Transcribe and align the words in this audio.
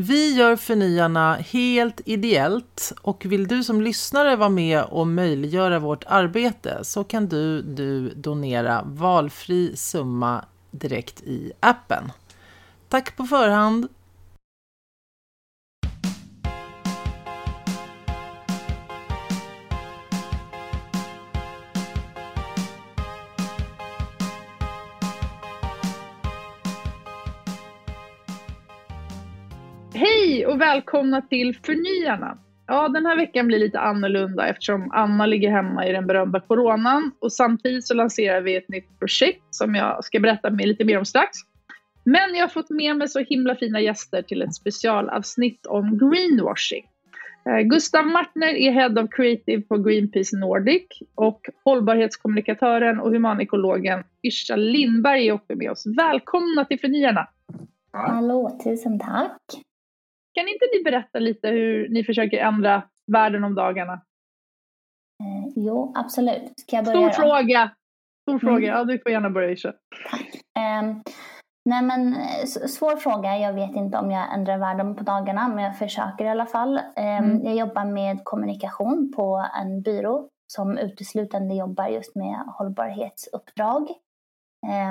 Vi 0.00 0.34
gör 0.34 0.56
Förnyarna 0.56 1.34
helt 1.34 2.00
ideellt 2.04 2.92
och 3.02 3.24
vill 3.26 3.48
du 3.48 3.64
som 3.64 3.82
lyssnare 3.82 4.36
vara 4.36 4.48
med 4.48 4.84
och 4.84 5.06
möjliggöra 5.06 5.78
vårt 5.78 6.04
arbete 6.06 6.84
så 6.84 7.04
kan 7.04 7.28
du, 7.28 7.62
du 7.62 8.08
donera 8.14 8.82
valfri 8.86 9.76
summa 9.76 10.44
direkt 10.70 11.22
i 11.22 11.52
appen. 11.60 12.12
Tack 12.88 13.16
på 13.16 13.24
förhand! 13.24 13.88
Och 30.48 30.60
välkomna 30.60 31.22
till 31.22 31.56
Förnyarna. 31.62 32.38
Ja, 32.66 32.88
den 32.88 33.06
här 33.06 33.16
veckan 33.16 33.46
blir 33.46 33.58
lite 33.58 33.80
annorlunda 33.80 34.46
eftersom 34.46 34.90
Anna 34.92 35.26
ligger 35.26 35.50
hemma 35.50 35.86
i 35.86 35.92
den 35.92 36.06
berömda 36.06 36.40
coronan 36.40 37.12
och 37.18 37.32
samtidigt 37.32 37.86
så 37.86 37.94
lanserar 37.94 38.40
vi 38.40 38.56
ett 38.56 38.68
nytt 38.68 38.98
projekt 38.98 39.42
som 39.50 39.74
jag 39.74 40.04
ska 40.04 40.20
berätta 40.20 40.48
lite 40.48 40.84
mer 40.84 40.98
om 40.98 41.04
strax. 41.04 41.30
Men 42.04 42.34
jag 42.34 42.42
har 42.42 42.48
fått 42.48 42.70
med 42.70 42.96
mig 42.96 43.08
så 43.08 43.18
himla 43.18 43.54
fina 43.54 43.80
gäster 43.80 44.22
till 44.22 44.42
ett 44.42 44.54
specialavsnitt 44.54 45.66
om 45.66 45.98
greenwashing. 45.98 46.84
Eh, 47.46 47.60
Gustav 47.60 48.06
Martner 48.06 48.54
är 48.54 48.70
Head 48.70 49.02
of 49.02 49.10
Creative 49.10 49.62
på 49.62 49.78
Greenpeace 49.78 50.36
Nordic 50.36 50.86
och 51.14 51.40
hållbarhetskommunikatören 51.64 53.00
och 53.00 53.10
humanekologen 53.10 54.04
Yrsa 54.22 54.56
Lindberg 54.56 55.28
är 55.28 55.32
också 55.32 55.54
med 55.56 55.70
oss. 55.70 55.86
Välkomna 55.86 56.64
till 56.64 56.80
Förnyarna! 56.80 57.28
Hallå, 57.92 58.60
tusen 58.64 58.98
tack! 58.98 59.67
Kan 60.38 60.48
inte 60.48 60.66
ni 60.72 60.82
berätta 60.84 61.18
lite 61.18 61.48
hur 61.48 61.88
ni 61.88 62.04
försöker 62.04 62.38
ändra 62.38 62.82
världen 63.12 63.44
om 63.44 63.54
dagarna? 63.54 63.92
Eh, 65.22 65.52
jo, 65.56 65.92
absolut. 65.96 66.52
Ska 66.60 66.76
jag 66.76 66.84
börja 66.84 67.12
Stor 67.12 67.24
då? 67.24 67.28
fråga! 67.28 67.70
Stor 68.22 68.32
mm. 68.32 68.40
fråga. 68.40 68.66
Ja, 68.66 68.84
du 68.84 68.98
får 68.98 69.12
gärna 69.12 69.30
börja 69.30 69.50
Isha. 69.50 69.72
Tack. 70.10 70.34
Eh, 70.58 70.96
nej 71.64 71.82
men, 71.82 72.14
svår 72.46 72.96
fråga. 72.96 73.38
Jag 73.38 73.52
vet 73.52 73.76
inte 73.76 73.98
om 73.98 74.10
jag 74.10 74.34
ändrar 74.34 74.58
världen 74.58 74.96
på 74.96 75.04
dagarna, 75.04 75.48
men 75.48 75.64
jag 75.64 75.78
försöker 75.78 76.24
i 76.24 76.28
alla 76.28 76.46
fall. 76.46 76.76
Eh, 76.76 77.18
mm. 77.18 77.44
Jag 77.44 77.56
jobbar 77.56 77.84
med 77.84 78.24
kommunikation 78.24 79.12
på 79.16 79.46
en 79.60 79.82
byrå 79.82 80.28
som 80.52 80.78
uteslutande 80.78 81.54
jobbar 81.54 81.88
just 81.88 82.16
med 82.16 82.44
hållbarhetsuppdrag. 82.46 83.88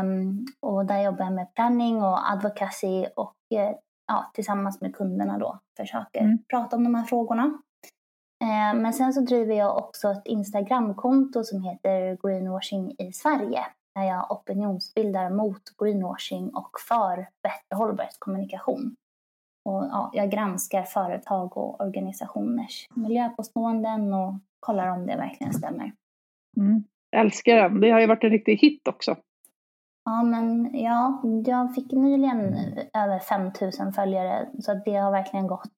Um, 0.02 0.45
och 0.61 0.86
där 0.86 1.03
jobbar 1.03 1.25
jag 1.25 1.33
med 1.33 1.53
planning 1.55 2.03
och 2.03 2.31
advocacy 2.31 3.05
och 3.16 3.36
eh, 3.55 3.75
ja, 4.08 4.31
tillsammans 4.33 4.81
med 4.81 4.95
kunderna 4.95 5.38
då 5.38 5.59
försöker 5.77 6.22
mm. 6.22 6.38
prata 6.50 6.75
om 6.75 6.83
de 6.83 6.95
här 6.95 7.03
frågorna. 7.03 7.44
Eh, 8.41 8.80
men 8.81 8.94
sen 8.94 9.14
så 9.14 9.22
driver 9.22 9.55
jag 9.55 9.77
också 9.77 10.11
ett 10.11 10.25
Instagramkonto 10.25 11.44
som 11.44 11.61
heter 11.61 12.17
Greenwashing 12.27 12.95
i 12.99 13.11
Sverige 13.14 13.66
där 13.95 14.03
jag 14.03 14.31
opinionsbildar 14.31 15.30
mot 15.30 15.61
greenwashing 15.77 16.49
och 16.49 16.69
för 16.88 17.16
bättre 17.44 17.75
hållbarhetskommunikation. 17.75 18.95
Och, 19.66 19.83
ja, 19.91 20.09
jag 20.14 20.31
granskar 20.31 20.83
företag 20.83 21.58
och 21.58 21.81
organisationers 21.81 22.88
miljöpåståenden 22.95 24.14
och 24.14 24.33
kollar 24.59 24.88
om 24.88 25.05
det 25.05 25.16
verkligen 25.16 25.53
stämmer. 25.53 25.92
Mm. 26.58 26.83
Jag 27.09 27.21
älskar 27.21 27.55
den. 27.55 27.80
Det 27.80 27.92
har 27.92 27.99
ju 27.99 28.08
varit 28.08 28.23
en 28.23 28.30
riktig 28.30 28.58
hit 28.58 28.88
också. 28.88 29.16
Ja, 30.08 30.23
men 30.23 30.69
ja, 30.73 31.22
jag 31.45 31.75
fick 31.75 31.91
nyligen 31.91 32.55
över 32.94 33.19
5000 33.19 33.94
följare 33.94 34.49
så 34.59 34.81
det 34.86 34.95
har 34.95 35.11
verkligen 35.11 35.47
gått 35.47 35.72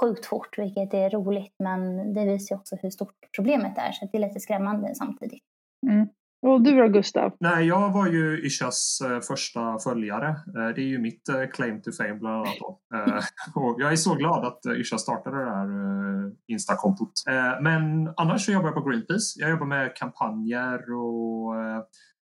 sjukt 0.00 0.26
fort, 0.26 0.58
vilket 0.58 0.94
är 0.94 1.10
roligt. 1.10 1.54
Men 1.58 2.14
det 2.14 2.24
visar 2.24 2.56
också 2.56 2.76
hur 2.82 2.90
stort 2.90 3.14
problemet 3.36 3.78
är, 3.78 3.92
så 3.92 4.08
det 4.12 4.18
är 4.18 4.20
lite 4.28 4.40
skrämmande 4.40 4.94
samtidigt. 4.94 5.42
Mm. 5.86 6.08
Och 6.46 6.62
du 6.62 6.76
då 6.76 6.88
Gustav? 6.88 7.32
Nej, 7.40 7.66
jag 7.66 7.92
var 7.92 8.06
ju 8.06 8.46
Ishas 8.46 9.00
eh, 9.04 9.20
första 9.20 9.78
följare. 9.78 10.28
Eh, 10.28 10.74
det 10.74 10.80
är 10.80 10.88
ju 10.88 10.98
mitt 10.98 11.28
eh, 11.28 11.46
claim 11.52 11.82
to 11.82 11.90
fame 11.92 12.14
bland 12.14 12.34
annat. 12.34 12.56
Då. 12.60 12.80
Och 13.60 13.76
jag 13.78 13.92
är 13.92 13.96
så 13.96 14.14
glad 14.14 14.44
att 14.44 14.60
Isha 14.78 14.98
startade 14.98 15.44
det 15.44 15.50
här 15.50 15.68
Insta-kontot. 16.46 17.12
Men 17.60 18.12
annars 18.16 18.46
så 18.46 18.52
jobbar 18.52 18.68
jag 18.68 18.74
på 18.74 18.90
Greenpeace. 18.90 19.40
Jag 19.40 19.50
jobbar 19.50 19.66
med 19.66 19.96
kampanjer 19.96 20.92
och 20.92 21.54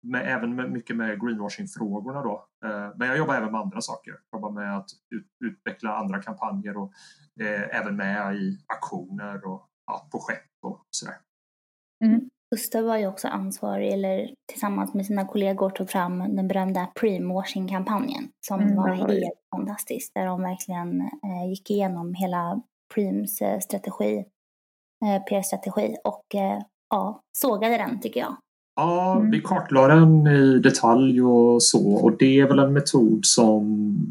med, 0.02 0.36
även 0.36 0.54
med, 0.54 0.70
mycket 0.70 0.96
med 0.96 1.20
greenwashing-frågorna 1.20 2.22
då. 2.22 2.46
Eh, 2.64 2.90
men 2.96 3.08
jag 3.08 3.18
jobbar 3.18 3.34
även 3.34 3.52
med 3.52 3.60
andra 3.60 3.80
saker. 3.80 4.10
Jag 4.30 4.38
jobbar 4.38 4.50
med 4.50 4.76
att 4.76 4.90
ut, 5.14 5.26
utveckla 5.44 5.96
andra 5.96 6.22
kampanjer 6.22 6.76
och 6.76 6.92
eh, 7.40 7.80
även 7.80 7.96
med 7.96 8.36
i 8.36 8.58
aktioner 8.66 9.46
och 9.46 9.68
ja, 9.86 10.08
projekt 10.10 10.50
och 10.62 10.86
sådär. 10.90 11.16
Mm. 12.04 12.28
Gustav 12.54 12.84
var 12.84 12.96
ju 12.96 13.06
också 13.06 13.28
ansvarig, 13.28 13.92
eller 13.92 14.34
tillsammans 14.52 14.94
med 14.94 15.06
sina 15.06 15.26
kollegor 15.26 15.70
tog 15.70 15.90
fram 15.90 16.36
den 16.36 16.48
berömda 16.48 16.92
Preemwashing-kampanjen 17.00 18.28
som 18.46 18.60
mm, 18.60 18.76
var 18.76 18.88
helt 18.88 19.40
fantastisk, 19.56 20.14
där 20.14 20.26
de 20.26 20.42
verkligen 20.42 21.00
eh, 21.00 21.48
gick 21.48 21.70
igenom 21.70 22.14
hela 22.14 22.62
Preems 22.94 23.42
eh, 23.42 23.58
strategi, 23.58 24.24
eh, 25.04 25.22
PR-strategi 25.22 25.96
och 26.04 26.34
eh, 26.34 26.62
ja, 26.90 27.22
sågade 27.32 27.76
den 27.76 28.00
tycker 28.00 28.20
jag. 28.20 28.36
Ja, 28.80 29.16
mm. 29.16 29.30
vi 29.30 29.40
kartlade 29.40 29.94
den 29.94 30.26
i 30.26 30.58
detalj 30.58 31.22
och 31.22 31.62
så 31.62 31.92
och 31.92 32.16
det 32.18 32.40
är 32.40 32.48
väl 32.48 32.58
en 32.58 32.72
metod 32.72 33.20
som 33.26 33.64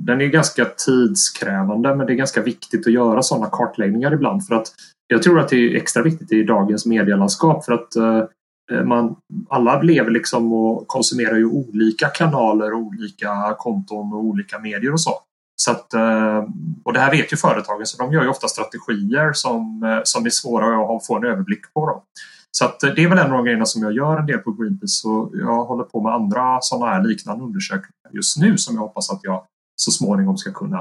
den 0.06 0.22
är 0.22 0.26
ganska 0.26 0.66
tidskrävande 0.66 1.96
men 1.96 2.08
det 2.08 2.14
är 2.14 2.16
ganska 2.16 2.42
viktigt 2.42 2.88
att 2.88 2.94
göra 2.94 3.24
sådana 3.24 3.50
kartläggningar 3.52 4.14
ibland 4.14 4.46
för 4.46 4.56
att 4.56 4.68
jag 5.08 5.24
tror 5.24 5.40
att 5.40 5.50
det 5.50 5.56
är 5.56 5.76
extra 5.76 6.04
viktigt 6.04 6.32
i 6.32 6.44
dagens 6.44 6.86
medielandskap 6.86 7.66
för 7.66 7.74
att 7.74 7.96
eh, 7.96 8.84
man, 8.86 9.16
alla 9.50 9.82
lever 9.82 10.12
liksom 10.12 10.54
och 10.54 10.88
konsumerar 10.88 11.36
ju 11.36 11.46
olika 11.46 12.08
kanaler, 12.08 12.74
olika 12.74 13.56
konton 13.58 14.14
och 14.14 14.24
olika 14.24 14.60
medier 14.60 14.94
och 14.94 15.02
så. 15.02 15.12
så 15.56 15.72
att, 15.72 15.94
eh, 15.94 16.44
och 16.84 16.94
det 16.94 17.00
här 17.00 17.12
vet 17.12 17.34
ju 17.34 17.38
företagen 17.38 17.86
så 17.86 18.04
de 18.04 18.14
gör 18.14 18.24
ju 18.24 18.30
ofta 18.30 18.48
strategier 18.48 19.34
som, 19.34 19.84
eh, 19.84 20.00
som 20.04 20.26
är 20.26 20.30
svåra 20.30 20.96
att 20.96 21.06
få 21.06 21.18
en 21.18 21.26
överblick 21.26 21.74
på. 21.74 21.86
Då. 21.86 22.04
Så 22.52 22.66
att 22.66 22.80
det 22.80 23.04
är 23.04 23.10
väl 23.10 23.18
en 23.18 23.26
av 23.26 23.32
de 23.32 23.44
grejerna 23.46 23.66
som 23.66 23.84
jag 23.84 23.94
gör 23.94 24.18
en 24.18 24.26
del 24.26 24.40
på 24.40 24.52
Greenpeace 24.52 25.02
så 25.02 25.32
jag 25.34 25.66
håller 25.66 25.84
på 25.84 26.02
med 26.02 26.14
andra 26.14 26.58
sådana 26.62 26.92
här 26.92 27.04
liknande 27.04 27.44
undersökningar 27.44 28.10
just 28.12 28.38
nu 28.38 28.58
som 28.58 28.76
jag 28.76 28.82
hoppas 28.82 29.10
att 29.10 29.20
jag 29.24 29.46
så 29.76 29.92
småningom 29.92 30.38
ska 30.38 30.52
kunna 30.52 30.80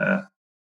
eh, 0.00 0.20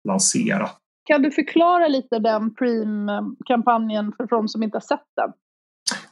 lansera. 0.09 0.71
Kan 1.05 1.23
du 1.23 1.31
förklara 1.31 1.89
lite 1.89 2.19
den 2.19 2.55
Preem-kampanjen 2.55 4.13
för 4.17 4.27
de 4.27 4.49
som 4.49 4.63
inte 4.63 4.77
har 4.77 4.81
sett 4.81 5.07
den? 5.17 5.33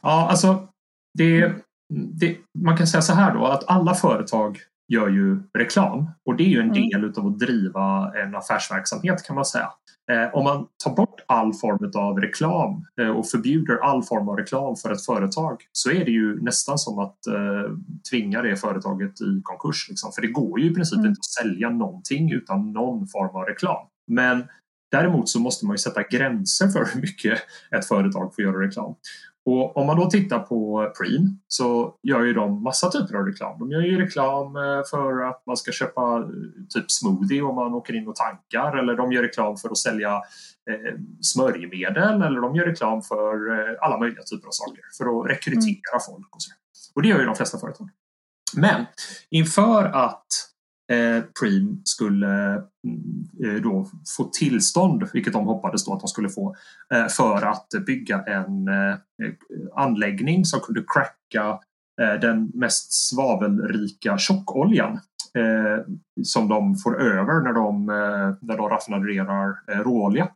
Ja, 0.01 0.27
alltså 0.29 0.67
det, 1.17 1.53
det, 1.93 2.37
man 2.59 2.77
kan 2.77 2.87
säga 2.87 3.01
så 3.01 3.13
här 3.13 3.33
då 3.33 3.45
att 3.45 3.69
alla 3.69 3.93
företag 3.93 4.59
gör 4.93 5.09
ju 5.09 5.43
reklam 5.57 6.09
och 6.25 6.35
det 6.35 6.43
är 6.43 6.47
ju 6.47 6.59
en 6.59 6.71
mm. 6.71 6.89
del 6.89 7.03
utav 7.03 7.27
att 7.27 7.39
driva 7.39 8.13
en 8.23 8.35
affärsverksamhet 8.35 9.23
kan 9.27 9.35
man 9.35 9.45
säga. 9.45 9.69
Eh, 10.11 10.35
om 10.35 10.43
man 10.43 10.67
tar 10.83 10.95
bort 10.95 11.21
all 11.27 11.53
form 11.53 11.91
av 11.95 12.19
reklam 12.19 12.85
eh, 13.01 13.07
och 13.07 13.29
förbjuder 13.29 13.77
all 13.77 14.03
form 14.03 14.29
av 14.29 14.37
reklam 14.37 14.75
för 14.75 14.91
ett 14.91 15.05
företag 15.05 15.61
så 15.71 15.91
är 15.91 16.05
det 16.05 16.11
ju 16.11 16.41
nästan 16.41 16.77
som 16.77 16.99
att 16.99 17.27
eh, 17.27 17.71
tvinga 18.11 18.41
det 18.41 18.55
företaget 18.55 19.21
i 19.21 19.41
konkurs. 19.43 19.89
Liksom. 19.89 20.11
För 20.11 20.21
det 20.21 20.27
går 20.27 20.59
ju 20.59 20.71
i 20.71 20.73
princip 20.73 20.97
mm. 20.97 21.09
inte 21.09 21.19
att 21.19 21.45
sälja 21.45 21.69
någonting 21.69 22.31
utan 22.31 22.73
någon 22.73 23.07
form 23.07 23.35
av 23.35 23.43
reklam. 23.45 23.87
Men 24.07 24.43
Däremot 24.93 25.29
så 25.29 25.39
måste 25.39 25.65
man 25.65 25.73
ju 25.73 25.77
sätta 25.77 26.03
gränser 26.03 26.67
för 26.67 26.87
hur 26.93 27.01
mycket 27.01 27.39
ett 27.71 27.85
företag 27.85 28.35
får 28.35 28.43
göra 28.43 28.61
reklam. 28.65 28.95
Och 29.45 29.77
om 29.77 29.87
man 29.87 29.97
då 29.97 30.09
tittar 30.09 30.39
på 30.39 30.91
Preem 30.97 31.39
så 31.47 31.95
gör 32.03 32.21
ju 32.21 32.33
de 32.33 32.63
massa 32.63 32.89
typer 32.89 33.15
av 33.15 33.25
reklam. 33.25 33.59
De 33.59 33.71
gör 33.71 33.81
ju 33.81 34.01
reklam 34.01 34.55
eh, 34.55 34.81
för 34.89 35.29
att 35.29 35.43
man 35.45 35.57
ska 35.57 35.71
köpa 35.71 36.01
eh, 36.01 36.25
typ 36.69 36.91
smoothie 36.91 37.41
om 37.41 37.55
man 37.55 37.73
åker 37.73 37.95
in 37.95 38.07
och 38.07 38.15
tankar 38.15 38.77
eller 38.77 38.95
de 38.95 39.11
gör 39.11 39.21
reklam 39.21 39.57
för 39.57 39.69
att 39.69 39.77
sälja 39.77 40.15
eh, 40.69 40.99
smörjmedel 41.21 42.21
eller 42.21 42.41
de 42.41 42.55
gör 42.55 42.65
reklam 42.65 43.01
för 43.01 43.35
alla 43.81 43.97
möjliga 43.97 44.23
typer 44.23 44.47
av 44.47 44.51
saker 44.51 44.81
för 44.97 45.05
att 45.05 45.29
rekrytera 45.29 45.93
mm. 45.93 46.01
folk. 46.05 46.35
Och, 46.35 46.41
så. 46.41 46.51
och 46.95 47.01
det 47.01 47.07
gör 47.07 47.19
ju 47.19 47.25
de 47.25 47.35
flesta 47.35 47.57
företag. 47.57 47.89
Men 48.55 48.85
inför 49.29 49.83
att 49.85 50.27
eh, 50.91 51.23
Preem 51.39 51.81
skulle 51.83 52.53
eh, 53.45 53.61
då 53.63 53.87
få 54.17 54.23
tillstånd, 54.23 55.09
vilket 55.13 55.33
de 55.33 55.45
hoppades 55.45 55.85
då 55.85 55.93
att 55.93 55.99
de 55.99 56.07
skulle 56.07 56.29
få, 56.29 56.55
eh, 56.93 57.07
för 57.07 57.45
att 57.45 57.67
bygga 57.85 58.23
en 58.23 58.67
eh, 58.67 58.95
anläggning 59.75 60.45
som 60.45 60.59
kunde 60.59 60.83
cracka 60.87 61.59
eh, 62.01 62.19
den 62.19 62.51
mest 62.53 62.93
svavelrika 62.93 64.17
tjockoljan 64.17 64.99
eh, 65.37 65.85
som 66.23 66.47
de 66.47 66.75
får 66.75 67.01
över 67.01 67.41
när 67.41 67.53
de, 67.53 67.85
när 68.41 68.57
de 68.57 68.69
raffinadererar 68.69 69.83
råolja. 69.83 70.27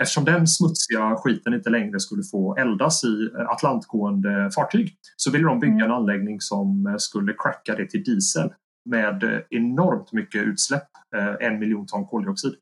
Eftersom 0.00 0.24
den 0.24 0.46
smutsiga 0.46 1.16
skiten 1.16 1.54
inte 1.54 1.70
längre 1.70 2.00
skulle 2.00 2.22
få 2.22 2.56
eldas 2.56 3.04
i 3.04 3.30
atlantgående 3.48 4.50
fartyg 4.54 4.96
så 5.16 5.30
ville 5.30 5.44
de 5.44 5.60
bygga 5.60 5.74
en 5.74 5.80
mm. 5.82 5.92
anläggning 5.92 6.40
som 6.40 6.96
skulle 6.98 7.34
cracka 7.38 7.74
det 7.74 7.90
till 7.90 8.04
diesel 8.04 8.50
med 8.88 9.22
eh, 9.22 9.40
enormt 9.50 10.12
mycket 10.12 10.42
utsläpp, 10.42 10.88
eh, 11.16 11.48
en 11.48 11.58
miljon 11.58 11.86
ton 11.86 12.06
koldioxid. 12.06 12.54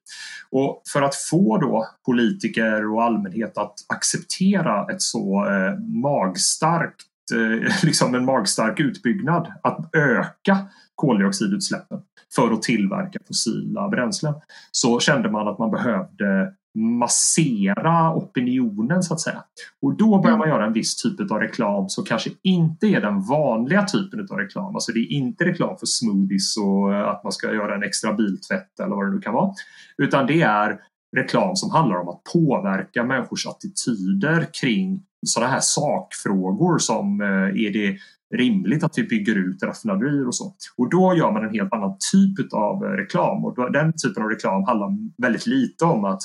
Och 0.51 0.83
för 0.93 1.03
att 1.03 1.15
få 1.15 1.59
då 1.59 1.87
politiker 2.07 2.93
och 2.95 3.03
allmänhet 3.03 3.59
att 3.59 3.75
acceptera 3.89 4.87
ett 4.93 5.03
så 5.03 5.47
eh, 5.47 5.79
magstarkt 5.79 7.03
liksom 7.83 8.15
en 8.15 8.25
magstark 8.25 8.81
utbyggnad 8.81 9.53
att 9.63 9.95
öka 9.95 10.59
koldioxidutsläppen 10.95 12.01
för 12.35 12.53
att 12.53 12.63
tillverka 12.63 13.19
fossila 13.27 13.89
bränslen 13.89 14.35
så 14.71 15.01
kände 15.01 15.31
man 15.31 15.49
att 15.49 15.59
man 15.59 15.71
behövde 15.71 16.55
massera 16.77 18.15
opinionen 18.15 19.03
så 19.03 19.15
att 19.15 19.21
säga. 19.21 19.45
Och 19.83 19.97
då 19.97 20.19
börjar 20.23 20.37
man 20.37 20.49
göra 20.49 20.67
en 20.67 20.73
viss 20.73 21.03
typ 21.03 21.31
av 21.31 21.39
reklam 21.39 21.89
som 21.89 22.05
kanske 22.05 22.31
inte 22.43 22.87
är 22.87 23.01
den 23.01 23.23
vanliga 23.23 23.85
typen 23.85 24.29
av 24.31 24.39
reklam. 24.39 24.75
Alltså 24.75 24.93
det 24.93 25.01
är 25.01 25.13
inte 25.13 25.45
reklam 25.45 25.77
för 25.79 25.87
smoothies 25.87 26.57
och 26.57 27.11
att 27.11 27.25
man 27.25 27.33
ska 27.33 27.55
göra 27.55 27.75
en 27.75 27.83
extra 27.83 28.13
biltvätt 28.13 28.81
eller 28.81 28.97
vad 28.97 29.07
det 29.07 29.15
nu 29.15 29.21
kan 29.21 29.35
vara. 29.35 29.55
Utan 30.03 30.27
det 30.27 30.43
är 30.43 30.81
reklam 31.17 31.57
som 31.57 31.71
handlar 31.71 31.97
om 31.97 32.09
att 32.09 32.23
påverka 32.33 33.05
människors 33.05 33.47
attityder 33.47 34.47
kring 34.61 35.03
sådana 35.27 35.53
här 35.53 35.61
sakfrågor 35.63 36.79
som 36.79 37.21
eh, 37.21 37.67
är 37.67 37.73
det 37.73 37.99
rimligt 38.35 38.85
att 38.85 38.99
vi 38.99 39.03
bygger 39.03 39.35
ut 39.35 39.63
raffinaderier 39.63 40.27
och 40.27 40.35
så. 40.35 40.55
Och 40.77 40.91
då 40.91 41.15
gör 41.17 41.33
man 41.33 41.45
en 41.45 41.55
helt 41.55 41.73
annan 41.73 41.97
typ 42.13 42.53
av 42.53 42.83
reklam 42.83 43.45
och 43.45 43.73
den 43.73 43.93
typen 43.93 44.23
av 44.23 44.29
reklam 44.29 44.65
handlar 44.65 44.89
väldigt 45.23 45.47
lite 45.47 45.85
om 45.85 46.05
att 46.05 46.23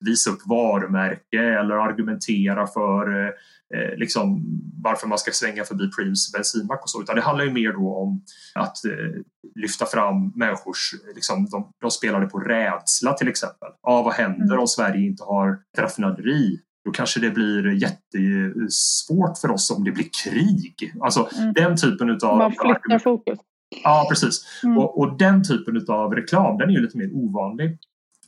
visa 0.00 0.30
upp 0.30 0.46
varumärke 0.46 1.38
eller 1.60 1.74
argumentera 1.74 2.66
för 2.66 3.24
eh, 3.24 3.30
eh, 3.74 3.96
liksom, 3.96 4.44
varför 4.82 5.06
man 5.06 5.18
ska 5.18 5.30
svänga 5.30 5.64
förbi 5.64 5.90
Preems 5.90 6.32
bensinmack 6.32 6.82
och 6.82 6.90
så. 6.90 7.02
Utan 7.02 7.16
det 7.16 7.22
handlar 7.22 7.44
ju 7.44 7.52
mer 7.52 7.72
då 7.72 7.94
om 7.94 8.22
att 8.54 8.84
eh, 8.84 9.22
lyfta 9.54 9.86
fram 9.86 10.32
människors, 10.34 10.94
liksom, 11.14 11.46
de, 11.50 11.72
de 11.80 11.90
spelade 11.90 12.26
på 12.26 12.38
rädsla 12.38 13.12
till 13.12 13.28
exempel. 13.28 13.68
Ja, 13.82 14.02
vad 14.02 14.14
händer 14.14 14.44
mm. 14.44 14.60
om 14.60 14.66
Sverige 14.66 15.06
inte 15.06 15.24
har 15.24 15.52
ett 15.52 15.78
raffinaderi? 15.78 16.60
Då 16.84 16.90
kanske 16.90 17.20
det 17.20 17.30
blir 17.30 17.72
jättesvårt 17.72 19.38
för 19.38 19.50
oss 19.50 19.70
om 19.70 19.84
det 19.84 19.92
blir 19.92 20.08
krig. 20.24 20.92
Alltså 21.00 21.28
mm. 21.38 21.52
den 21.52 21.76
typen 21.76 22.10
utav... 22.10 22.38
Man 22.38 22.52
flyttar 22.52 22.98
fokus. 22.98 23.38
Ja, 23.84 24.06
precis. 24.08 24.60
Mm. 24.64 24.78
Och, 24.78 24.98
och, 24.98 25.18
den 25.18 25.44
typen 25.44 25.84
av 25.88 26.14
reklam, 26.14 26.58
den 26.58 26.68
är 26.68 26.72
ju 26.72 26.80
lite 26.80 26.98
mer 26.98 27.10
ovanlig. 27.12 27.78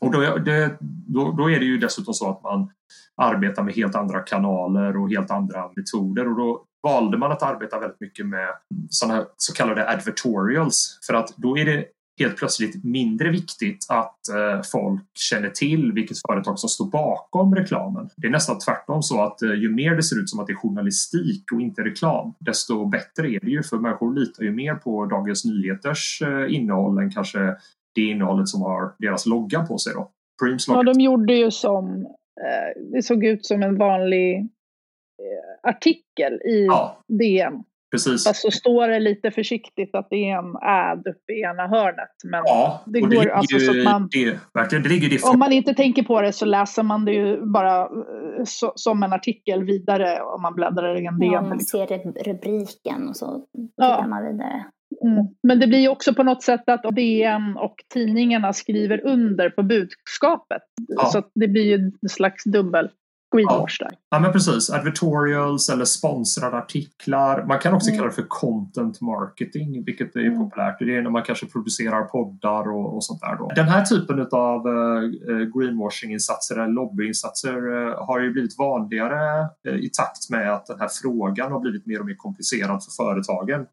Och 0.01 0.13
då, 0.13 0.39
det, 0.39 0.77
då, 1.07 1.33
då, 1.33 1.51
är 1.51 1.59
det 1.59 1.65
ju 1.65 1.79
dessutom 1.79 2.15
så 2.15 2.31
att 2.31 2.43
man 2.43 2.71
arbetar 3.17 3.63
med 3.63 3.75
helt 3.75 3.95
andra 3.95 4.21
kanaler 4.21 4.97
och 4.97 5.11
helt 5.11 5.31
andra 5.31 5.71
metoder 5.77 6.29
och 6.29 6.37
då 6.37 6.65
valde 6.83 7.19
man 7.19 7.33
att 7.33 7.43
arbeta 7.43 7.79
väldigt 7.79 8.01
mycket 8.01 8.27
med 8.27 8.49
såna 8.91 9.27
så 9.37 9.55
kallade 9.55 9.89
advertorials 9.89 10.99
för 11.07 11.15
att 11.15 11.37
då 11.37 11.59
är 11.59 11.65
det 11.65 11.85
helt 12.21 12.37
plötsligt 12.37 12.85
mindre 12.85 13.31
viktigt 13.31 13.87
att 13.89 14.29
eh, 14.29 14.63
folk 14.73 15.03
känner 15.19 15.51
till 15.51 15.93
vilket 15.93 16.17
företag 16.29 16.59
som 16.59 16.69
står 16.69 16.87
bakom 16.87 17.55
reklamen. 17.55 18.11
Det 18.17 18.27
är 18.27 18.31
nästan 18.31 18.59
tvärtom 18.59 19.03
så 19.03 19.23
att 19.23 19.43
eh, 19.43 19.55
ju 19.55 19.71
mer 19.71 19.97
det 19.97 20.03
ser 20.03 20.21
ut 20.21 20.31
som 20.31 20.41
att 20.41 20.47
det 20.47 20.53
är 20.53 20.57
journalistik 20.57 21.53
och 21.53 21.61
inte 21.61 21.83
reklam, 21.83 22.35
desto 22.41 22.87
bättre 22.87 23.31
är 23.31 23.41
det 23.41 23.51
ju 23.51 23.63
för 23.63 23.79
människor 23.79 24.15
litar 24.15 24.43
ju 24.43 24.51
mer 24.53 24.75
på 24.75 25.07
Dagens 25.07 25.45
Nyheters 25.45 26.23
eh, 26.23 26.55
innehåll 26.55 26.99
än 26.99 27.11
kanske 27.11 27.57
det 27.95 28.01
innehållet 28.01 28.49
som 28.49 28.63
har 28.63 28.95
deras 28.99 29.27
logga 29.27 29.63
på 29.63 29.79
sig. 29.79 29.95
Då. 29.95 30.11
Preems 30.43 30.69
ja, 30.69 30.83
de 30.83 31.01
gjorde 31.01 31.35
ju 31.35 31.51
som, 31.51 32.07
eh, 32.41 32.83
det 32.93 33.03
såg 33.03 33.25
ut 33.25 33.47
som 33.47 33.63
en 33.63 33.79
vanlig 33.79 34.37
eh, 34.39 35.69
artikel 35.71 36.33
i 36.33 36.67
ja. 36.67 37.05
DN. 37.09 37.65
Precis. 37.91 38.25
Fast 38.25 38.43
så 38.43 38.51
står 38.51 38.89
det 38.89 39.01
lite 39.01 39.31
försiktigt 39.31 39.95
att 39.95 40.07
det 40.11 40.31
är 40.31 40.39
en 40.39 40.57
ad 40.61 41.11
uppe 41.11 41.33
i 41.33 41.41
ena 41.41 41.67
hörnet. 41.67 42.11
Men 42.25 42.43
ja, 42.45 42.83
det 42.87 43.01
går 43.01 43.25
det 43.25 43.35
alltså 43.35 43.59
så 43.59 43.71
att 43.71 43.85
man... 43.85 44.09
Det, 44.11 44.39
verkligen, 44.55 44.83
det 44.83 44.89
ligger 44.89 45.09
det 45.11 45.23
om 45.23 45.39
man 45.39 45.53
inte 45.53 45.75
tänker 45.75 46.03
på 46.03 46.21
det 46.21 46.33
så 46.33 46.45
läser 46.45 46.83
man 46.83 47.05
det 47.05 47.13
ju 47.13 47.47
bara 47.47 47.81
eh, 47.83 48.45
så, 48.45 48.73
som 48.77 49.03
en 49.03 49.13
artikel 49.13 49.65
vidare 49.65 50.23
om 50.23 50.43
man 50.43 50.55
bläddrar 50.55 51.03
i 51.03 51.07
en 51.07 51.19
DN. 51.19 51.33
Ja, 51.33 51.43
man 51.43 51.59
liksom. 51.59 51.87
ser 51.87 52.25
rubriken 52.25 53.09
och 53.09 53.17
så 53.17 53.45
ja. 53.77 54.07
man 54.09 54.33
vidare. 54.33 54.65
Mm. 55.05 55.27
Men 55.43 55.61
det 55.61 55.67
blir 55.67 55.89
också 55.89 56.15
på 56.15 56.23
något 56.23 56.43
sätt 56.43 56.63
att 56.67 56.97
DN 56.97 57.57
och 57.57 57.75
tidningarna 57.95 58.53
skriver 58.53 59.07
under 59.07 59.51
på 59.51 59.63
budskapet. 59.63 60.63
Ja. 60.89 61.05
Så 61.05 61.23
det 61.35 61.49
blir 61.49 61.65
ju 61.65 61.75
en 61.75 62.09
slags 62.09 62.45
dubbel 62.45 62.89
greenwash 63.37 63.77
ja. 63.81 63.89
där. 63.89 63.99
Ja 64.11 64.19
men 64.19 64.33
precis, 64.33 64.71
advertorials 64.71 65.69
eller 65.69 65.85
sponsrade 65.85 66.57
artiklar. 66.57 67.45
Man 67.47 67.59
kan 67.59 67.75
också 67.75 67.89
mm. 67.89 67.99
kalla 67.99 68.09
det 68.09 68.15
för 68.15 68.27
content 68.29 69.01
marketing 69.01 69.85
vilket 69.85 70.17
är 70.17 70.21
mm. 70.21 70.39
populärt. 70.39 70.79
Det 70.79 70.97
är 70.97 71.03
när 71.03 71.11
man 71.11 71.23
kanske 71.23 71.47
producerar 71.47 72.03
poddar 72.03 72.73
och, 72.73 72.95
och 72.95 73.05
sånt 73.05 73.21
där. 73.21 73.37
Då. 73.37 73.53
Den 73.55 73.69
här 73.69 73.85
typen 73.85 74.29
av 74.33 74.67
uh, 74.67 75.11
greenwashing-insatser 75.55 76.55
eller 76.55 76.73
lobbyinsatser 76.73 77.69
uh, 77.69 78.07
har 78.07 78.21
ju 78.21 78.33
blivit 78.33 78.59
vanligare 78.59 79.49
i 79.81 79.89
takt 79.89 80.31
med 80.31 80.53
att 80.55 80.67
den 80.67 80.81
här 80.81 80.91
frågan 81.03 81.53
har 81.53 81.61
blivit 81.61 81.87
mer 81.87 82.01
och 82.01 82.07
mer 82.07 82.17
komplicerad 82.17 82.85
för 82.85 83.05
företagen. 83.05 83.67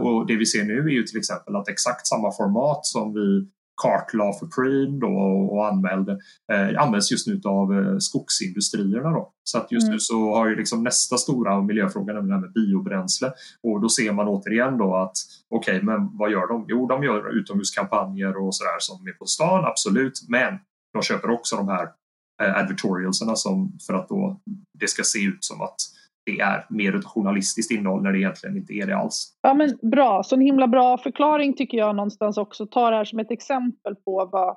Och 0.00 0.26
det 0.26 0.36
vi 0.36 0.46
ser 0.46 0.64
nu 0.64 0.78
är 0.78 0.92
ju 0.92 1.02
till 1.02 1.18
exempel 1.18 1.56
att 1.56 1.68
exakt 1.68 2.06
samma 2.06 2.32
format 2.32 2.86
som 2.86 3.14
vi 3.14 3.48
kartlade 3.82 4.38
för 4.38 4.46
Preem 4.46 5.00
då 5.00 5.14
och 5.52 5.68
anmälde 5.68 6.18
eh, 6.52 6.82
används 6.82 7.10
just 7.10 7.26
nu 7.26 7.40
av 7.44 7.72
eh, 7.72 7.98
skogsindustrierna. 7.98 9.10
Då. 9.10 9.32
Så 9.44 9.58
att 9.58 9.72
just 9.72 9.84
mm. 9.84 9.92
nu 9.92 10.00
så 10.00 10.34
har 10.34 10.48
ju 10.48 10.56
liksom 10.56 10.82
nästa 10.82 11.16
stora 11.16 11.62
miljöfråga 11.62 12.12
nämligen 12.12 12.28
det 12.28 12.34
här 12.34 12.40
med 12.40 12.52
biobränsle 12.52 13.32
och 13.62 13.80
då 13.80 13.88
ser 13.88 14.12
man 14.12 14.28
återigen 14.28 14.78
då 14.78 14.96
att 14.96 15.16
okej, 15.50 15.76
okay, 15.76 15.86
men 15.86 16.16
vad 16.18 16.30
gör 16.30 16.46
de? 16.46 16.64
Jo, 16.68 16.86
de 16.86 17.04
gör 17.04 17.38
utomhuskampanjer 17.38 18.36
och 18.36 18.54
sådär 18.54 18.78
som 18.78 19.06
är 19.06 19.12
på 19.12 19.26
stan, 19.26 19.64
absolut, 19.64 20.12
men 20.28 20.58
de 20.92 21.02
köper 21.02 21.30
också 21.30 21.56
de 21.56 21.68
här 21.68 21.88
eh, 22.42 22.56
advertorialserna 22.56 23.36
som 23.36 23.78
för 23.86 23.94
att 23.94 24.08
då 24.08 24.40
det 24.78 24.88
ska 24.88 25.02
se 25.02 25.24
ut 25.24 25.44
som 25.44 25.62
att 25.62 25.76
det 26.36 26.40
är 26.40 26.66
mer 26.68 26.96
ett 26.96 27.04
journalistiskt 27.04 27.72
innehåll 27.72 28.02
när 28.02 28.12
det 28.12 28.18
egentligen 28.18 28.56
inte 28.56 28.72
är 28.72 28.86
det 28.86 28.96
alls. 28.96 29.38
Ja 29.42 29.54
men 29.54 29.78
bra, 29.90 30.22
så 30.22 30.34
en 30.34 30.40
himla 30.40 30.66
bra 30.66 30.98
förklaring 30.98 31.54
tycker 31.54 31.78
jag 31.78 31.96
någonstans 31.96 32.38
också. 32.38 32.66
Ta 32.66 32.90
det 32.90 32.96
här 32.96 33.04
som 33.04 33.18
ett 33.18 33.30
exempel 33.30 33.94
på 33.94 34.28
vad 34.32 34.56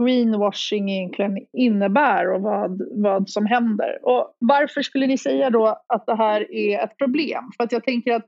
greenwashing 0.00 0.90
egentligen 0.90 1.38
innebär 1.52 2.32
och 2.32 2.42
vad, 2.42 2.82
vad 2.90 3.30
som 3.30 3.46
händer. 3.46 3.98
Och 4.02 4.36
varför 4.38 4.82
skulle 4.82 5.06
ni 5.06 5.18
säga 5.18 5.50
då 5.50 5.82
att 5.86 6.06
det 6.06 6.16
här 6.16 6.54
är 6.54 6.84
ett 6.84 6.98
problem? 6.98 7.44
För 7.56 7.64
att 7.64 7.72
jag 7.72 7.84
tänker 7.84 8.12
att 8.12 8.26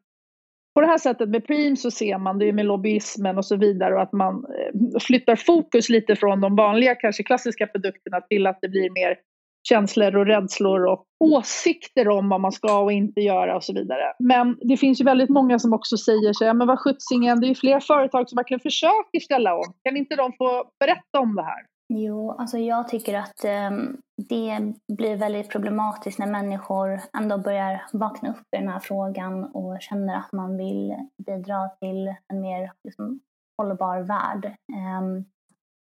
på 0.74 0.80
det 0.80 0.86
här 0.86 0.98
sättet 0.98 1.28
med 1.28 1.46
Preem 1.46 1.76
så 1.76 1.90
ser 1.90 2.18
man 2.18 2.38
det 2.38 2.52
med 2.52 2.66
lobbyismen 2.66 3.38
och 3.38 3.44
så 3.44 3.56
vidare 3.56 3.94
och 3.94 4.02
att 4.02 4.12
man 4.12 4.34
eh, 4.34 5.00
flyttar 5.00 5.36
fokus 5.36 5.88
lite 5.88 6.16
från 6.16 6.40
de 6.40 6.56
vanliga 6.56 6.94
kanske 6.94 7.22
klassiska 7.22 7.66
produkterna 7.66 8.20
till 8.20 8.46
att 8.46 8.58
det 8.60 8.68
blir 8.68 8.90
mer 8.90 9.16
känslor 9.62 10.16
och 10.16 10.26
rädslor 10.26 10.86
och 10.86 11.04
åsikter 11.20 12.08
om 12.08 12.28
vad 12.28 12.40
man 12.40 12.52
ska 12.52 12.78
och 12.78 12.92
inte 12.92 13.20
göra 13.20 13.56
och 13.56 13.64
så 13.64 13.72
vidare. 13.72 14.12
Men 14.18 14.58
det 14.60 14.76
finns 14.76 15.00
ju 15.00 15.04
väldigt 15.04 15.30
många 15.30 15.58
som 15.58 15.72
också 15.72 15.96
säger 15.96 16.32
så 16.32 16.54
men 16.54 16.66
vad 16.66 16.78
sjuttsingen, 16.78 17.40
det 17.40 17.46
är 17.46 17.48
ju 17.48 17.54
fler 17.54 17.80
företag 17.80 18.28
som 18.28 18.36
verkligen 18.36 18.60
försöker 18.60 19.20
ställa 19.20 19.54
om. 19.54 19.72
Kan 19.84 19.96
inte 19.96 20.16
de 20.16 20.32
få 20.32 20.64
berätta 20.80 21.20
om 21.20 21.36
det 21.36 21.42
här? 21.42 21.66
Jo, 21.94 22.30
alltså 22.30 22.58
jag 22.58 22.88
tycker 22.88 23.18
att 23.18 23.44
um, 23.70 23.96
det 24.28 24.74
blir 24.96 25.16
väldigt 25.16 25.50
problematiskt 25.50 26.18
när 26.18 26.26
människor 26.26 27.00
ändå 27.18 27.38
börjar 27.38 27.82
vakna 27.92 28.30
upp 28.30 28.46
i 28.56 28.58
den 28.58 28.68
här 28.68 28.80
frågan 28.80 29.44
och 29.44 29.82
känner 29.82 30.16
att 30.16 30.32
man 30.32 30.56
vill 30.56 30.94
bidra 31.26 31.68
till 31.68 32.14
en 32.32 32.40
mer 32.40 32.72
liksom, 32.84 33.20
hållbar 33.58 34.00
värld. 34.00 34.56
Um, 34.72 35.24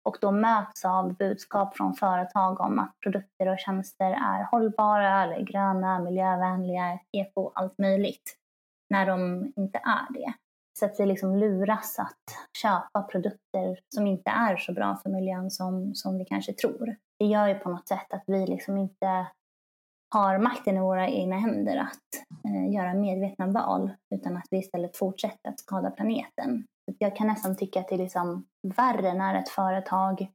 och 0.04 0.18
då 0.22 0.32
möts 0.32 0.86
av 0.86 1.14
budskap 1.14 1.78
från 1.78 1.94
företag 1.94 2.62
om 2.62 2.80
att 2.80 3.00
produkter 3.04 3.48
och 3.48 3.60
tjänster 3.60 4.12
är 4.12 4.44
hållbara 4.52 5.24
eller 5.24 5.42
gröna, 5.42 6.00
miljövänliga, 6.00 7.00
eko, 7.12 7.52
allt 7.56 7.78
möjligt, 7.78 8.38
när 8.90 9.06
de 9.06 9.52
inte 9.56 9.78
är 9.78 10.14
det. 10.14 10.34
Så 10.80 10.86
att 10.86 11.00
vi 11.00 11.06
liksom 11.06 11.36
luras 11.36 12.00
att 12.00 12.58
köpa 12.62 13.04
produkter 13.04 13.80
som 13.96 14.08
inte 14.08 14.30
är 14.30 14.58
så 14.58 14.74
bra 14.74 14.96
för 15.04 15.10
miljön 15.10 15.52
som, 15.52 15.96
som 15.96 16.18
vi 16.18 16.26
kanske 16.26 16.54
tror. 16.54 16.96
Det 17.20 17.26
gör 17.26 17.48
ju 17.48 17.56
på 17.56 17.70
något 17.70 17.88
sätt 17.88 18.14
att 18.14 18.24
vi 18.28 18.48
liksom 18.48 18.78
inte 18.78 19.28
har 20.14 20.38
makten 20.38 20.78
i 20.78 20.80
våra 20.80 21.10
egna 21.10 21.36
händer 21.36 21.78
att 21.78 22.46
eh, 22.46 22.74
göra 22.74 22.94
medvetna 22.94 23.48
val 23.48 23.92
utan 24.16 24.38
att 24.38 24.48
vi 24.52 24.58
istället 24.58 24.98
fortsätter 24.98 25.50
att 25.50 25.60
skada 25.60 25.92
planeten. 25.92 26.66
Jag 26.98 27.16
kan 27.16 27.28
nästan 27.28 27.58
tycka 27.58 27.80
att 27.80 27.88
det 27.88 27.96
är 27.96 28.00
liksom 28.00 28.46
värre 28.76 29.14
när 29.14 29.40
ett 29.40 29.50
företag 29.50 30.28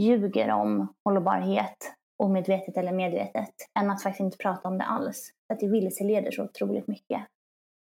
ljuger 0.00 0.50
om 0.50 0.94
hållbarhet 1.04 1.98
omedvetet 2.22 2.76
eller 2.76 2.92
medvetet 2.92 3.54
än 3.78 3.90
att 3.90 4.02
faktiskt 4.02 4.20
inte 4.20 4.36
prata 4.36 4.68
om 4.68 4.78
det 4.78 4.84
alls. 4.84 5.32
För 5.46 5.54
att 5.54 5.60
det 5.60 5.68
vilseleder 5.68 6.30
så 6.30 6.44
otroligt 6.44 6.88
mycket. 6.88 7.26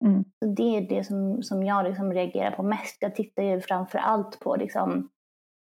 Mm. 0.06 0.24
Så 0.24 0.46
det 0.46 0.78
är 0.78 0.82
det 0.82 1.04
som, 1.04 1.44
som 1.44 1.64
jag 1.64 1.86
liksom 1.86 2.14
reagerar 2.14 2.52
på 2.52 2.64
mest. 2.64 2.98
Jag 3.00 3.16
tittar 3.16 3.44
ju 3.44 3.62
framför 3.62 4.00
allt 4.00 4.40
på 4.40 4.56
liksom 4.56 5.10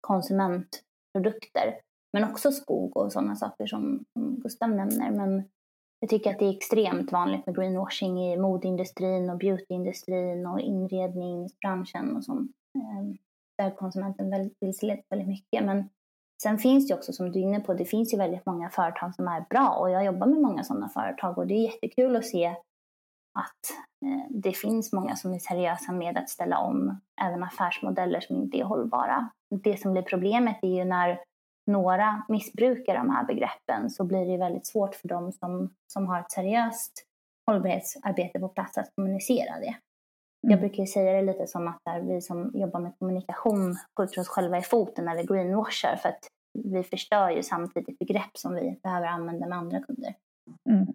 konsumentprodukter 0.00 1.80
men 2.12 2.30
också 2.30 2.52
skog 2.52 2.96
och 2.96 3.12
sådana 3.12 3.36
saker 3.36 3.66
som, 3.66 4.04
Gustav 4.18 4.70
nämner. 4.70 5.10
Men 5.10 5.44
jag 6.00 6.10
tycker 6.10 6.30
att 6.30 6.38
det 6.38 6.44
är 6.44 6.56
extremt 6.56 7.12
vanligt 7.12 7.46
med 7.46 7.56
greenwashing 7.56 8.24
i 8.24 8.36
modeindustrin 8.36 9.30
och 9.30 9.38
beautyindustrin 9.38 10.46
och 10.46 10.60
inredningsbranschen 10.60 12.16
och 12.16 12.24
sånt. 12.24 12.50
Ehm, 12.78 13.16
där 13.58 13.76
konsumenten 13.76 14.30
vill 14.30 14.50
vilseleds 14.60 15.06
väldigt 15.10 15.28
mycket. 15.28 15.64
Men 15.64 15.88
sen 16.42 16.58
finns 16.58 16.88
det 16.88 16.94
också, 16.94 17.12
som 17.12 17.32
du 17.32 17.38
är 17.38 17.42
inne 17.42 17.60
på, 17.60 17.74
det 17.74 17.84
finns 17.84 18.14
ju 18.14 18.18
väldigt 18.18 18.46
många 18.46 18.70
företag 18.70 19.14
som 19.14 19.28
är 19.28 19.44
bra 19.50 19.68
och 19.68 19.90
jag 19.90 20.04
jobbar 20.04 20.26
med 20.26 20.40
många 20.40 20.64
sådana 20.64 20.88
företag 20.88 21.38
och 21.38 21.46
det 21.46 21.54
är 21.54 21.72
jättekul 21.72 22.16
att 22.16 22.26
se 22.26 22.46
att 23.38 23.70
eh, 24.06 24.26
det 24.30 24.52
finns 24.52 24.92
många 24.92 25.16
som 25.16 25.34
är 25.34 25.38
seriösa 25.38 25.92
med 25.92 26.18
att 26.18 26.28
ställa 26.28 26.58
om 26.58 27.00
även 27.22 27.42
affärsmodeller 27.42 28.20
som 28.20 28.36
inte 28.36 28.58
är 28.58 28.64
hållbara. 28.64 29.30
Det 29.64 29.80
som 29.80 29.92
blir 29.92 30.02
problemet 30.02 30.58
är 30.62 30.68
ju 30.68 30.84
när 30.84 31.20
några 31.72 32.22
missbrukar 32.28 32.94
de 32.94 33.10
här 33.10 33.24
begreppen 33.24 33.90
så 33.90 34.04
blir 34.04 34.26
det 34.26 34.36
väldigt 34.36 34.66
svårt 34.66 34.94
för 34.94 35.08
dem 35.08 35.32
som, 35.32 35.74
som 35.86 36.06
har 36.06 36.20
ett 36.20 36.30
seriöst 36.30 37.06
hållbarhetsarbete 37.46 38.40
på 38.40 38.48
plats 38.48 38.78
att 38.78 38.94
kommunicera 38.94 39.60
det. 39.60 39.74
Jag 40.40 40.52
mm. 40.52 40.60
brukar 40.60 40.86
säga 40.86 41.12
det 41.12 41.22
lite 41.22 41.46
som 41.46 41.68
att 41.68 41.78
där 41.84 42.00
vi 42.00 42.20
som 42.20 42.50
jobbar 42.54 42.80
med 42.80 42.92
kommunikation 42.98 43.76
skjuter 43.96 44.20
oss 44.20 44.28
själva 44.28 44.58
i 44.58 44.62
foten 44.62 45.04
när 45.04 45.16
vi 45.16 45.24
greenwashar 45.24 45.96
för 45.96 46.08
att 46.08 46.28
vi 46.58 46.82
förstör 46.82 47.30
ju 47.30 47.42
samtidigt 47.42 47.98
begrepp 47.98 48.38
som 48.38 48.54
vi 48.54 48.80
behöver 48.82 49.06
använda 49.06 49.46
med 49.46 49.58
andra 49.58 49.80
kunder. 49.80 50.14
Mm. 50.70 50.86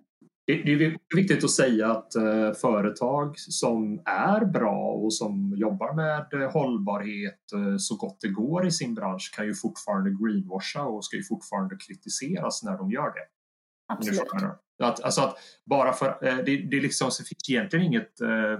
Det, 0.47 0.53
är 0.53 0.97
viktigt 1.15 1.43
att 1.43 1.51
säga 1.51 1.91
att 1.91 2.15
eh, 2.15 2.51
företag 2.61 3.39
som 3.39 4.01
är 4.05 4.45
bra 4.45 4.91
och 4.91 5.13
som 5.13 5.53
jobbar 5.57 5.93
med 5.93 6.41
eh, 6.41 6.51
hållbarhet 6.51 7.53
eh, 7.53 7.77
så 7.77 7.95
gott 7.95 8.17
det 8.21 8.27
går 8.27 8.67
i 8.67 8.71
sin 8.71 8.93
bransch 8.93 9.33
kan 9.35 9.45
ju 9.45 9.53
fortfarande 9.53 10.09
greenwasha 10.09 10.83
och 10.83 11.05
ska 11.05 11.17
ju 11.17 11.23
fortfarande 11.23 11.75
kritiseras 11.87 12.63
när 12.63 12.77
de 12.77 12.91
gör 12.91 13.13
det. 13.13 13.25
Absolut. 13.87 14.19
Att, 14.83 15.03
alltså 15.03 15.21
att 15.21 15.37
bara 15.65 15.93
för, 15.93 16.17
det, 16.21 16.57
det, 16.57 16.81
liksom, 16.81 17.09
det 17.19 17.27
finns 17.27 17.49
egentligen 17.49 17.85
inget 17.85 18.21
eh, 18.21 18.59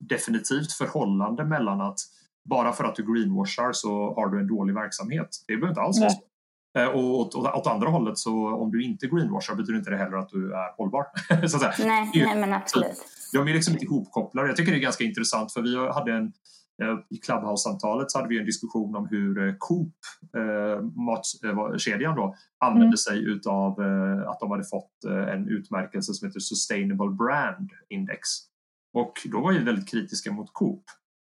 definitivt 0.00 0.72
förhållande 0.72 1.44
mellan 1.44 1.80
att 1.80 1.98
bara 2.44 2.72
för 2.72 2.84
att 2.84 2.94
du 2.94 3.14
greenwashar 3.14 3.72
så 3.72 4.14
har 4.14 4.28
du 4.28 4.40
en 4.40 4.46
dålig 4.46 4.74
verksamhet. 4.74 5.28
Det 5.46 5.56
behöver 5.56 5.68
inte 5.68 5.80
alls 5.80 6.00
vara 6.00 6.10
så. 6.10 6.22
Eh, 6.78 6.86
och 6.86 7.18
åt, 7.18 7.34
åt, 7.34 7.66
andra 7.66 7.88
hållet 7.88 8.18
så 8.18 8.48
om 8.48 8.70
du 8.70 8.84
inte 8.84 9.06
greenwashar 9.06 9.54
betyder 9.54 9.78
inte 9.78 9.90
det 9.90 9.96
heller 9.96 10.16
att 10.16 10.28
du 10.28 10.54
är 10.54 10.76
hållbar. 10.76 11.06
så 11.48 11.56
att. 11.66 11.78
Nej, 11.78 12.10
nej 12.14 12.36
men 12.36 12.52
absolut. 12.52 13.04
de 13.32 13.48
är 13.48 13.54
liksom 13.54 13.72
inte 13.72 13.84
ihopkopplade. 13.84 14.48
Jag 14.48 14.56
tycker 14.56 14.72
det 14.72 14.78
är 14.78 14.82
ganska 14.82 15.04
intressant 15.04 15.52
för 15.52 15.62
vi 15.62 15.92
hade 15.92 16.12
en 16.12 16.32
eh, 16.82 16.98
i 17.10 17.16
Clubhouse-samtalet 17.16 18.10
så 18.10 18.18
hade 18.18 18.28
vi 18.28 18.38
en 18.38 18.46
diskussion 18.46 18.96
om 18.96 19.06
hur 19.10 19.48
eh, 19.48 19.54
Coop, 19.58 19.94
matkedjan 20.96 22.16
då, 22.16 22.36
använde 22.58 22.86
mm. 22.86 22.96
sig 22.96 23.24
utav 23.24 23.80
att 24.28 24.40
de 24.40 24.50
hade 24.50 24.64
fått 24.64 25.04
en 25.32 25.48
utmärkelse 25.48 26.14
som 26.14 26.28
heter 26.28 26.40
Sustainable 26.40 27.10
Brand 27.10 27.70
Index. 27.88 28.28
Och 28.94 29.12
då 29.24 29.40
var 29.40 29.52
vi 29.52 29.58
väldigt 29.58 29.88
kritiska 29.88 30.32
mot 30.32 30.52
Coop. 30.52 30.84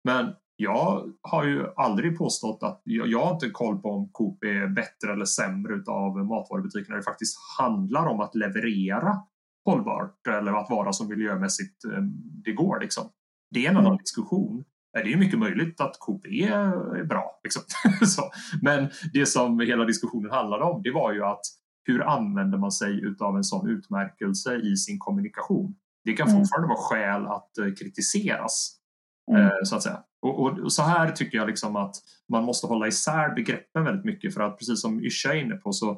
Men 0.05 0.35
jag 0.57 1.13
har 1.23 1.45
ju 1.45 1.67
aldrig 1.77 2.19
påstått 2.19 2.63
att 2.63 2.83
jag, 2.85 3.09
jag 3.09 3.25
har 3.25 3.35
inte 3.35 3.51
koll 3.51 3.79
på 3.79 3.91
om 3.91 4.09
Coop 4.13 4.45
är 4.45 4.69
bättre 4.69 5.13
eller 5.13 5.25
sämre 5.25 5.75
utav 5.75 6.17
matvarubutiker 6.17 6.91
när 6.91 6.97
det 6.97 7.03
faktiskt 7.03 7.37
handlar 7.59 8.07
om 8.07 8.21
att 8.21 8.35
leverera 8.35 9.19
hållbart 9.65 10.27
eller 10.27 10.53
att 10.53 10.71
vara 10.71 10.93
så 10.93 11.05
miljömässigt 11.05 11.85
eh, 11.85 12.03
det 12.45 12.53
går. 12.53 12.81
Liksom. 12.81 13.05
Det 13.51 13.67
är 13.67 13.71
en 13.71 13.77
annan 13.77 13.87
mm. 13.87 13.99
diskussion. 13.99 14.65
Det 14.93 15.13
är 15.13 15.17
mycket 15.17 15.39
möjligt 15.39 15.81
att 15.81 15.97
Coop 15.99 16.27
är 16.27 17.05
bra. 17.05 17.41
Liksom. 17.45 17.63
Men 18.63 18.91
det 19.13 19.27
som 19.27 19.61
hela 19.61 19.85
diskussionen 19.85 20.31
handlade 20.31 20.65
om 20.65 20.83
det 20.83 20.91
var 20.91 21.13
ju 21.13 21.25
att 21.25 21.41
hur 21.85 22.03
använder 22.03 22.59
man 22.59 22.73
sig 22.73 23.05
utav 23.05 23.37
en 23.37 23.45
sån 23.45 23.69
utmärkelse 23.71 24.57
i 24.57 24.77
sin 24.77 24.99
kommunikation? 24.99 25.75
Det 26.05 26.13
kan 26.13 26.29
mm. 26.29 26.41
fortfarande 26.41 26.69
vara 26.69 26.79
skäl 26.79 27.27
att 27.27 27.59
eh, 27.59 27.65
kritiseras. 27.65 28.77
Mm. 29.31 29.43
Eh, 29.43 29.53
så 29.65 29.77
att 29.77 29.83
säga. 29.83 30.03
Och, 30.25 30.41
och, 30.41 30.59
och, 30.59 30.73
så 30.73 30.83
här 30.83 31.11
tycker 31.11 31.39
jag 31.39 31.47
liksom 31.47 31.77
att 31.77 31.97
man 32.29 32.45
måste 32.45 32.67
hålla 32.67 32.87
isär 32.87 33.35
begreppen 33.35 33.85
väldigt 33.85 34.05
mycket 34.05 34.35
för 34.35 34.41
att 34.41 34.59
precis 34.59 34.81
som 34.81 35.05
Yrsa 35.05 35.35
är 35.35 35.39
inne 35.39 35.55
på 35.55 35.73
så 35.73 35.91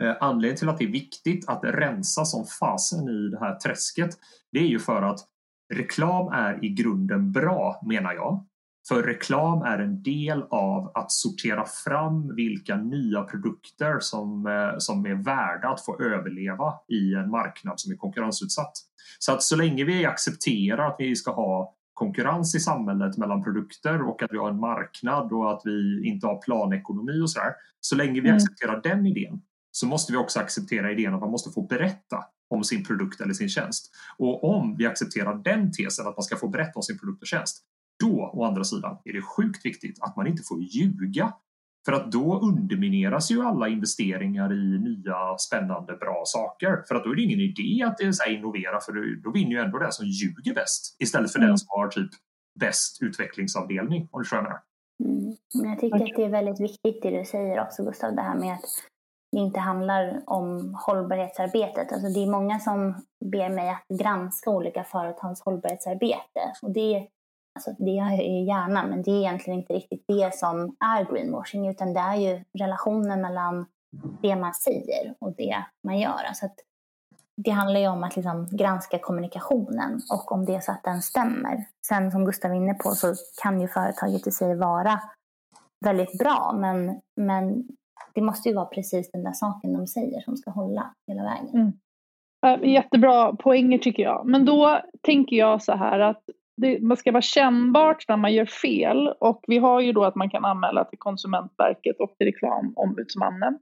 eh, 0.00 0.16
anledningen 0.20 0.56
till 0.56 0.68
att 0.68 0.78
det 0.78 0.84
är 0.84 0.88
viktigt 0.92 1.48
att 1.48 1.64
rensa 1.64 2.24
som 2.24 2.46
fasen 2.60 3.08
i 3.08 3.28
det 3.28 3.38
här 3.38 3.54
träsket 3.54 4.10
det 4.52 4.58
är 4.58 4.66
ju 4.66 4.78
för 4.78 5.02
att 5.02 5.20
reklam 5.74 6.32
är 6.32 6.64
i 6.64 6.68
grunden 6.68 7.32
bra 7.32 7.80
menar 7.86 8.12
jag. 8.12 8.46
För 8.88 9.02
reklam 9.02 9.62
är 9.62 9.78
en 9.78 10.02
del 10.02 10.42
av 10.42 10.92
att 10.94 11.12
sortera 11.12 11.64
fram 11.84 12.34
vilka 12.34 12.76
nya 12.76 13.22
produkter 13.22 14.00
som, 14.00 14.46
eh, 14.46 14.78
som 14.78 15.06
är 15.06 15.14
värda 15.14 15.68
att 15.68 15.84
få 15.84 16.02
överleva 16.02 16.74
i 16.88 17.14
en 17.14 17.30
marknad 17.30 17.80
som 17.80 17.92
är 17.92 17.96
konkurrensutsatt. 17.96 18.72
Så 19.18 19.32
att 19.32 19.42
så 19.42 19.56
länge 19.56 19.84
vi 19.84 20.04
accepterar 20.04 20.88
att 20.88 20.96
vi 20.98 21.16
ska 21.16 21.32
ha 21.32 21.77
konkurrens 21.98 22.54
i 22.54 22.60
samhället 22.60 23.16
mellan 23.16 23.44
produkter 23.44 24.02
och 24.02 24.22
att 24.22 24.32
vi 24.32 24.38
har 24.38 24.50
en 24.50 24.60
marknad 24.60 25.32
och 25.32 25.52
att 25.52 25.62
vi 25.64 26.08
inte 26.08 26.26
har 26.26 26.42
planekonomi 26.42 27.20
och 27.22 27.30
sådär. 27.30 27.52
Så 27.80 27.96
länge 27.96 28.20
vi 28.20 28.28
mm. 28.28 28.36
accepterar 28.36 28.80
den 28.82 29.06
idén 29.06 29.40
så 29.70 29.86
måste 29.86 30.12
vi 30.12 30.18
också 30.18 30.40
acceptera 30.40 30.92
idén 30.92 31.14
att 31.14 31.20
man 31.20 31.30
måste 31.30 31.50
få 31.50 31.62
berätta 31.62 32.24
om 32.50 32.64
sin 32.64 32.84
produkt 32.84 33.20
eller 33.20 33.34
sin 33.34 33.48
tjänst. 33.48 33.90
Och 34.18 34.44
om 34.44 34.76
vi 34.76 34.86
accepterar 34.86 35.34
den 35.34 35.72
tesen 35.72 36.06
att 36.06 36.16
man 36.16 36.22
ska 36.22 36.36
få 36.36 36.48
berätta 36.48 36.72
om 36.74 36.82
sin 36.82 36.98
produkt 36.98 37.22
och 37.22 37.28
tjänst, 37.28 37.64
då 38.00 38.30
å 38.34 38.44
andra 38.44 38.64
sidan 38.64 38.96
är 39.04 39.12
det 39.12 39.22
sjukt 39.22 39.64
viktigt 39.64 40.02
att 40.02 40.16
man 40.16 40.26
inte 40.26 40.42
får 40.42 40.62
ljuga 40.62 41.32
för 41.88 41.92
att 41.92 42.12
då 42.12 42.40
undermineras 42.40 43.30
ju 43.30 43.42
alla 43.42 43.68
investeringar 43.68 44.52
i 44.52 44.78
nya 44.78 45.38
spännande 45.38 45.96
bra 45.96 46.22
saker. 46.24 46.82
För 46.88 46.94
att 46.94 47.04
då 47.04 47.10
är 47.10 47.16
det 47.16 47.22
ingen 47.22 47.40
idé 47.40 47.84
att 47.84 47.98
det 47.98 48.12
så 48.12 48.30
innovera 48.30 48.80
för 48.80 49.22
då 49.24 49.30
vinner 49.30 49.50
ju 49.50 49.58
ändå 49.58 49.78
den 49.78 49.92
som 49.92 50.06
ljuger 50.06 50.54
bäst 50.54 50.96
istället 50.98 51.32
för 51.32 51.38
mm. 51.38 51.48
den 51.48 51.58
som 51.58 51.66
har 51.70 51.88
typ 51.88 52.10
bäst 52.60 53.02
utvecklingsavdelning 53.02 54.08
om 54.10 54.20
du 54.20 54.24
förstår 54.24 54.38
mm. 54.38 55.36
Men 55.54 55.70
jag 55.70 55.80
tycker 55.80 55.96
att 55.96 56.16
det 56.16 56.24
är 56.24 56.28
väldigt 56.28 56.60
viktigt 56.60 57.02
det 57.02 57.18
du 57.18 57.24
säger 57.24 57.60
också 57.60 57.84
Gustav, 57.84 58.14
det 58.14 58.22
här 58.22 58.38
med 58.38 58.54
att 58.54 58.64
det 59.32 59.38
inte 59.38 59.60
handlar 59.60 60.22
om 60.26 60.76
hållbarhetsarbetet. 60.86 61.92
Alltså 61.92 62.08
det 62.08 62.22
är 62.22 62.30
många 62.30 62.58
som 62.58 62.94
ber 63.24 63.48
mig 63.48 63.70
att 63.70 63.98
granska 63.98 64.50
olika 64.50 64.84
företags 64.84 65.40
hållbarhetsarbete 65.42 66.40
och 66.62 66.70
det 66.70 67.06
Alltså 67.58 67.84
det 67.84 67.90
gör 67.90 68.10
jag 68.10 68.26
ju 68.26 68.44
gärna, 68.44 68.86
men 68.86 69.02
det 69.02 69.10
är 69.10 69.18
egentligen 69.18 69.58
inte 69.60 69.72
riktigt 69.72 70.04
det 70.08 70.34
som 70.34 70.76
är 70.80 71.04
greenwashing, 71.04 71.68
utan 71.68 71.92
det 71.92 72.00
är 72.00 72.16
ju 72.16 72.44
relationen 72.58 73.20
mellan 73.20 73.66
det 74.22 74.36
man 74.36 74.54
säger 74.54 75.14
och 75.18 75.34
det 75.36 75.64
man 75.84 75.98
gör. 75.98 76.24
Alltså 76.28 76.46
att 76.46 76.56
det 77.36 77.50
handlar 77.50 77.80
ju 77.80 77.88
om 77.88 78.04
att 78.04 78.16
liksom 78.16 78.48
granska 78.50 78.98
kommunikationen 78.98 80.00
och 80.12 80.32
om 80.32 80.44
det 80.44 80.54
är 80.54 80.60
så 80.60 80.72
att 80.72 80.84
den 80.84 81.02
stämmer. 81.02 81.64
Sen 81.86 82.10
som 82.10 82.24
Gustav 82.24 82.50
är 82.50 82.54
inne 82.54 82.74
på 82.74 82.90
så 82.90 83.14
kan 83.42 83.60
ju 83.60 83.68
företaget 83.68 84.26
i 84.26 84.30
sig 84.30 84.56
vara 84.56 85.00
väldigt 85.84 86.18
bra, 86.18 86.54
men, 86.58 87.00
men 87.16 87.68
det 88.14 88.20
måste 88.20 88.48
ju 88.48 88.54
vara 88.54 88.66
precis 88.66 89.10
den 89.10 89.24
där 89.24 89.32
saken 89.32 89.72
de 89.72 89.86
säger 89.86 90.20
som 90.20 90.36
ska 90.36 90.50
hålla 90.50 90.94
hela 91.06 91.22
vägen. 91.22 91.54
Mm. 91.54 91.72
Jättebra 92.62 93.36
poänger 93.36 93.78
tycker 93.78 94.02
jag. 94.02 94.26
Men 94.26 94.44
då 94.44 94.80
tänker 95.02 95.36
jag 95.36 95.62
så 95.62 95.72
här 95.72 96.00
att 96.00 96.22
det, 96.58 96.82
man 96.82 96.96
ska 96.96 97.12
vara 97.12 97.22
kännbart 97.22 98.08
när 98.08 98.16
man 98.16 98.32
gör 98.32 98.46
fel 98.46 99.08
och 99.20 99.44
vi 99.46 99.58
har 99.58 99.80
ju 99.80 99.92
då 99.92 100.04
att 100.04 100.14
man 100.14 100.30
kan 100.30 100.44
anmäla 100.44 100.84
till 100.84 100.98
Konsumentverket 100.98 102.00
och 102.00 102.14
till 102.18 102.26
Reklamombudsmannen. 102.26 103.58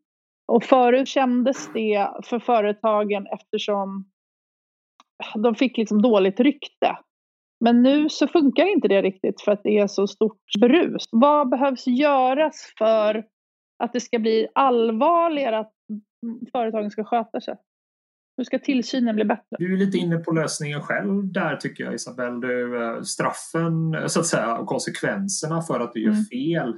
Och 0.52 0.64
förut 0.64 1.08
kändes 1.08 1.72
det 1.72 2.10
för 2.24 2.38
företagen 2.38 3.26
eftersom 3.26 4.04
de 5.34 5.54
fick 5.54 5.76
liksom 5.76 6.02
dåligt 6.02 6.40
rykte. 6.40 6.98
Men 7.60 7.82
nu 7.82 8.08
så 8.08 8.28
funkar 8.28 8.66
inte 8.66 8.88
det 8.88 9.02
riktigt 9.02 9.40
för 9.40 9.52
att 9.52 9.62
det 9.62 9.78
är 9.78 9.86
så 9.86 10.06
stort 10.06 10.40
brus. 10.60 11.04
Vad 11.12 11.48
behövs 11.48 11.86
göras 11.86 12.74
för 12.78 13.24
att 13.78 13.92
det 13.92 14.00
ska 14.00 14.18
bli 14.18 14.48
allvarligare 14.54 15.58
att 15.58 15.72
företagen 16.52 16.90
ska 16.90 17.04
sköta 17.04 17.40
sig? 17.40 17.56
Hur 18.37 18.45
ska 18.45 18.59
tillsynen 18.59 19.14
bli 19.14 19.25
bättre? 19.25 19.57
Du 19.59 19.73
är 19.73 19.76
lite 19.76 19.99
inne 19.99 20.19
på 20.19 20.33
lösningen 20.33 20.83
själv 20.83 21.33
där 21.33 21.57
tycker 21.57 21.85
jag 21.85 21.95
Isabelle. 21.95 22.47
Du, 22.47 22.85
eh, 22.85 23.02
straffen 23.02 23.97
så 24.07 24.21
att 24.21 24.26
säga 24.26 24.57
och 24.57 24.66
konsekvenserna 24.66 25.62
för 25.62 25.81
att 25.81 25.93
du 25.93 26.02
gör 26.02 26.11
mm. 26.12 26.25
fel 26.25 26.75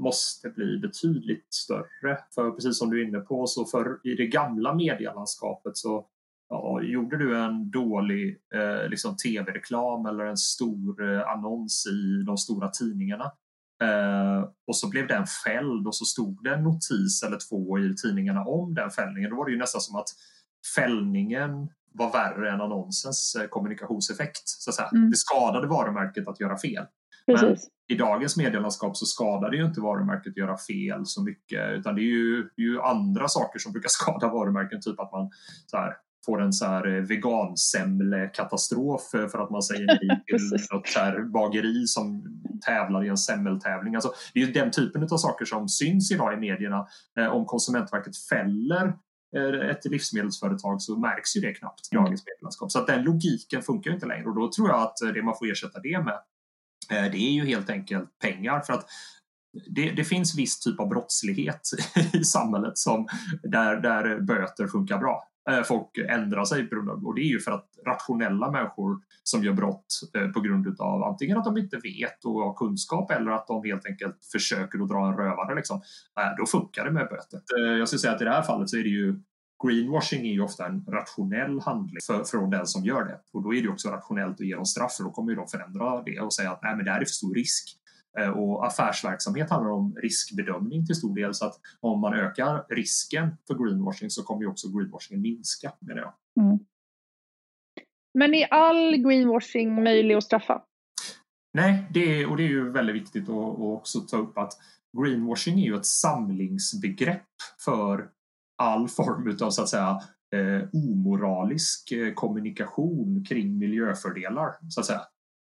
måste 0.00 0.48
bli 0.48 0.78
betydligt 0.78 1.54
större. 1.54 2.18
För 2.34 2.50
precis 2.50 2.78
som 2.78 2.90
du 2.90 3.02
är 3.02 3.08
inne 3.08 3.20
på 3.20 3.46
så 3.46 3.64
för 3.64 4.06
i 4.06 4.14
det 4.14 4.26
gamla 4.26 4.74
medielandskapet 4.74 5.76
så 5.76 6.06
ja, 6.48 6.82
gjorde 6.82 7.18
du 7.18 7.38
en 7.38 7.70
dålig 7.70 8.38
eh, 8.54 8.88
liksom 8.88 9.16
tv-reklam 9.16 10.06
eller 10.06 10.24
en 10.24 10.36
stor 10.36 11.12
eh, 11.12 11.28
annons 11.28 11.86
i 11.86 12.22
de 12.26 12.36
stora 12.36 12.68
tidningarna 12.68 13.24
eh, 13.82 14.48
och 14.66 14.76
så 14.76 14.88
blev 14.88 15.06
den 15.06 15.26
fälld 15.44 15.86
och 15.86 15.94
så 15.94 16.04
stod 16.04 16.44
det 16.44 16.54
en 16.54 16.62
notis 16.62 17.22
eller 17.22 17.38
två 17.48 17.78
i 17.78 17.94
tidningarna 17.94 18.44
om 18.44 18.74
den 18.74 18.90
fällningen. 18.90 19.30
Då 19.30 19.36
var 19.36 19.46
det 19.46 19.52
ju 19.52 19.58
nästan 19.58 19.80
som 19.80 19.96
att 19.96 20.08
fällningen 20.74 21.68
var 21.92 22.12
värre 22.12 22.50
än 22.50 22.60
annonsens 22.60 23.36
eh, 23.40 23.46
kommunikationseffekt. 23.46 24.42
Så 24.44 24.70
att 24.70 24.74
säga. 24.74 24.88
Mm. 24.88 25.10
Det 25.10 25.16
skadade 25.16 25.66
varumärket 25.66 26.28
att 26.28 26.40
göra 26.40 26.58
fel. 26.58 26.84
Precis. 27.26 27.42
Men 27.42 27.56
i 27.96 27.98
dagens 27.98 28.36
medielandskap 28.36 28.96
så 28.96 29.06
skadar 29.06 29.50
det 29.50 29.56
ju 29.56 29.64
inte 29.64 29.80
varumärket 29.80 30.30
att 30.30 30.36
göra 30.36 30.58
fel 30.58 31.06
så 31.06 31.22
mycket 31.22 31.70
utan 31.70 31.94
det 31.94 32.00
är 32.00 32.12
ju, 32.12 32.42
det 32.56 32.62
är 32.62 32.66
ju 32.66 32.80
andra 32.80 33.28
saker 33.28 33.58
som 33.58 33.72
brukar 33.72 33.88
skada 33.92 34.28
varumärken. 34.28 34.80
Typ 34.80 35.00
att 35.00 35.12
man 35.12 35.30
så 35.66 35.76
här, 35.76 35.94
får 36.26 36.42
en 36.42 36.52
så 36.52 36.66
här 36.66 36.96
eh, 36.96 37.02
vegansemlekatastrof 37.02 39.08
för 39.10 39.44
att 39.44 39.50
man 39.50 39.62
säger 39.62 39.86
nej 39.86 40.24
till 40.26 40.50
något 40.72 40.88
så 40.88 40.98
här 40.98 41.22
bageri 41.22 41.86
som 41.86 42.24
tävlar 42.66 43.04
i 43.04 43.08
en 43.08 43.18
semmeltävling. 43.18 43.94
Alltså, 43.94 44.12
det 44.34 44.42
är 44.42 44.46
den 44.46 44.70
typen 44.70 45.02
av 45.02 45.16
saker 45.16 45.44
som 45.44 45.68
syns 45.68 46.12
idag 46.12 46.34
i 46.34 46.36
medierna. 46.36 46.86
Om 47.30 47.46
Konsumentverket 47.46 48.16
fäller 48.16 48.92
ett 49.70 49.84
livsmedelsföretag 49.84 50.82
så 50.82 50.98
märks 50.98 51.36
ju 51.36 51.40
det 51.40 51.52
knappt 51.52 51.92
i 51.92 51.94
dagens 51.94 52.24
medielandskap. 52.26 52.72
Så 52.72 52.78
att 52.78 52.86
den 52.86 53.04
logiken 53.04 53.62
funkar 53.62 53.90
inte 53.90 54.06
längre 54.06 54.24
och 54.24 54.34
då 54.34 54.52
tror 54.52 54.68
jag 54.68 54.82
att 54.82 54.96
det 55.14 55.22
man 55.22 55.34
får 55.38 55.50
ersätta 55.50 55.80
det 55.80 55.98
med 55.98 56.20
eh, 56.90 57.10
det 57.12 57.18
är 57.18 57.30
ju 57.30 57.46
helt 57.46 57.70
enkelt 57.70 58.18
pengar 58.18 58.60
för 58.60 58.72
att 58.72 58.86
det, 59.68 59.90
det, 59.90 60.04
finns 60.04 60.38
viss 60.38 60.60
typ 60.60 60.80
av 60.80 60.88
brottslighet 60.88 61.70
i 62.12 62.24
samhället 62.24 62.78
som, 62.78 63.08
där, 63.42 63.76
där 63.76 64.20
böter 64.20 64.66
funkar 64.66 64.98
bra. 64.98 65.22
Eh, 65.50 65.62
folk 65.62 65.98
ändrar 66.08 66.44
sig 66.44 66.66
på 66.66 66.74
grund 66.74 66.90
av, 66.90 67.06
och 67.06 67.14
det 67.14 67.20
är 67.20 67.30
ju 67.30 67.40
för 67.40 67.52
att 67.52 67.68
rationella 67.86 68.50
människor 68.50 68.98
som 69.22 69.44
gör 69.44 69.52
brott 69.52 70.00
eh, 70.14 70.28
på 70.28 70.40
grund 70.40 70.80
av 70.80 71.02
antingen 71.02 71.38
att 71.38 71.44
de 71.44 71.56
inte 71.56 71.76
vet 71.76 72.24
och 72.24 72.32
har 72.32 72.54
kunskap 72.54 73.10
eller 73.10 73.30
att 73.30 73.46
de 73.46 73.64
helt 73.64 73.86
enkelt 73.86 74.16
försöker 74.32 74.82
att 74.82 74.88
dra 74.88 75.08
en 75.08 75.16
rövare. 75.16 75.54
Liksom. 75.54 75.76
Eh, 76.20 76.36
då 76.38 76.46
funkar 76.46 76.84
det 76.84 76.90
med 76.90 77.08
böter. 77.08 77.40
Eh, 77.58 77.78
jag 77.78 77.88
skulle 77.88 78.00
säga 78.00 78.14
att 78.14 78.22
i 78.22 78.24
det 78.24 78.30
här 78.30 78.42
fallet 78.42 78.70
så 78.70 78.76
är 78.76 78.82
det 78.82 78.88
ju 78.88 79.20
Greenwashing 79.64 80.26
är 80.26 80.32
ju 80.32 80.40
ofta 80.40 80.66
en 80.66 80.84
rationell 80.88 81.60
handling 81.60 82.00
för, 82.06 82.24
från 82.24 82.50
den 82.50 82.66
som 82.66 82.84
gör 82.84 83.04
det 83.04 83.20
och 83.32 83.42
då 83.42 83.54
är 83.54 83.62
det 83.62 83.68
också 83.68 83.88
rationellt 83.88 84.40
att 84.40 84.46
ge 84.46 84.54
dem 84.54 84.64
straff 84.64 84.96
för 84.96 85.04
då 85.04 85.10
kommer 85.10 85.30
ju 85.30 85.36
de 85.36 85.46
förändra 85.48 86.02
det 86.02 86.20
och 86.20 86.34
säga 86.34 86.50
att 86.50 86.62
nej 86.62 86.76
men 86.76 86.84
det 86.84 86.90
här 86.90 87.00
är 87.00 87.04
för 87.04 87.12
stor 87.12 87.34
risk 87.34 87.79
och 88.34 88.66
affärsverksamhet 88.66 89.50
handlar 89.50 89.70
om 89.70 89.96
riskbedömning 89.96 90.86
till 90.86 90.94
stor 90.94 91.14
del 91.14 91.34
så 91.34 91.46
att 91.46 91.54
om 91.80 92.00
man 92.00 92.14
ökar 92.14 92.64
risken 92.68 93.36
för 93.46 93.54
greenwashing 93.54 94.10
så 94.10 94.22
kommer 94.22 94.42
ju 94.42 94.48
också 94.48 94.68
greenwashingen 94.68 95.22
minska 95.22 95.72
menar 95.80 96.00
jag. 96.00 96.44
Mm. 96.44 96.58
Men 98.14 98.34
är 98.34 98.46
all 98.46 98.96
greenwashing 98.96 99.84
möjlig 99.84 100.14
att 100.14 100.24
straffa? 100.24 100.62
Nej, 101.52 101.86
det 101.90 102.00
är, 102.00 102.30
och 102.30 102.36
det 102.36 102.42
är 102.42 102.48
ju 102.48 102.70
väldigt 102.70 102.96
viktigt 102.96 103.28
att, 103.28 103.36
att 103.36 103.58
också 103.58 104.00
ta 104.00 104.16
upp 104.16 104.38
att 104.38 104.52
greenwashing 104.98 105.60
är 105.60 105.64
ju 105.64 105.76
ett 105.76 105.86
samlingsbegrepp 105.86 107.26
för 107.64 108.08
all 108.58 108.88
form 108.88 109.36
av 109.42 109.50
så 109.50 109.62
att 109.62 109.68
säga 109.68 110.00
eh, 110.34 110.68
omoralisk 110.72 111.92
eh, 111.92 112.14
kommunikation 112.14 113.24
kring 113.28 113.58
miljöfördelar 113.58 114.54
så 114.68 114.80
att 114.80 114.86
säga. 114.86 115.02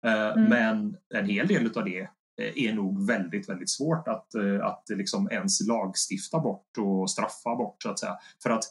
Eh, 0.07 0.33
mm. 0.33 0.45
Men 0.45 0.97
en 1.15 1.27
hel 1.27 1.47
del 1.47 1.79
av 1.79 1.85
det 1.85 2.01
Eh, 2.01 2.09
Eh, 2.41 2.65
är 2.65 2.73
nog 2.73 3.07
väldigt, 3.07 3.49
väldigt 3.49 3.71
svårt 3.71 4.09
att, 4.09 4.35
eh, 4.35 4.67
att 4.67 4.85
liksom 4.89 5.29
ens 5.31 5.67
lagstifta 5.67 6.41
bort 6.41 6.79
och 6.79 7.11
straffa 7.11 7.57
bort 7.57 7.83
så 7.83 7.91
att 7.91 7.99
säga. 7.99 8.19
För 8.43 8.51
att, 8.51 8.65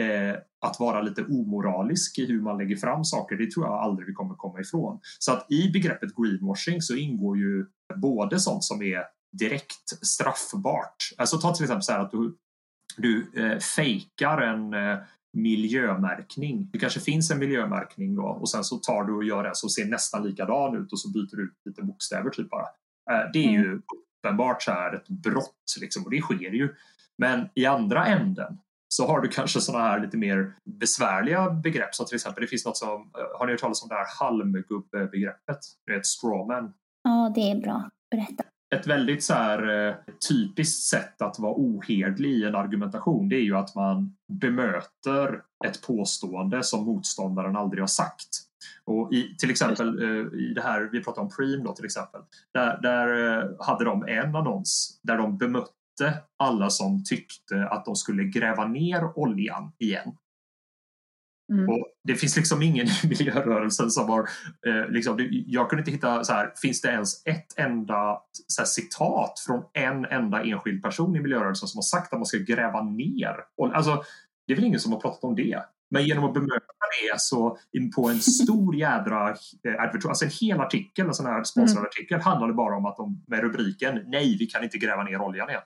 eh, 0.00 0.40
att 0.60 0.80
vara 0.80 1.02
lite 1.02 1.24
omoralisk 1.24 2.18
i 2.18 2.26
hur 2.26 2.40
man 2.40 2.58
lägger 2.58 2.76
fram 2.76 3.04
saker, 3.04 3.36
det 3.36 3.50
tror 3.50 3.66
jag 3.66 3.74
aldrig 3.74 4.08
vi 4.08 4.14
kommer 4.14 4.34
komma 4.34 4.60
ifrån. 4.60 5.00
Så 5.18 5.32
att 5.32 5.52
i 5.52 5.70
begreppet 5.70 6.16
greenwashing 6.16 6.82
så 6.82 6.94
ingår 6.94 7.38
ju 7.38 7.66
både 7.94 8.40
sånt 8.40 8.64
som 8.64 8.82
är 8.82 9.04
direkt 9.32 10.06
straffbart. 10.06 10.96
Alltså 11.16 11.38
ta 11.38 11.54
till 11.54 11.64
exempel 11.64 11.82
så 11.82 11.92
här 11.92 12.00
att 12.00 12.10
du, 12.10 12.36
du 12.96 13.32
eh, 13.36 13.58
fejkar 13.58 14.42
en 14.42 14.74
eh, 14.74 14.98
miljömärkning. 15.32 16.70
Det 16.72 16.78
kanske 16.78 17.00
finns 17.00 17.30
en 17.30 17.38
miljömärkning 17.38 18.14
då 18.14 18.22
och 18.22 18.50
sen 18.50 18.64
så 18.64 18.76
tar 18.76 19.04
du 19.04 19.12
och 19.12 19.24
gör 19.24 19.44
en 19.44 19.54
som 19.54 19.70
ser 19.70 19.84
nästan 19.84 20.22
likadan 20.22 20.76
ut 20.76 20.92
och 20.92 21.00
så 21.00 21.10
byter 21.10 21.36
du 21.36 21.42
ut 21.42 21.54
lite 21.64 21.82
bokstäver 21.82 22.30
typ 22.30 22.50
bara. 22.50 22.66
Eh, 23.10 23.30
det 23.32 23.38
är 23.38 23.50
ju 23.50 23.64
mm. 23.64 23.82
uppenbart 24.22 24.62
så 24.62 24.70
här 24.70 24.94
ett 24.94 25.08
brott 25.08 25.76
liksom, 25.80 26.04
och 26.04 26.10
det 26.10 26.20
sker 26.20 26.52
ju. 26.52 26.74
Men 27.18 27.48
i 27.54 27.66
andra 27.66 28.06
änden 28.06 28.58
så 28.88 29.06
har 29.06 29.20
du 29.20 29.28
kanske 29.28 29.60
sådana 29.60 29.84
här 29.84 30.00
lite 30.00 30.16
mer 30.16 30.52
besvärliga 30.64 31.50
begrepp 31.50 31.94
som 31.94 32.06
till 32.06 32.14
exempel 32.14 32.40
det 32.42 32.48
finns 32.48 32.64
något 32.64 32.76
som, 32.76 33.00
eh, 33.18 33.38
har 33.38 33.46
ni 33.46 33.52
hört 33.52 33.60
talas 33.60 33.82
om 33.82 33.88
det 33.88 33.94
här 33.94 34.06
halmgubbebegreppet? 34.20 35.58
Det 35.86 35.92
är 35.92 35.96
ett 35.96 36.06
strawman. 36.06 36.72
Ja, 37.02 37.32
det 37.34 37.50
är 37.50 37.60
bra. 37.60 37.90
Berätta. 38.10 38.44
Ett 38.74 38.86
väldigt 38.86 39.24
så 39.24 39.34
här, 39.34 39.88
eh, 39.88 39.94
typiskt 40.28 40.82
sätt 40.82 41.22
att 41.22 41.38
vara 41.38 41.54
oherdlig 41.56 42.30
i 42.30 42.44
en 42.44 42.54
argumentation 42.54 43.28
det 43.28 43.36
är 43.36 43.42
ju 43.42 43.56
att 43.56 43.74
man 43.74 44.16
bemöter 44.32 45.42
ett 45.66 45.82
påstående 45.86 46.62
som 46.62 46.84
motståndaren 46.84 47.56
aldrig 47.56 47.82
har 47.82 47.86
sagt. 47.86 48.47
Och 48.88 49.12
i, 49.12 49.36
till 49.36 49.50
exempel 49.50 50.02
eh, 50.02 50.40
i 50.40 50.52
det 50.54 50.60
här, 50.60 50.88
vi 50.92 51.04
pratar 51.04 51.22
om 51.22 51.28
Preem 51.28 51.64
då 51.64 51.72
till 51.72 51.84
exempel, 51.84 52.20
där, 52.54 52.78
där 52.82 53.38
eh, 53.38 53.66
hade 53.66 53.84
de 53.84 54.08
en 54.08 54.36
annons 54.36 55.00
där 55.02 55.18
de 55.18 55.38
bemötte 55.38 55.74
alla 56.36 56.70
som 56.70 57.04
tyckte 57.04 57.68
att 57.68 57.84
de 57.84 57.96
skulle 57.96 58.24
gräva 58.24 58.66
ner 58.66 59.18
oljan 59.18 59.72
igen. 59.78 60.16
Mm. 61.52 61.68
Och 61.68 61.86
det 62.04 62.14
finns 62.14 62.36
liksom 62.36 62.62
ingen 62.62 62.86
i 63.04 63.08
miljörörelsen 63.08 63.90
som 63.90 64.08
har... 64.08 64.28
Eh, 64.66 64.88
liksom, 64.88 65.28
jag 65.30 65.70
kunde 65.70 65.80
inte 65.80 65.90
hitta 65.90 66.24
så 66.24 66.32
här, 66.32 66.52
finns 66.56 66.80
det 66.80 66.88
ens 66.88 67.26
ett 67.26 67.58
enda 67.58 68.22
här, 68.58 68.64
citat 68.64 69.38
från 69.46 69.62
en 69.72 70.04
enda 70.04 70.42
enskild 70.42 70.82
person 70.82 71.16
i 71.16 71.20
miljörörelsen 71.20 71.68
som 71.68 71.78
har 71.78 71.82
sagt 71.82 72.12
att 72.12 72.18
man 72.18 72.26
ska 72.26 72.38
gräva 72.38 72.82
ner? 72.82 73.36
Och, 73.56 73.74
alltså, 73.74 74.02
det 74.46 74.52
är 74.52 74.56
väl 74.56 74.64
ingen 74.64 74.80
som 74.80 74.92
har 74.92 75.00
pratat 75.00 75.24
om 75.24 75.36
det. 75.36 75.62
Men 75.90 76.06
genom 76.06 76.24
att 76.24 76.34
bemöta 76.34 76.64
det 77.02 77.20
så 77.20 77.58
in 77.72 77.90
på 77.90 78.08
en 78.08 78.20
stor 78.20 78.76
jädra 78.76 79.28
eh, 79.28 80.08
alltså 80.08 80.24
en 80.24 80.30
hel 80.40 80.60
artikel, 80.60 81.06
en 81.06 81.14
sån 81.14 81.26
här 81.26 81.44
sponsrad 81.44 81.78
mm. 81.78 81.88
artikel 81.88 82.20
handlade 82.20 82.52
bara 82.52 82.76
om 82.76 82.86
att 82.86 82.96
de 82.96 83.24
med 83.26 83.40
rubriken 83.40 84.04
Nej, 84.06 84.36
vi 84.38 84.46
kan 84.46 84.64
inte 84.64 84.78
gräva 84.78 85.02
ner 85.02 85.20
oljan 85.20 85.48
igen. 85.48 85.62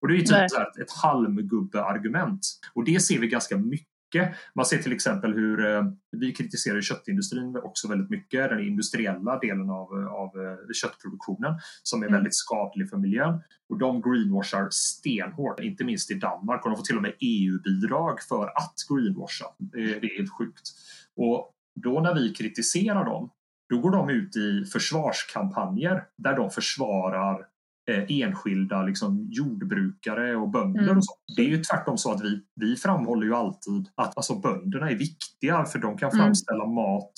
Och 0.00 0.08
det 0.08 0.14
är 0.14 0.18
ju 0.18 0.24
typ 0.24 0.36
ett, 0.36 0.82
ett 0.82 0.92
halmgubbe-argument. 1.02 2.40
Och 2.74 2.84
det 2.84 3.00
ser 3.00 3.18
vi 3.18 3.26
ganska 3.26 3.56
mycket 3.56 3.97
mycket. 4.14 4.36
Man 4.54 4.66
ser 4.66 4.78
till 4.78 4.92
exempel 4.92 5.34
hur 5.34 5.66
eh, 5.66 5.82
vi 6.10 6.32
kritiserar 6.32 6.80
köttindustrin 6.80 7.56
också 7.56 7.88
väldigt 7.88 8.10
mycket, 8.10 8.50
den 8.50 8.60
industriella 8.60 9.38
delen 9.38 9.70
av, 9.70 9.92
av 10.10 10.26
eh, 10.26 10.72
köttproduktionen 10.82 11.54
som 11.82 12.02
är 12.02 12.06
mm. 12.06 12.16
väldigt 12.16 12.34
skadlig 12.34 12.90
för 12.90 12.96
miljön. 12.96 13.42
Och 13.68 13.78
de 13.78 14.02
greenwashar 14.02 14.68
stenhårt, 14.70 15.60
inte 15.60 15.84
minst 15.84 16.10
i 16.10 16.14
Danmark 16.14 16.64
och 16.64 16.70
de 16.70 16.76
får 16.76 16.84
till 16.84 16.96
och 16.96 17.02
med 17.02 17.14
EU-bidrag 17.20 18.20
för 18.28 18.46
att 18.46 18.74
greenwasha. 18.88 19.46
Det, 19.58 19.80
är 19.80 20.16
helt 20.18 20.32
sjukt. 20.38 20.68
Och 21.16 21.54
då 21.74 22.00
när 22.00 22.14
vi 22.14 22.34
kritiserar 22.34 23.04
dem 23.04 23.30
då 23.68 23.78
går 23.78 23.90
de 23.90 24.10
ut 24.10 24.36
i 24.36 24.64
försvarskampanjer 24.64 26.04
där 26.16 26.36
de 26.36 26.50
försvarar 26.50 27.46
enskilda 27.92 28.82
liksom, 28.82 29.28
jordbrukare 29.30 30.36
och 30.36 30.50
bönder. 30.50 30.82
Mm. 30.82 30.96
Och 30.96 31.04
så. 31.04 31.12
Det 31.36 31.42
är 31.42 31.48
ju 31.48 31.62
tvärtom 31.62 31.98
så 31.98 32.12
att 32.12 32.24
vi, 32.24 32.40
vi 32.60 32.76
framhåller 32.76 33.26
ju 33.26 33.34
alltid 33.34 33.88
att 33.94 34.16
alltså, 34.16 34.34
bönderna 34.34 34.90
är 34.90 34.94
viktiga 34.94 35.64
för 35.64 35.78
de 35.78 35.98
kan 35.98 36.10
mm. 36.10 36.24
framställa 36.24 36.64
mm. 36.64 36.74
mat 36.74 37.12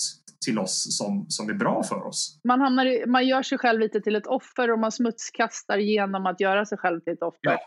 till 0.45 0.59
oss 0.59 0.97
som, 0.97 1.25
som 1.29 1.49
är 1.49 1.53
bra 1.53 1.83
för 1.83 2.07
oss. 2.07 2.39
Man, 2.47 2.61
hamnar 2.61 2.85
i, 2.85 3.05
man 3.07 3.27
gör 3.27 3.43
sig 3.43 3.57
själv 3.57 3.79
lite 3.79 4.01
till 4.01 4.15
ett 4.15 4.27
offer 4.27 4.71
och 4.71 4.79
man 4.79 4.91
smutskastar 4.91 5.77
genom 5.77 6.25
att 6.25 6.39
göra 6.39 6.65
sig 6.65 6.77
själv 6.77 6.99
till 6.99 7.13
ett 7.13 7.23
offer. 7.23 7.39
Ja. 7.41 7.59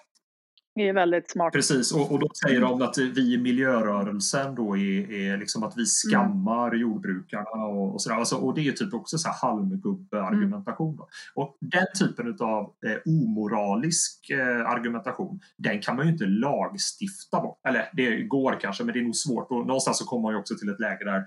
Det 0.74 0.88
är 0.88 0.92
väldigt 0.92 1.30
smart. 1.30 1.52
Precis, 1.52 1.92
och, 1.92 2.12
och 2.12 2.18
då 2.18 2.28
säger 2.46 2.60
de 2.60 2.82
att 2.82 2.98
vi 2.98 3.34
i 3.34 3.38
miljörörelsen 3.38 4.54
då 4.54 4.76
är, 4.76 5.12
är 5.12 5.36
liksom 5.38 5.62
att 5.62 5.72
vi 5.76 5.86
skammar 5.86 6.68
mm. 6.68 6.80
jordbrukarna 6.80 7.64
och, 7.64 7.94
och 7.94 8.02
sådär. 8.02 8.16
Alltså, 8.16 8.36
och 8.36 8.54
det 8.54 8.68
är 8.68 8.72
typ 8.72 8.94
också 8.94 9.18
så 9.18 9.28
här 9.28 9.36
halmgubbe-argumentation. 9.42 10.94
Mm. 10.94 11.06
Och 11.34 11.56
den 11.60 11.86
typen 11.98 12.36
av 12.40 12.72
eh, 12.86 13.12
omoralisk 13.12 14.30
eh, 14.30 14.70
argumentation, 14.70 15.40
den 15.56 15.80
kan 15.80 15.96
man 15.96 16.06
ju 16.06 16.12
inte 16.12 16.26
lagstifta 16.26 17.40
bort. 17.40 17.60
Eller 17.68 17.90
det 17.92 18.22
går 18.22 18.60
kanske, 18.60 18.84
men 18.84 18.94
det 18.94 19.00
är 19.00 19.04
nog 19.04 19.16
svårt. 19.16 19.50
Och 19.50 19.66
någonstans 19.66 19.98
så 19.98 20.04
kommer 20.04 20.22
man 20.22 20.32
ju 20.32 20.38
också 20.38 20.54
till 20.54 20.68
ett 20.68 20.80
läge 20.80 21.04
där 21.04 21.24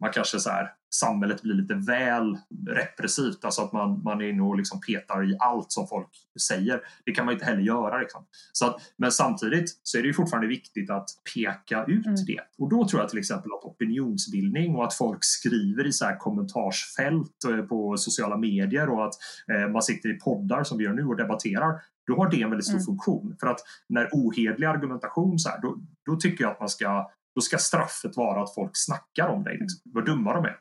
man 0.00 0.12
kanske 0.12 0.38
så 0.38 0.50
här, 0.50 0.72
samhället 0.94 1.42
blir 1.42 1.54
lite 1.54 1.74
väl 1.74 2.38
repressivt, 2.68 3.44
alltså 3.44 3.62
att 3.62 3.72
man, 3.72 4.02
man 4.02 4.20
är 4.20 4.28
inne 4.28 4.42
och 4.42 4.56
liksom 4.56 4.80
petar 4.80 5.30
i 5.30 5.36
allt 5.38 5.72
som 5.72 5.86
folk 5.86 6.08
säger. 6.48 6.80
Det 7.04 7.12
kan 7.12 7.24
man 7.24 7.34
inte 7.34 7.46
heller 7.46 7.60
göra. 7.60 7.98
Liksom. 7.98 8.26
Så 8.52 8.66
att, 8.66 8.76
men 8.96 9.12
samtidigt 9.12 9.80
så 9.82 9.98
är 9.98 10.02
det 10.02 10.08
ju 10.08 10.14
fortfarande 10.14 10.48
viktigt 10.48 10.90
att 10.90 11.08
peka 11.34 11.84
ut 11.84 12.06
mm. 12.06 12.24
det. 12.26 12.40
Och 12.58 12.68
då 12.68 12.88
tror 12.88 13.00
jag 13.02 13.10
till 13.10 13.18
exempel 13.18 13.50
att 13.52 13.64
opinionsbildning 13.64 14.76
och 14.76 14.84
att 14.84 14.94
folk 14.94 15.18
skriver 15.20 15.86
i 15.86 15.92
så 15.92 16.04
här 16.04 16.16
kommentarsfält 16.16 17.44
eh, 17.48 17.62
på 17.62 17.96
sociala 17.96 18.36
medier 18.36 18.88
och 18.88 19.06
att 19.06 19.14
eh, 19.52 19.68
man 19.68 19.82
sitter 19.82 20.08
i 20.08 20.18
poddar 20.18 20.64
som 20.64 20.78
vi 20.78 20.84
gör 20.84 20.92
nu 20.92 21.04
och 21.04 21.16
debatterar 21.16 21.80
då 22.06 22.16
har 22.16 22.30
det 22.30 22.42
en 22.42 22.50
väldigt 22.50 22.66
stor 22.66 22.74
mm. 22.74 22.84
funktion. 22.84 23.36
För 23.40 23.46
att 23.46 23.60
när 23.88 24.08
ohedlig 24.12 24.66
argumentation 24.66 25.38
så 25.38 25.48
här, 25.48 25.60
då, 25.60 25.78
då 26.06 26.16
tycker 26.16 26.44
jag 26.44 26.50
att 26.50 26.60
man 26.60 26.68
ska 26.68 27.10
då 27.34 27.40
ska 27.40 27.58
straffet 27.58 28.16
vara 28.16 28.42
att 28.42 28.54
folk 28.54 28.70
snackar 28.74 29.28
om 29.28 29.44
dig. 29.44 29.58
Liksom. 29.60 29.92
Vad 29.94 30.06
dumma 30.06 30.34
de 30.34 30.44
är. 30.44 30.56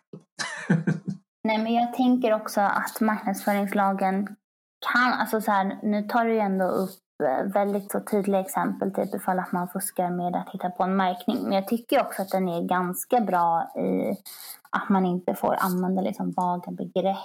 Nej, 1.44 1.58
men 1.58 1.74
jag 1.74 1.94
tänker 1.94 2.34
också 2.34 2.62
att 2.62 3.02
marknadsföringslagen 3.02 4.36
kan, 4.94 5.14
alltså 5.14 5.42
så 5.42 5.52
här, 5.52 5.80
nu 5.84 6.04
tar 6.04 6.26
du 6.26 6.34
ju 6.34 6.40
ändå 6.40 6.66
upp 6.66 7.00
eh, 7.24 7.52
väldigt 7.54 7.92
så 7.92 8.00
tydliga 8.00 8.40
exempel, 8.40 8.94
typ 8.94 9.16
ifall 9.16 9.40
att 9.40 9.52
man 9.52 9.68
fuskar 9.68 10.10
med 10.10 10.36
att 10.36 10.50
hitta 10.54 10.70
på 10.70 10.84
en 10.84 10.96
märkning. 10.96 11.38
Men 11.44 11.52
jag 11.52 11.68
tycker 11.68 12.02
också 12.02 12.22
att 12.22 12.30
den 12.30 12.50
är 12.50 12.62
ganska 12.62 13.20
bra 13.22 13.72
i 13.76 14.18
att 14.70 14.90
man 14.90 15.06
inte 15.06 15.36
får 15.36 15.56
använda 15.60 16.02
liksom 16.02 16.32
vaga 16.32 16.72
begrepp. 16.72 17.18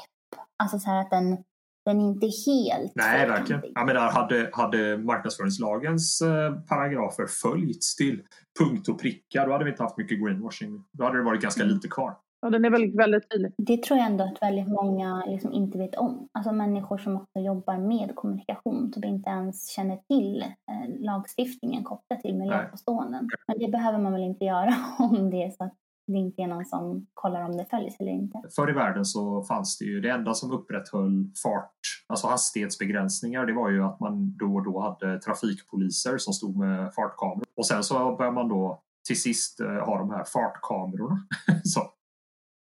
Alltså 0.56 0.78
så 0.78 0.90
här 0.90 1.00
att 1.00 1.10
den 1.10 1.44
den 1.84 2.00
är 2.00 2.08
inte 2.08 2.26
helt 2.26 2.92
Nej, 2.94 3.28
verkligen. 3.28 3.62
Jag 3.74 3.86
menar, 3.86 4.10
hade, 4.10 4.50
hade 4.52 4.98
marknadsföringslagens 4.98 6.20
eh, 6.20 6.54
paragrafer 6.68 7.26
följts 7.26 7.96
till 7.96 8.22
punkt 8.58 8.88
och 8.88 9.00
pricka, 9.00 9.46
då 9.46 9.52
hade 9.52 9.64
vi 9.64 9.70
inte 9.70 9.82
haft 9.82 9.96
mycket 9.96 10.20
greenwashing. 10.24 10.84
Då 10.92 11.04
hade 11.04 11.16
det 11.18 11.24
varit 11.24 11.42
ganska 11.42 11.62
mm. 11.62 11.74
lite 11.74 11.88
kvar. 11.88 12.16
Ja, 12.44 12.50
den 12.50 12.64
är 12.64 12.70
väldigt, 12.70 12.94
väldigt 12.94 13.30
tydlig. 13.30 13.52
Det 13.56 13.82
tror 13.82 13.98
jag 13.98 14.06
ändå 14.06 14.24
att 14.24 14.42
väldigt 14.42 14.68
många 14.68 15.24
liksom 15.26 15.52
inte 15.52 15.78
vet 15.78 15.94
om. 15.94 16.28
Alltså 16.32 16.52
människor 16.52 16.98
som 16.98 17.16
också 17.16 17.38
jobbar 17.38 17.78
med 17.78 18.14
kommunikation, 18.14 18.92
som 18.92 19.04
inte 19.04 19.30
ens 19.30 19.68
känner 19.68 19.96
till 19.96 20.42
eh, 20.42 21.00
lagstiftningen 21.00 21.84
kopplat 21.84 22.20
till 22.20 22.34
miljöpåståenden. 22.34 23.28
Men 23.46 23.58
det 23.58 23.68
behöver 23.68 23.98
man 23.98 24.12
väl 24.12 24.22
inte 24.22 24.44
göra 24.44 24.74
om 24.98 25.30
det 25.30 25.42
är 25.42 25.50
så 25.50 25.64
att 25.64 25.74
det 26.06 26.18
inte 26.18 26.42
är 26.42 26.46
någon 26.46 26.64
som 26.64 27.06
kollar 27.14 27.42
om 27.42 27.56
det 27.56 27.66
följs 27.70 27.96
eller 28.00 28.12
inte. 28.12 28.42
Förr 28.56 28.70
i 28.70 28.72
världen 28.72 29.04
så 29.04 29.42
fanns 29.42 29.78
det 29.78 29.84
ju 29.84 30.00
det 30.00 30.10
enda 30.10 30.34
som 30.34 30.52
upprätthöll 30.52 31.30
fart, 31.42 31.78
alltså 32.06 32.26
hastighetsbegränsningar, 32.26 33.46
det 33.46 33.52
var 33.52 33.70
ju 33.70 33.84
att 33.84 34.00
man 34.00 34.36
då 34.36 34.54
och 34.54 34.64
då 34.64 34.80
hade 34.80 35.20
trafikpoliser 35.20 36.18
som 36.18 36.32
stod 36.32 36.56
med 36.56 36.94
fartkameror. 36.94 37.44
Och 37.56 37.66
sen 37.66 37.84
så 37.84 38.16
började 38.16 38.34
man 38.34 38.48
då 38.48 38.82
till 39.06 39.20
sist 39.20 39.60
eh, 39.60 39.66
ha 39.66 39.98
de 39.98 40.10
här 40.10 40.24
fartkamerorna. 40.24 41.26
så. 41.64 41.80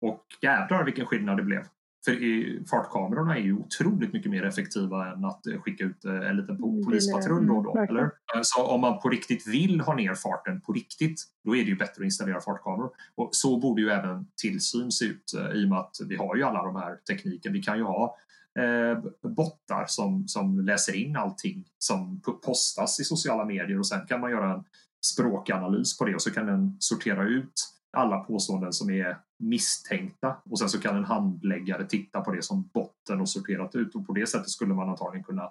Och 0.07 0.25
jädrar 0.42 0.85
vilken 0.85 1.07
skillnad 1.07 1.37
det 1.37 1.42
blev. 1.42 1.62
För 2.05 2.69
fartkamerorna 2.71 3.37
är 3.37 3.40
ju 3.40 3.57
otroligt 3.57 4.12
mycket 4.12 4.31
mer 4.31 4.45
effektiva 4.45 5.12
än 5.12 5.25
att 5.25 5.47
eh, 5.47 5.61
skicka 5.61 5.85
ut 5.85 6.05
eh, 6.05 6.31
en 6.31 6.37
liten 6.37 6.57
mm, 6.57 6.85
polispatrull 6.85 7.47
då 7.47 7.57
och 7.57 7.64
då. 7.64 7.79
Eller? 7.79 8.11
Så 8.43 8.67
om 8.67 8.81
man 8.81 9.01
på 9.01 9.09
riktigt 9.09 9.47
vill 9.47 9.81
ha 9.81 9.95
ner 9.95 10.14
farten 10.14 10.61
på 10.61 10.73
riktigt, 10.73 11.23
då 11.45 11.57
är 11.57 11.64
det 11.64 11.71
ju 11.71 11.77
bättre 11.77 12.01
att 12.01 12.05
installera 12.05 12.40
fartkameror. 12.40 12.90
Och 13.14 13.29
så 13.33 13.57
borde 13.59 13.83
ju 13.83 13.90
även 13.90 14.27
tillsyn 14.37 14.93
se 14.93 15.05
ut 15.05 15.35
eh, 15.38 15.57
i 15.57 15.64
och 15.64 15.69
med 15.69 15.79
att 15.79 15.97
vi 16.09 16.17
har 16.17 16.37
ju 16.37 16.43
alla 16.43 16.62
de 16.62 16.77
här 16.77 16.97
tekniken. 16.97 17.53
Vi 17.53 17.62
kan 17.62 17.79
ju 17.79 17.85
ha 17.85 18.17
eh, 18.59 18.99
bottar 19.31 19.85
som, 19.87 20.29
som 20.29 20.61
läser 20.61 20.97
in 20.97 21.17
allting 21.17 21.64
som 21.79 22.21
postas 22.45 23.01
i 23.01 23.05
sociala 23.05 23.45
medier 23.45 23.79
och 23.79 23.87
sen 23.87 24.07
kan 24.07 24.21
man 24.21 24.31
göra 24.31 24.55
en 24.55 24.64
språkanalys 25.05 25.99
på 25.99 26.05
det 26.05 26.14
och 26.14 26.23
så 26.23 26.31
kan 26.31 26.47
den 26.47 26.77
sortera 26.79 27.25
ut 27.29 27.53
alla 27.95 28.19
påståenden 28.19 28.73
som 28.73 28.90
är 28.90 29.19
misstänkta 29.38 30.37
och 30.51 30.59
sen 30.59 30.68
så 30.68 30.81
kan 30.81 30.97
en 30.97 31.05
handläggare 31.05 31.87
titta 31.87 32.20
på 32.20 32.33
det 32.33 32.42
som 32.42 32.70
botten 32.75 33.20
och 33.20 33.29
sorterat 33.29 33.75
ut 33.75 33.94
och 33.94 34.07
på 34.07 34.12
det 34.12 34.27
sättet 34.27 34.49
skulle 34.49 34.75
man 34.75 34.88
antagligen 34.88 35.25
kunna 35.25 35.51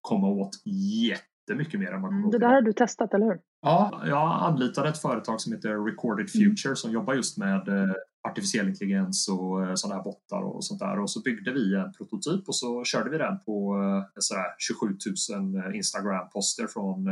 komma 0.00 0.28
åt 0.28 0.50
jättemycket 0.64 1.80
mer 1.80 1.92
än 1.92 2.00
man 2.00 2.14
mm, 2.14 2.30
Det 2.30 2.38
där 2.38 2.48
har 2.48 2.62
du 2.62 2.72
testat, 2.72 3.14
eller 3.14 3.26
hur? 3.26 3.40
Ja, 3.62 4.02
jag 4.06 4.42
anlitade 4.42 4.88
ett 4.88 4.98
företag 4.98 5.40
som 5.40 5.52
heter 5.52 5.84
Recorded 5.84 6.28
mm. 6.34 6.50
Future 6.50 6.70
mm. 6.70 6.76
som 6.76 6.92
jobbar 6.92 7.14
just 7.14 7.38
med 7.38 7.68
eh, 7.68 7.92
artificiell 8.28 8.68
intelligens 8.68 9.28
och 9.28 9.66
eh, 9.66 9.74
sådana 9.74 9.96
här 9.96 10.04
bottar 10.04 10.42
och 10.42 10.64
sånt 10.64 10.80
där 10.80 10.98
och 10.98 11.10
så 11.10 11.20
byggde 11.20 11.52
vi 11.52 11.74
en 11.74 11.92
prototyp 11.92 12.48
och 12.48 12.56
så 12.56 12.84
körde 12.84 13.10
vi 13.10 13.18
den 13.18 13.38
på 13.46 13.76
eh, 13.76 14.18
sådär 14.18 14.46
27 14.58 14.86
000 15.30 15.74
Instagram-poster 15.74 16.66
från 16.66 17.06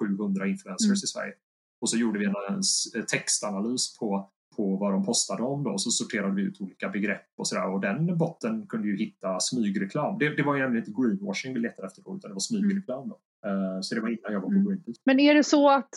700 0.00 0.46
influencers 0.46 0.86
mm. 0.86 0.94
i 0.94 1.06
Sverige. 1.06 1.32
Och 1.80 1.90
så 1.90 1.96
gjorde 1.96 2.18
vi 2.18 2.24
en 2.24 2.62
textanalys 3.06 3.98
på, 3.98 4.30
på 4.56 4.76
vad 4.76 4.92
de 4.92 5.04
postade 5.04 5.42
om 5.42 5.64
då 5.64 5.70
och 5.70 5.80
så 5.80 5.90
sorterade 5.90 6.34
vi 6.34 6.42
ut 6.42 6.60
olika 6.60 6.88
begrepp 6.88 7.26
och 7.36 7.48
sådär 7.48 7.74
och 7.74 7.80
den 7.80 8.18
botten 8.18 8.66
kunde 8.66 8.88
ju 8.88 8.96
hitta 8.96 9.40
smygreklam. 9.40 10.18
Det, 10.18 10.36
det 10.36 10.42
var 10.42 10.56
ju 10.56 10.78
inte 10.78 10.90
greenwashing 10.90 11.54
vi 11.54 11.60
letade 11.60 11.86
efter 11.86 12.02
då 12.02 12.16
utan 12.16 12.30
det 12.30 12.34
var 12.34 12.40
smygreklam 12.40 13.08
då. 13.08 13.18
Uh, 13.48 13.80
så 13.80 13.94
det 13.94 14.00
var 14.00 14.08
innan 14.08 14.32
jag 14.32 14.40
var 14.40 14.48
på 14.48 14.54
mm. 14.54 14.66
Greenpeace. 14.66 15.00
Men 15.04 15.20
är 15.20 15.34
det 15.34 15.44
så 15.44 15.70
att 15.70 15.90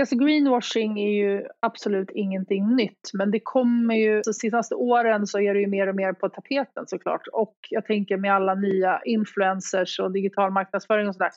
Alltså 0.00 0.16
greenwashing 0.16 1.00
är 1.00 1.10
ju 1.10 1.42
absolut 1.60 2.10
ingenting 2.10 2.76
nytt 2.76 3.10
men 3.12 3.30
det 3.30 3.40
kommer 3.40 3.94
ju, 3.94 4.22
de 4.24 4.34
senaste 4.34 4.74
åren 4.74 5.26
så 5.26 5.40
är 5.40 5.54
det 5.54 5.60
ju 5.60 5.66
mer 5.66 5.86
och 5.86 5.96
mer 5.96 6.12
på 6.12 6.28
tapeten 6.28 6.86
såklart 6.86 7.26
och 7.32 7.56
jag 7.70 7.86
tänker 7.86 8.16
med 8.16 8.34
alla 8.34 8.54
nya 8.54 9.00
influencers 9.04 10.00
och 10.00 10.12
digital 10.12 10.52
marknadsföring 10.52 11.08
och 11.08 11.14
sådär 11.14 11.30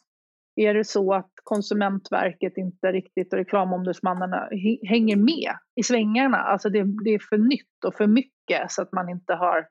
är 0.57 0.73
det 0.73 0.83
så 0.83 1.13
att 1.13 1.31
Konsumentverket 1.43 2.57
inte 2.57 2.91
riktigt 2.91 3.33
och 3.33 3.39
reklamombudsmannarna 3.39 4.49
hänger 4.89 5.15
med 5.15 5.51
i 5.75 5.83
svängarna? 5.83 6.37
Alltså 6.37 6.69
det, 6.69 6.83
det, 7.03 7.09
är 7.09 7.19
för 7.29 7.37
nytt 7.37 7.85
och 7.85 7.95
för 7.95 8.07
mycket 8.07 8.71
så 8.71 8.81
att 8.81 8.91
man 8.91 9.09
inte 9.09 9.33
har... 9.33 9.67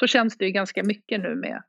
Så 0.00 0.06
känns 0.06 0.38
det 0.38 0.44
ju 0.44 0.50
ganska 0.50 0.82
mycket 0.82 1.20
nu 1.20 1.34
med 1.34 1.62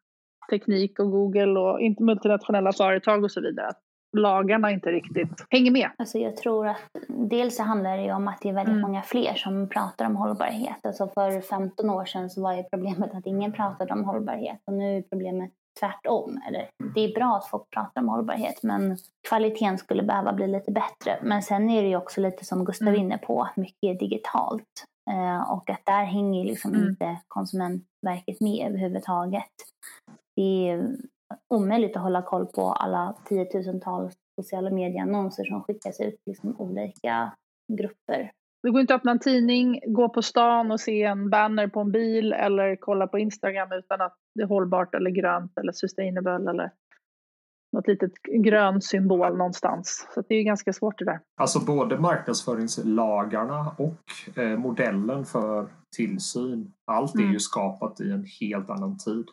teknik 0.49 0.99
och 0.99 1.11
Google 1.11 1.59
och 1.59 1.79
multinationella 1.99 2.73
företag 2.73 3.23
och 3.23 3.31
så 3.31 3.41
vidare. 3.41 3.71
Lagarna 4.17 4.71
inte 4.71 4.89
riktigt 4.89 5.45
hänger 5.49 5.71
med. 5.71 5.89
Alltså 5.97 6.17
jag 6.17 6.37
tror 6.37 6.67
att 6.67 6.91
dels 7.07 7.55
så 7.55 7.63
handlar 7.63 7.97
det 7.97 8.03
ju 8.03 8.11
om 8.11 8.27
att 8.27 8.41
det 8.41 8.49
är 8.49 8.53
väldigt 8.53 8.71
mm. 8.71 8.81
många 8.81 9.01
fler 9.01 9.33
som 9.35 9.69
pratar 9.69 10.05
om 10.05 10.15
hållbarhet. 10.15 10.77
Alltså 10.83 11.07
för 11.07 11.41
15 11.41 11.89
år 11.89 12.05
sedan 12.05 12.29
så 12.29 12.41
var 12.41 12.53
ju 12.53 12.63
problemet 12.63 13.13
att 13.13 13.25
ingen 13.25 13.51
pratade 13.51 13.93
om 13.93 14.03
hållbarhet 14.03 14.61
och 14.65 14.73
nu 14.73 14.97
är 14.97 15.01
problemet 15.01 15.51
tvärtom. 15.79 16.41
Eller, 16.47 16.69
det 16.95 17.01
är 17.01 17.15
bra 17.15 17.37
att 17.37 17.49
folk 17.49 17.69
pratar 17.69 18.01
om 18.01 18.09
hållbarhet 18.09 18.63
men 18.63 18.97
kvaliteten 19.27 19.77
skulle 19.77 20.03
behöva 20.03 20.33
bli 20.33 20.47
lite 20.47 20.71
bättre. 20.71 21.19
Men 21.23 21.43
sen 21.43 21.69
är 21.69 21.83
det 21.83 21.89
ju 21.89 21.95
också 21.95 22.21
lite 22.21 22.45
som 22.45 22.65
Gustav 22.65 22.87
är 22.87 22.91
mm. 22.91 23.05
inne 23.05 23.17
på, 23.17 23.47
mycket 23.55 23.99
digitalt. 23.99 24.85
Eh, 25.11 25.51
och 25.51 25.69
att 25.69 25.85
där 25.85 26.03
hänger 26.03 26.45
liksom 26.45 26.73
mm. 26.73 26.87
inte 26.87 27.17
Konsumentverket 27.27 28.41
med 28.41 28.67
överhuvudtaget. 28.67 29.51
Det 30.35 30.69
är 30.69 30.97
omöjligt 31.53 31.95
att 31.95 32.03
hålla 32.03 32.21
koll 32.21 32.45
på 32.45 32.71
alla 32.71 33.15
tiotusentals 33.25 34.13
sociala 34.41 34.69
medieannonser 34.69 35.43
som 35.43 35.63
skickas 35.63 35.99
ut 35.99 36.15
till 36.23 36.31
liksom 36.31 36.55
olika 36.61 37.33
grupper 37.73 38.31
det 38.63 38.69
går 38.69 38.81
inte 38.81 38.95
att 38.95 38.99
öppna 38.99 39.11
en 39.11 39.19
tidning, 39.19 39.79
gå 39.87 40.09
på 40.09 40.21
stan 40.21 40.71
och 40.71 40.79
se 40.79 41.03
en 41.03 41.29
banner 41.29 41.67
på 41.67 41.79
en 41.79 41.91
bil 41.91 42.33
eller 42.33 42.75
kolla 42.75 43.07
på 43.07 43.19
Instagram 43.19 43.71
utan 43.71 44.01
att 44.01 44.17
det 44.35 44.41
är 44.41 44.47
hållbart 44.47 44.95
eller 44.95 45.09
grönt 45.11 45.57
eller 45.57 45.71
sustainable 45.71 46.49
eller 46.49 46.71
något 47.71 47.87
litet 47.87 48.11
grön 48.43 48.81
symbol 48.81 49.37
någonstans. 49.37 50.07
Så 50.13 50.23
det 50.29 50.35
är 50.35 50.43
ganska 50.43 50.73
svårt 50.73 50.99
det 50.99 51.05
där. 51.05 51.19
Alltså 51.41 51.59
både 51.59 51.99
marknadsföringslagarna 51.99 53.75
och 53.77 54.37
eh, 54.39 54.57
modellen 54.57 55.25
för 55.25 55.67
tillsyn. 55.95 56.73
Allt 56.85 57.15
är 57.15 57.19
mm. 57.19 57.33
ju 57.33 57.39
skapat 57.39 58.01
i 58.01 58.11
en 58.11 58.25
helt 58.41 58.69
annan 58.69 58.97
tid. 58.97 59.25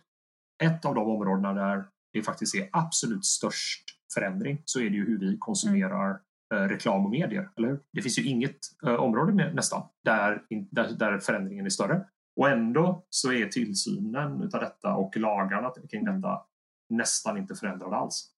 Ett 0.62 0.84
av 0.84 0.94
de 0.94 1.08
områdena 1.08 1.52
där 1.52 1.84
det 2.12 2.22
faktiskt 2.22 2.54
är 2.54 2.68
absolut 2.72 3.24
störst 3.24 3.84
förändring 4.14 4.62
så 4.64 4.80
är 4.80 4.90
det 4.90 4.96
ju 4.96 5.06
hur 5.06 5.18
vi 5.18 5.36
konsumerar 5.38 6.10
Eh, 6.10 6.16
reklam 6.54 7.04
och 7.04 7.10
medier, 7.10 7.50
eller 7.56 7.68
hur? 7.68 7.80
Det 7.92 8.02
finns 8.02 8.18
ju 8.18 8.28
inget 8.28 8.58
eh, 8.86 8.94
område 8.94 9.32
med, 9.32 9.54
nästan 9.54 9.82
där, 10.04 10.42
där, 10.70 10.88
där 10.98 11.18
förändringen 11.18 11.66
är 11.66 11.70
större. 11.70 12.04
Och 12.36 12.48
ändå 12.48 13.06
så 13.10 13.32
är 13.32 13.46
tillsynen 13.46 14.42
utav 14.42 14.60
detta 14.60 14.94
och 14.94 15.16
lagarna 15.16 15.72
kring 15.90 16.04
detta 16.04 16.42
nästan 16.88 17.38
inte 17.38 17.54
förändrade 17.54 17.96
alls. 17.96 18.30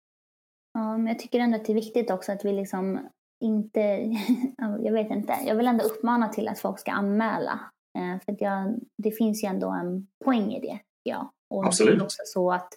Ja, 0.74 0.98
men 0.98 1.08
jag 1.08 1.20
tycker 1.20 1.40
ändå 1.40 1.58
att 1.58 1.66
det 1.66 1.72
är 1.72 1.76
viktigt 1.76 2.12
också 2.12 2.32
att 2.32 2.46
vi 2.46 2.54
liksom 2.54 3.00
inte, 3.40 3.80
jag 4.58 4.94
vet 4.94 5.12
inte, 5.12 5.34
jag 5.46 5.56
vill 5.56 5.68
ändå 5.68 5.84
uppmana 5.84 6.30
till 6.30 6.48
att 6.48 6.60
folk 6.60 6.80
ska 6.80 6.92
anmäla. 6.92 7.60
Eh, 7.98 8.20
för 8.26 8.36
jag, 8.40 8.80
det 8.98 9.12
finns 9.12 9.44
ju 9.44 9.48
ändå 9.48 9.70
en 9.70 10.08
poäng 10.26 10.54
i 10.54 10.62
det, 10.62 10.80
ja. 11.04 11.34
Och 11.50 11.66
Absolut. 11.66 11.94
det 11.94 12.02
är 12.02 12.06
också 12.06 12.22
så 12.26 12.52
att 12.52 12.70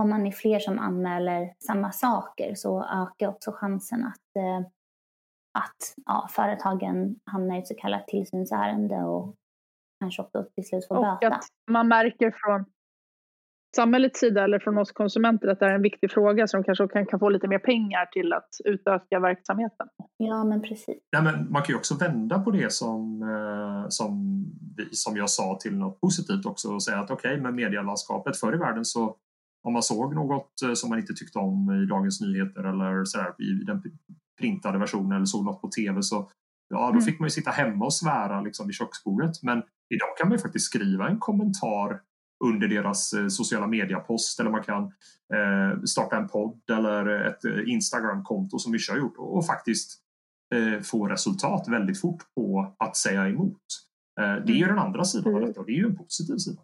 om 0.00 0.10
man 0.10 0.26
är 0.26 0.30
fler 0.30 0.58
som 0.58 0.78
anmäler 0.78 1.54
samma 1.58 1.92
saker 1.92 2.54
så 2.54 2.84
ökar 2.84 3.28
också 3.28 3.52
chansen 3.52 4.04
att, 4.04 4.36
eh, 4.36 4.66
att 5.58 5.94
ja, 6.06 6.28
företagen 6.30 7.16
hamnar 7.24 7.56
i 7.56 7.58
ett 7.58 7.66
så 7.66 7.74
kallat 7.74 8.06
tillsynsärende 8.06 8.96
och 8.96 9.34
kanske 10.00 10.22
också 10.22 10.46
till 10.54 10.68
slut 10.68 10.88
får 10.88 10.94
böta. 10.94 11.26
Och 11.26 11.34
att 11.34 11.44
man 11.70 11.88
märker 11.88 12.34
från 12.36 12.64
samhällets 13.76 14.20
sida 14.20 14.44
eller 14.44 14.58
från 14.58 14.78
oss 14.78 14.92
konsumenter 14.92 15.48
att 15.48 15.60
det 15.60 15.66
är 15.66 15.74
en 15.74 15.82
viktig 15.82 16.10
fråga 16.10 16.46
som 16.46 16.64
kanske 16.64 16.88
kan, 16.88 17.06
kan 17.06 17.20
få 17.20 17.28
lite 17.28 17.48
mer 17.48 17.58
pengar 17.58 18.06
till 18.06 18.32
att 18.32 18.48
utöka 18.64 19.20
verksamheten. 19.20 19.88
Ja, 20.16 20.44
men 20.44 20.62
precis. 20.62 20.98
Ja, 21.10 21.22
men 21.22 21.52
man 21.52 21.62
kan 21.62 21.72
ju 21.72 21.76
också 21.76 21.94
vända 21.94 22.38
på 22.38 22.50
det 22.50 22.72
som, 22.72 23.22
eh, 23.22 23.88
som, 23.88 24.44
som 24.92 25.16
jag 25.16 25.30
sa 25.30 25.58
till 25.60 25.76
något 25.78 26.00
positivt 26.00 26.46
också 26.46 26.68
och 26.68 26.82
säga 26.82 26.98
att 26.98 27.10
okej, 27.10 27.30
okay, 27.30 27.42
med 27.42 27.54
medielandskapet 27.54 28.36
förr 28.36 28.54
i 28.54 28.58
världen 28.58 28.84
så 28.84 29.16
om 29.68 29.72
man 29.72 29.82
såg 29.82 30.14
något 30.14 30.62
eh, 30.62 30.72
som 30.74 30.90
man 30.90 30.98
inte 30.98 31.14
tyckte 31.14 31.38
om 31.38 31.82
i 31.82 31.86
Dagens 31.86 32.20
Nyheter 32.20 32.64
eller 32.64 33.04
så 33.04 33.18
där, 33.18 33.42
i 33.42 33.64
den 33.64 33.82
printade 34.40 34.78
versionen 34.78 35.12
eller 35.12 35.26
såg 35.26 35.44
något 35.44 35.60
på 35.60 35.68
tv 35.68 36.02
så 36.02 36.30
ja, 36.68 36.86
då 36.86 36.90
mm. 36.90 37.02
fick 37.02 37.20
man 37.20 37.26
ju 37.26 37.30
sitta 37.30 37.50
hemma 37.50 37.84
och 37.84 37.94
svära 37.94 38.40
liksom 38.40 38.66
vid 38.66 38.76
köksbordet. 38.76 39.42
Men 39.42 39.62
idag 39.94 40.16
kan 40.18 40.28
man 40.28 40.36
ju 40.36 40.42
faktiskt 40.42 40.66
skriva 40.66 41.08
en 41.08 41.18
kommentar 41.18 42.00
under 42.44 42.68
deras 42.68 43.12
eh, 43.12 43.28
sociala 43.28 43.66
mediepost 43.66 44.40
eller 44.40 44.50
man 44.50 44.62
kan 44.62 44.84
eh, 45.34 45.82
starta 45.84 46.16
en 46.16 46.28
podd 46.28 46.60
eller 46.70 47.06
ett 47.06 47.44
eh, 47.44 47.72
Instagramkonto 47.72 48.58
som 48.58 48.72
vi 48.72 48.78
har 48.90 48.98
gjort 48.98 49.16
och, 49.18 49.36
och 49.36 49.46
faktiskt 49.46 50.00
eh, 50.54 50.80
få 50.80 51.08
resultat 51.08 51.68
väldigt 51.68 52.00
fort 52.00 52.22
på 52.34 52.74
att 52.78 52.96
säga 52.96 53.28
emot. 53.28 53.62
Eh, 54.20 54.44
det 54.46 54.52
är 54.52 54.56
ju 54.56 54.64
mm. 54.64 54.76
den 54.76 54.84
andra 54.84 55.04
sidan 55.04 55.34
av 55.34 55.40
detta 55.40 55.60
och 55.60 55.66
det 55.66 55.72
är 55.72 55.76
ju 55.76 55.86
en 55.86 55.96
positiv 55.96 56.36
sida. 56.36 56.62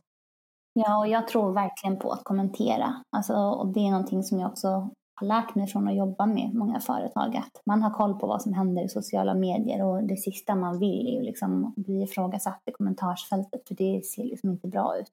Ja, 0.77 0.99
och 0.99 1.09
jag 1.09 1.29
tror 1.29 1.53
verkligen 1.53 1.99
på 1.99 2.11
att 2.11 2.25
kommentera. 2.25 3.03
Alltså, 3.17 3.35
och 3.35 3.67
det 3.67 3.81
är 3.81 3.91
någonting 3.91 4.23
som 4.23 4.41
jag 4.41 4.51
också 4.51 4.91
har 5.15 5.27
lärt 5.27 5.55
mig 5.55 5.67
från 5.67 5.89
att 5.89 5.97
jobba 5.97 6.27
med 6.27 6.55
många 6.55 6.81
företag. 6.81 7.37
Att 7.37 7.63
man 7.67 7.83
har 7.83 7.91
koll 7.91 8.19
på 8.19 8.27
vad 8.27 8.43
som 8.43 8.53
händer 8.53 8.85
i 8.85 8.89
sociala 8.89 9.35
medier 9.35 9.85
och 9.85 10.03
det 10.03 10.17
sista 10.17 10.55
man 10.55 10.79
vill 10.79 11.07
är 11.09 11.13
ju 11.13 11.23
liksom 11.23 11.75
bli 11.77 12.03
ifrågasatt 12.03 12.63
i 12.67 12.73
kommentarsfältet 12.73 13.69
för 13.69 13.75
det 13.75 14.05
ser 14.05 14.25
liksom 14.25 14.51
inte 14.51 14.69
bra 14.69 14.99
ut. 14.99 15.09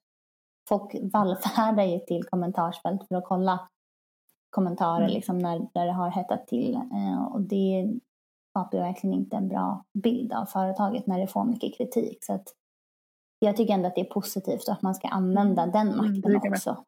folk 0.70 0.96
vallfärdar 1.14 1.84
ju 1.84 2.00
till 2.00 2.24
kommentarsfält 2.24 3.08
för 3.08 3.16
att 3.16 3.26
kolla 3.26 3.60
kommentarer 4.50 5.04
mm. 5.04 5.14
liksom 5.14 5.38
när, 5.38 5.68
där 5.74 5.86
det 5.86 5.92
har 5.92 6.10
hettat 6.10 6.48
till. 6.48 6.76
Eh, 6.76 7.24
och 7.24 7.42
det 7.42 7.94
skapar 8.50 8.78
verkligen 8.78 9.16
inte 9.16 9.38
en 9.38 9.48
bra 9.48 9.84
bild 9.94 10.34
av 10.34 10.46
företaget 10.46 11.08
när 11.08 11.20
det 11.20 11.28
får 11.28 11.46
mycket 11.46 11.78
kritik. 11.78 12.18
Så 12.24 12.34
att 12.34 12.48
jag 13.46 13.58
tycker 13.58 13.74
ändå 13.74 13.88
att 13.88 13.96
det 13.96 14.02
är 14.02 14.06
positivt 14.14 14.68
och 14.68 14.74
att 14.74 14.82
man 14.82 14.96
ska 14.96 15.08
använda 15.08 15.66
den 15.66 15.88
mm, 15.88 15.98
makten 15.98 16.36
mm, 16.36 16.52
också. 16.52 16.86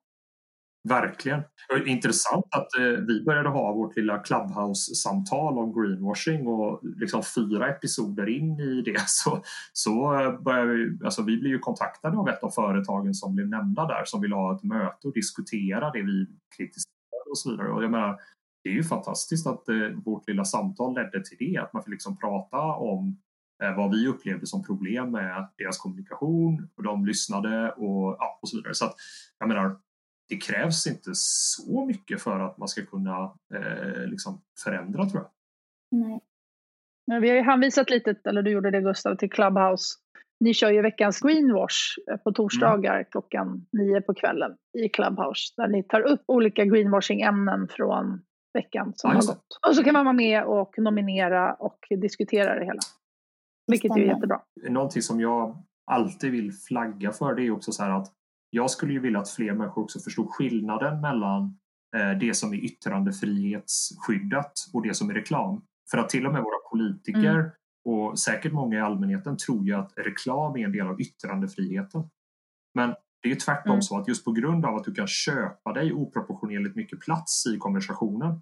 Verkligen. 0.90 1.42
Intressant 1.86 2.46
att 2.50 2.80
eh, 2.80 3.06
vi 3.08 3.24
började 3.24 3.50
ha 3.50 3.74
vårt 3.74 3.96
lilla 3.96 4.18
Clubhouse-samtal 4.18 5.58
om 5.58 5.74
greenwashing 5.74 6.48
och 6.48 6.80
liksom 6.84 7.24
fyra 7.36 7.70
episoder 7.70 8.30
in 8.30 8.60
i 8.60 8.82
det 8.82 9.04
så, 9.08 9.42
så 9.74 9.92
började 10.42 10.74
vi, 10.74 11.06
alltså 11.06 11.24
vi 11.24 11.38
blev 11.38 11.52
ju 11.52 11.60
kontaktade 11.60 12.18
av 12.18 12.30
ett 12.30 12.44
av 12.44 12.50
företagen 12.50 13.14
som 13.14 13.36
blev 13.36 13.48
nämnda 13.48 13.86
där 13.88 14.04
som 14.06 14.22
ville 14.22 14.36
ha 14.36 14.56
ett 14.56 14.64
möte 14.64 15.08
och 15.08 15.14
diskutera 15.14 15.92
det 15.92 16.02
vi 16.02 16.28
kritiserade 16.58 17.30
och 17.30 17.38
så 17.38 17.52
vidare. 17.52 17.72
Och 17.72 17.84
jag 17.84 17.92
menar, 17.92 18.20
det 18.64 18.70
är 18.70 18.74
ju 18.74 18.84
fantastiskt 18.84 19.48
att 19.48 19.70
eh, 19.70 19.90
vårt 20.06 20.28
lilla 20.28 20.46
samtal 20.46 20.96
ledde 20.96 21.24
till 21.24 21.38
det, 21.40 21.58
att 21.58 21.74
man 21.74 21.84
fick 21.84 21.92
liksom 21.92 22.18
prata 22.18 22.62
om 22.62 23.08
eh, 23.08 23.14
vad 23.72 23.92
vi 23.92 24.08
upplevde 24.08 24.48
som 24.48 24.64
problem 24.64 25.12
med 25.12 25.48
deras 25.58 25.78
kommunikation 25.78 26.70
och 26.76 26.84
de 26.84 27.06
lyssnade 27.06 27.72
och, 27.72 28.16
ja, 28.20 28.40
och 28.42 28.50
så 28.50 28.58
vidare. 28.58 28.74
Så 28.74 28.86
att, 28.86 28.96
jag 29.40 29.48
menar, 29.48 29.76
det 30.30 30.38
krävs 30.38 30.88
inte 30.88 31.12
så 31.14 31.86
mycket 31.86 32.22
för 32.22 32.40
att 32.40 32.58
man 32.58 32.68
ska 32.68 32.86
kunna 32.86 33.34
eh, 33.56 34.08
liksom 34.08 34.42
förändra 34.64 35.06
tror 35.06 35.22
jag. 35.22 35.32
Nej. 35.92 36.22
Vi 37.22 37.30
har 37.30 37.36
ju 37.36 37.42
hänvisat 37.42 37.90
lite, 37.90 38.16
eller 38.26 38.42
du 38.42 38.52
gjorde 38.52 38.72
det 38.72 38.82
Gustav, 38.82 39.16
till 39.16 39.32
Clubhouse. 39.32 39.84
Ni 40.40 40.54
kör 40.54 40.72
ju 40.72 40.82
veckans 40.82 41.20
greenwash 41.20 42.12
eh, 42.12 42.18
på 42.18 42.32
torsdagar 42.32 42.96
mm. 42.96 43.06
klockan 43.12 43.66
nio 43.72 44.02
på 44.02 44.14
kvällen 44.14 44.52
i 44.78 44.90
Clubhouse 44.90 45.54
där 45.58 45.68
ni 45.68 45.84
tar 45.84 46.02
upp 46.02 46.24
olika 46.28 46.66
greenwashing-ämnen 46.66 47.68
från 47.68 48.22
veckan 48.54 48.94
som 48.96 49.12
ja, 49.12 49.16
har 49.16 49.28
gått. 49.28 49.60
Och 49.68 49.76
så 49.76 49.84
kan 49.84 49.94
man 49.94 50.06
vara 50.06 50.14
med 50.14 50.44
och 50.44 50.74
nominera 50.78 51.54
och 51.54 51.80
diskutera 52.02 52.60
det 52.60 52.66
hela. 52.66 52.80
Vilket 53.68 53.92
är 53.92 53.98
jättebra. 53.98 54.42
Någonting 54.70 55.02
som 55.02 55.20
jag 55.20 55.64
alltid 55.86 56.32
vill 56.32 56.54
flagga 56.54 57.12
för 57.12 57.36
det 57.36 57.44
är 57.44 57.52
också 57.52 57.72
så 57.72 57.84
här 57.84 57.90
att 57.90 58.14
jag 58.50 58.72
skulle 58.72 58.94
ju 58.94 59.00
vilja 59.00 59.20
att 59.20 59.30
fler 59.30 59.54
människor 59.54 59.84
också 59.84 60.00
förstod 60.00 60.30
skillnaden 60.30 61.02
mellan 61.02 61.60
eh, 61.96 62.12
det 62.20 62.34
som 62.34 62.54
är 62.54 62.58
yttrandefrihetsskyddat 62.58 64.54
och 64.74 64.82
det 64.82 64.94
som 64.94 65.10
är 65.10 65.14
reklam. 65.14 65.62
För 65.92 65.98
att 65.98 66.10
till 66.10 66.28
och 66.28 66.34
med 66.34 66.44
våra 66.44 66.70
politiker 66.72 67.40
mm. 67.40 67.52
och 67.86 68.20
säkert 68.20 68.54
många 68.54 68.78
i 68.78 68.82
allmänheten 68.82 69.38
tror 69.38 69.66
ju 69.66 69.74
att 69.74 69.94
reklam 69.98 70.56
är 70.56 70.66
en 70.66 70.72
del 70.72 70.88
av 70.88 71.02
yttrandefriheten. 71.02 72.10
Men 72.74 72.96
det 73.22 73.32
är 73.32 73.36
tvärtom 73.36 73.72
mm. 73.72 73.82
så 73.82 73.98
att 73.98 74.08
just 74.08 74.26
på 74.26 74.32
grund 74.32 74.66
av 74.66 74.76
att 74.76 74.84
du 74.84 74.94
kan 74.94 75.08
köpa 75.08 75.74
dig 75.74 75.94
oproportionerligt 75.94 76.76
mycket 76.76 77.00
plats 77.00 77.46
i 77.46 77.58
konversationen 77.58 78.42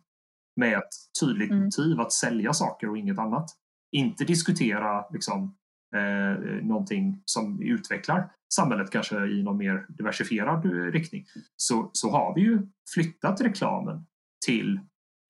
med 0.56 0.78
ett 0.78 0.90
tydligt 1.20 1.52
mm. 1.52 1.64
motiv 1.64 2.00
att 2.00 2.12
sälja 2.12 2.54
saker 2.54 2.90
och 2.90 2.98
inget 2.98 3.20
annat. 3.20 3.50
Inte 3.92 4.24
diskutera 4.24 5.06
liksom, 5.12 5.56
eh, 5.96 6.44
någonting 6.64 7.22
som 7.26 7.62
utvecklar 7.62 8.30
samhället 8.54 8.92
kanske 8.92 9.26
i 9.26 9.44
någon 9.44 9.58
mer 9.58 9.86
diversifierad 9.90 10.66
eh, 10.66 10.92
riktning 10.92 11.26
så, 11.56 11.90
så 11.94 12.12
har 12.12 12.36
vi 12.36 12.42
ju 12.42 12.68
flyttat 12.94 13.42
reklamen 13.42 14.06
till 14.46 14.80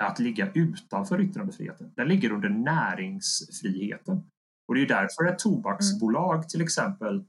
att 0.04 0.20
ligga 0.20 0.52
utanför 0.54 1.22
yttrandefriheten. 1.22 1.94
Den 1.96 2.08
ligger 2.08 2.32
under 2.32 2.50
näringsfriheten. 2.50 4.24
Och 4.68 4.76
det 4.76 4.82
är 4.82 4.88
därför 4.88 5.34
ett 5.34 5.40
tobaksbolag 5.40 6.36
mm. 6.36 6.48
till 6.48 6.62
exempel 6.62 7.24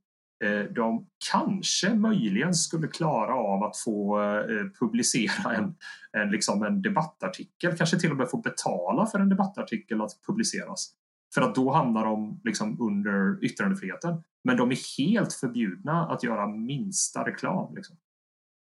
eh, 0.44 0.72
de 0.74 1.06
kanske 1.32 1.94
möjligen 1.94 2.54
skulle 2.54 2.88
klara 2.88 3.34
av 3.34 3.62
att 3.62 3.76
få 3.76 4.22
eh, 4.22 4.66
publicera 4.80 5.54
en, 5.54 5.74
en, 6.12 6.30
liksom 6.30 6.62
en 6.62 6.82
debattartikel, 6.82 7.76
kanske 7.76 7.98
till 7.98 8.10
och 8.10 8.16
med 8.16 8.30
få 8.30 8.36
betala 8.36 9.06
för 9.06 9.18
en 9.18 9.28
debattartikel 9.28 10.02
att 10.02 10.10
publiceras. 10.26 10.94
För 11.34 11.42
att 11.42 11.54
då 11.54 11.72
hamnar 11.72 12.04
de 12.04 12.40
liksom 12.44 12.80
under 12.80 13.44
yttrandefriheten. 13.44 14.22
Men 14.44 14.56
de 14.56 14.70
är 14.70 14.98
helt 14.98 15.32
förbjudna 15.32 16.06
att 16.06 16.22
göra 16.22 16.46
minsta 16.46 17.26
reklam. 17.26 17.74
Liksom. 17.74 17.96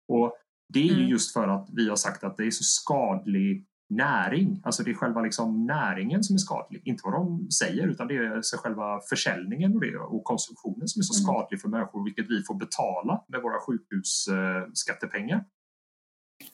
Och 0.09 0.37
det 0.69 0.79
är 0.79 0.85
ju 0.85 0.95
mm. 0.95 1.09
just 1.09 1.33
för 1.33 1.49
att 1.49 1.69
vi 1.73 1.89
har 1.89 1.97
sagt 1.97 2.25
att 2.25 2.37
det 2.37 2.47
är 2.47 2.51
så 2.51 2.65
skadlig 2.65 3.67
näring. 3.89 4.61
Alltså 4.65 4.83
det 4.83 4.91
är 4.91 4.95
själva 4.95 5.23
liksom 5.23 5.67
näringen 5.67 6.25
som 6.25 6.35
är 6.35 6.39
skadlig, 6.39 6.83
inte 6.85 7.03
vad 7.05 7.13
de 7.13 7.51
säger 7.51 7.89
utan 7.89 8.09
det 8.09 8.17
är 8.17 8.57
själva 8.57 9.01
försäljningen 9.01 9.75
och, 9.75 9.81
det, 9.81 9.97
och 9.97 10.25
konsumtionen 10.25 10.89
som 10.89 11.01
är 11.01 11.05
så 11.05 11.15
mm. 11.15 11.25
skadlig 11.25 11.61
för 11.61 11.69
människor 11.69 12.05
vilket 12.05 12.31
vi 12.31 12.43
får 12.43 12.55
betala 12.55 13.25
med 13.29 13.43
våra 13.43 13.61
sjukhusskattepengar. 13.61 15.45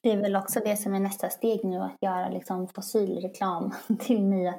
Det 0.00 0.12
är 0.12 0.20
väl 0.20 0.36
också 0.36 0.60
det 0.64 0.76
som 0.76 0.94
är 0.94 1.00
nästa 1.00 1.30
steg 1.30 1.64
nu, 1.64 1.78
att 1.78 2.02
göra 2.02 2.28
liksom 2.28 2.68
fossilreklam 2.68 3.74
till 4.00 4.22
nya 4.22 4.52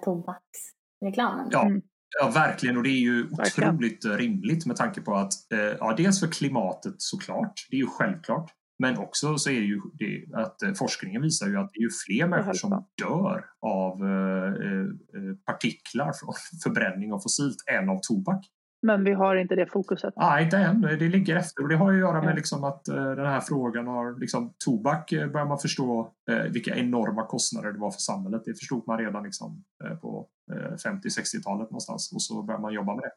tobaksreklamen. 1.06 1.48
Ja, 1.52 1.65
mm. 1.65 1.82
Ja, 2.20 2.32
verkligen. 2.34 2.78
Och 2.78 2.84
det 2.84 2.89
är 2.89 3.02
ju 3.02 3.28
verkligen. 3.28 3.70
otroligt 3.70 4.06
rimligt 4.06 4.65
med 4.65 4.76
tanke 4.76 5.02
på 5.02 5.15
att 5.15 5.34
eh, 5.54 5.60
ja, 5.60 5.94
dels 5.98 6.20
för 6.20 6.28
klimatet 6.28 6.96
såklart, 6.98 7.54
det 7.70 7.76
är 7.76 7.80
ju 7.80 7.88
självklart. 7.88 8.52
Men 8.80 8.98
också 8.98 9.38
så 9.38 9.50
är 9.50 9.60
det 9.60 9.65
ju 9.65 9.82
det 9.94 10.38
att 10.38 10.62
eh, 10.62 10.74
forskningen 10.74 11.22
visar 11.22 11.48
ju 11.48 11.58
att 11.58 11.70
det 11.74 11.80
är 11.80 11.84
ju 11.84 11.89
fler 12.06 12.28
människor 12.28 12.54
som 12.54 12.86
dör 13.02 13.46
av 13.62 14.06
eh, 14.06 14.54
eh, 14.54 15.36
partiklar 15.46 16.12
från 16.13 16.34
förbränning 16.63 17.13
av 17.13 17.20
fossilt 17.20 17.58
än 17.72 17.89
av 17.89 18.00
tobak. 18.02 18.46
Men 18.86 19.04
vi 19.04 19.13
har 19.13 19.36
inte 19.36 19.56
det 19.56 19.65
fokuset. 19.65 20.13
Nej, 20.17 20.43
inte 20.43 20.58
än. 20.58 20.82
Det 20.82 21.08
ligger 21.08 21.36
efter 21.36 21.63
och 21.63 21.69
det 21.69 21.76
har 21.76 21.93
att 21.93 22.00
göra 22.00 22.21
med 22.21 22.36
liksom 22.36 22.63
att 22.63 22.89
uh, 22.89 22.95
den 22.95 23.26
här 23.26 23.41
frågan 23.41 23.88
har 23.88 24.19
liksom, 24.19 24.54
tobak 24.65 25.13
uh, 25.13 25.28
börjar 25.28 25.45
man 25.45 25.60
förstå 25.60 26.13
uh, 26.32 26.52
vilka 26.52 26.76
enorma 26.76 27.26
kostnader 27.26 27.71
det 27.71 27.80
var 27.80 27.91
för 27.91 28.00
samhället. 28.00 28.41
Det 28.45 28.54
förstod 28.54 28.88
man 28.88 28.98
redan 28.98 29.24
liksom, 29.24 29.63
på 30.02 30.28
50-60-talet 30.86 31.71
någonstans 31.71 32.12
och 32.15 32.21
så 32.21 32.43
börjar 32.43 32.60
man 32.60 32.74
jobba 32.74 32.95
med 32.95 33.04
det. 33.04 33.12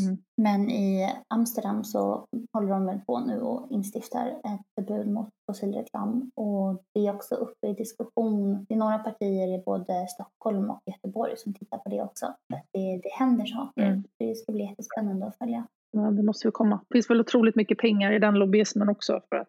Mm. 0.00 0.18
Men 0.36 0.70
i 0.70 1.12
Amsterdam 1.34 1.84
så 1.84 2.26
håller 2.52 2.68
de 2.68 2.86
väl 2.86 3.00
på 3.06 3.20
nu 3.20 3.40
och 3.40 3.70
instiftar 3.70 4.26
ett 4.26 4.60
förbud 4.74 5.06
mot 5.06 5.28
fossilreklam 5.50 6.30
och 6.34 6.82
det 6.94 7.06
är 7.06 7.14
också 7.14 7.34
uppe 7.34 7.66
i 7.68 7.74
diskussion. 7.74 8.66
Det 8.68 8.74
är 8.74 8.78
några 8.78 8.98
partier 8.98 9.58
i 9.58 9.62
både 9.66 10.06
Stockholm 10.08 10.70
och 10.70 10.80
Göteborg 10.86 11.36
som 11.36 11.54
tittar 11.54 11.78
på 11.78 11.88
det 11.90 12.02
också. 12.02 12.26
Att 12.26 12.66
det, 12.72 13.00
det 13.02 13.12
händer 13.18 13.46
saker. 13.46 13.82
Mm. 13.82 14.04
Det 14.18 14.34
ska 14.34 14.52
bli 14.52 14.64
jättespännande 14.64 15.26
att 15.26 15.38
följa. 15.38 15.66
Ja, 15.92 16.00
det 16.00 16.22
måste 16.22 16.48
ju 16.48 16.52
komma. 16.52 16.80
Det 16.88 16.94
finns 16.94 17.10
väl 17.10 17.20
otroligt 17.20 17.56
mycket 17.56 17.78
pengar 17.78 18.12
i 18.12 18.18
den 18.18 18.34
lobbyismen 18.34 18.88
också 18.88 19.20
för 19.28 19.36
att 19.36 19.48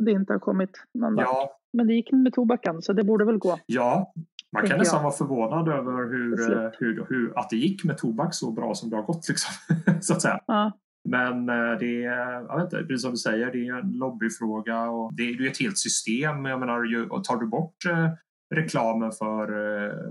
det 0.00 0.10
inte 0.10 0.32
har 0.32 0.40
kommit 0.40 0.70
någon 0.98 1.16
ja. 1.16 1.58
Men 1.72 1.86
det 1.86 1.94
gick 1.94 2.12
med 2.12 2.32
tobaken 2.32 2.82
så 2.82 2.92
det 2.92 3.04
borde 3.04 3.24
väl 3.24 3.38
gå. 3.38 3.58
Ja, 3.66 4.12
man 4.52 4.66
kan 4.66 4.78
nästan 4.78 5.02
vara 5.02 5.12
förvånad 5.12 5.68
över 5.68 6.10
hur, 6.10 6.52
eh, 6.52 6.70
hur, 6.78 7.06
hur, 7.08 7.38
att 7.38 7.50
det 7.50 7.56
gick 7.56 7.84
med 7.84 7.98
tobak 7.98 8.34
så 8.34 8.50
bra 8.50 8.74
som 8.74 8.90
det 8.90 8.96
har 8.96 9.02
gått. 9.02 9.28
Liksom, 9.28 9.54
så 10.00 10.12
att 10.12 10.22
säga. 10.22 10.40
Ja. 10.46 10.72
Men 11.08 11.48
eh, 11.48 11.78
det 11.78 12.04
är, 12.04 12.32
jag 12.32 12.56
vet 12.56 12.64
inte, 12.64 12.84
precis 12.84 13.02
som 13.02 13.10
du 13.10 13.16
säger, 13.16 13.52
det 13.52 13.68
är 13.68 13.78
en 13.78 13.92
lobbyfråga 13.92 14.90
och 14.90 15.14
det 15.14 15.22
är 15.22 15.46
ett 15.46 15.60
helt 15.60 15.78
system. 15.78 16.44
Jag 16.44 16.60
menar, 16.60 17.22
tar 17.22 17.36
du 17.36 17.46
bort 17.46 17.86
eh, 17.86 18.10
reklamen 18.54 19.12
för, 19.12 19.46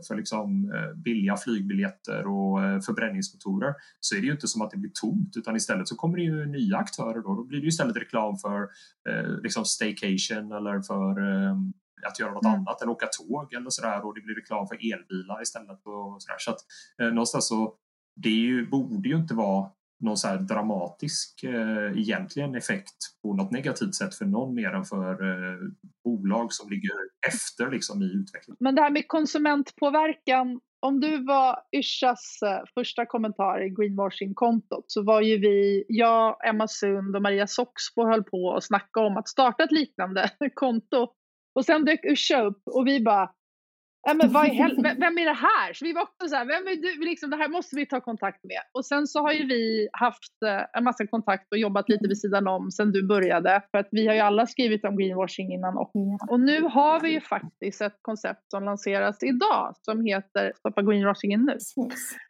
för 0.08 0.16
liksom 0.16 0.74
billiga 0.96 1.38
flygbiljetter 1.38 2.28
och 2.28 2.84
förbränningsmotorer 2.86 3.74
så 4.00 4.16
är 4.16 4.20
det 4.20 4.26
ju 4.26 4.32
inte 4.32 4.48
som 4.48 4.62
att 4.62 4.72
det 4.72 4.78
blir 4.78 4.92
tomt 4.94 5.38
utan 5.38 5.56
istället 5.56 5.88
så 5.88 5.96
kommer 5.96 6.18
det 6.18 6.24
ju 6.24 6.46
nya 6.46 6.78
aktörer 6.78 7.22
då. 7.22 7.36
Då 7.36 7.44
blir 7.44 7.62
det 7.62 7.68
istället 7.68 7.98
reklam 7.98 8.38
för 8.38 8.68
liksom 9.44 9.66
staycation 9.66 10.52
eller 10.52 10.82
för 10.82 11.20
att 12.08 12.20
göra 12.20 12.34
något 12.34 12.46
mm. 12.46 12.60
annat 12.60 12.82
än 12.82 12.90
åka 12.90 13.08
tåg 13.08 13.54
eller 13.54 13.70
sådär 13.70 14.06
och 14.06 14.16
det 14.16 14.22
blir 14.22 14.36
reklam 14.36 14.68
för 14.68 14.76
elbilar 14.76 15.42
istället. 15.42 15.80
Och 15.86 16.22
sådär. 16.22 16.38
Så 16.40 16.52
att, 16.52 16.60
eh, 17.02 17.08
någonstans 17.08 17.48
så 17.48 17.76
det 18.16 18.30
ju, 18.30 18.68
borde 18.70 19.10
ju 19.10 19.16
inte 19.16 19.34
vara 19.34 19.70
någon 20.00 20.18
så 20.18 20.36
dramatisk 20.36 21.44
eh, 21.44 22.00
egentligen 22.00 22.56
effekt 22.56 22.96
på 23.24 23.34
något 23.34 23.52
negativt 23.52 23.96
sätt 23.96 24.16
för 24.16 24.26
någon 24.26 24.56
mer 24.56 24.70
än 24.70 24.86
för 24.86 25.12
eh, 25.12 25.60
bolag 26.04 26.54
som 26.54 26.70
ligger 26.70 26.92
efter 27.28 27.72
liksom, 27.72 28.02
i 28.02 28.06
utvecklingen. 28.06 28.58
Men 28.60 28.76
det 28.76 28.82
här 28.82 28.92
med 28.92 29.08
konsumentpåverkan 29.08 30.60
om 30.80 31.00
du 31.00 31.26
var 31.26 31.60
Yrsas 31.72 32.40
eh, 32.42 32.64
första 32.74 33.06
kommentar 33.06 33.66
i 33.66 33.70
greenwashing-kontot 33.70 34.86
så 34.88 35.04
var 35.04 35.22
ju 35.22 35.38
vi, 35.38 35.86
jag, 35.88 36.48
Emma 36.48 36.68
Sund 36.68 37.16
och 37.16 37.22
Maria 37.22 37.48
Soxbo 37.48 38.06
höll 38.06 38.24
på 38.24 38.56
att 38.56 38.64
snacka 38.64 39.00
om 39.00 39.18
att 39.18 39.28
starta 39.28 39.64
ett 39.64 39.72
liknande 39.72 40.30
konto 40.56 41.08
och 41.56 41.66
sen 41.66 41.86
dök 41.86 42.06
Usha 42.06 42.42
upp 42.42 42.62
och 42.66 42.88
vi 42.88 43.02
bara, 43.02 43.30
Ja, 44.08 44.14
men 44.14 44.32
vad 44.32 44.48
hel- 44.48 44.82
vem 45.00 45.18
är 45.18 45.26
det 45.26 45.34
här? 45.34 45.74
Så 45.74 45.86
vi 45.86 45.94
var 45.94 46.02
också 46.02 46.28
så 46.28 46.36
här, 46.36 46.46
vem 46.46 46.68
är 46.68 46.76
du? 46.76 47.06
Liksom, 47.06 47.30
det 47.30 47.38
här 47.38 47.48
måste 47.50 47.76
vi 47.76 47.86
ta 47.86 48.02
kontakt 48.02 48.44
med. 48.44 48.62
Och 48.74 48.86
sen 48.86 49.08
så 49.08 49.20
har 49.20 49.32
ju 49.32 49.46
vi 49.46 49.90
haft 49.94 50.44
eh, 50.46 50.78
en 50.78 50.84
massa 50.84 51.08
kontakt 51.08 51.52
och 51.52 51.58
jobbat 51.58 51.90
lite 51.90 52.08
vid 52.08 52.20
sidan 52.20 52.48
om 52.48 52.72
sen 52.72 52.92
du 52.92 53.08
började. 53.08 53.62
För 53.72 53.78
att 53.78 53.88
vi 53.92 54.08
har 54.08 54.14
ju 54.14 54.20
alla 54.20 54.46
skrivit 54.48 54.86
om 54.86 54.98
greenwashing 54.98 55.54
innan 55.54 55.78
också. 55.78 56.00
Och 56.30 56.40
nu 56.40 56.62
har 56.62 57.00
vi 57.00 57.10
ju 57.12 57.22
faktiskt 57.22 57.82
ett 57.82 57.98
koncept 58.02 58.42
som 58.52 58.64
lanseras 58.64 59.24
idag 59.24 59.74
som 59.82 60.06
heter 60.06 60.54
Stoppa 60.58 60.82
greenwashingen 60.82 61.46
nu. 61.46 61.58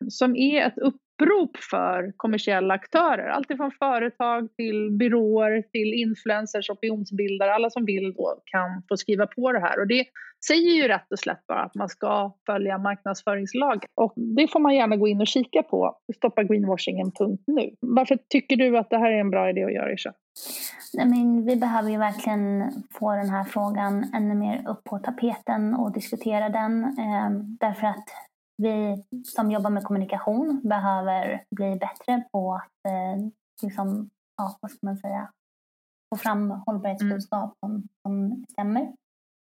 Som 0.09 0.35
är 0.35 0.67
ett 0.67 0.77
upp 0.77 0.95
upprop 1.21 1.57
för 1.57 2.13
kommersiella 2.17 2.73
aktörer. 2.73 3.27
Alltifrån 3.27 3.71
företag 3.71 4.55
till 4.55 4.91
byråer 4.91 5.61
till 5.61 5.93
influencers, 5.93 6.69
opinionsbildare. 6.69 7.53
Alla 7.53 7.69
som 7.69 7.85
vill 7.85 8.13
då 8.13 8.41
kan 8.45 8.83
få 8.89 8.97
skriva 8.97 9.27
på 9.27 9.51
det 9.51 9.59
här. 9.59 9.79
Och 9.79 9.87
det 9.87 10.05
säger 10.47 10.71
ju 10.71 10.87
rätt 10.87 11.11
och 11.11 11.19
slätt 11.19 11.47
bara 11.47 11.63
att 11.63 11.75
man 11.75 11.89
ska 11.89 12.33
följa 12.45 12.77
marknadsföringslagen. 12.77 13.89
Och 13.95 14.13
det 14.15 14.47
får 14.47 14.59
man 14.59 14.75
gärna 14.75 14.95
gå 14.95 15.07
in 15.07 15.21
och 15.21 15.27
kika 15.27 15.63
på. 15.63 15.97
Stoppa 16.15 16.43
Greenwashingen.nu. 16.43 17.75
Varför 17.79 18.17
tycker 18.29 18.55
du 18.55 18.77
att 18.77 18.89
det 18.89 18.97
här 18.97 19.11
är 19.11 19.19
en 19.19 19.29
bra 19.29 19.49
idé 19.49 19.63
att 19.63 19.73
göra, 19.73 19.93
Isha? 19.93 20.13
Nej, 20.93 21.05
men 21.05 21.45
vi 21.45 21.55
behöver 21.55 21.89
ju 21.89 21.97
verkligen 21.97 22.71
få 22.99 23.11
den 23.11 23.29
här 23.29 23.43
frågan 23.43 24.11
ännu 24.13 24.35
mer 24.35 24.63
upp 24.67 24.83
på 24.83 24.99
tapeten 24.99 25.75
och 25.75 25.93
diskutera 25.93 26.49
den. 26.49 26.83
Eh, 26.83 27.29
därför 27.59 27.87
att 27.87 28.05
vi 28.61 29.03
som 29.23 29.51
jobbar 29.51 29.69
med 29.69 29.83
kommunikation 29.83 30.61
behöver 30.63 31.43
bli 31.55 31.75
bättre 31.75 32.23
på 32.31 32.55
att 32.55 32.91
eh, 32.91 33.27
liksom, 33.61 34.09
ja, 34.37 34.57
vad 34.61 34.71
ska 34.71 34.79
man 34.81 34.97
säga, 34.97 35.31
få 36.15 36.17
fram 36.17 36.51
hållbarhetsbudskap 36.51 37.53
som, 37.59 37.87
som 38.01 38.45
stämmer. 38.51 38.81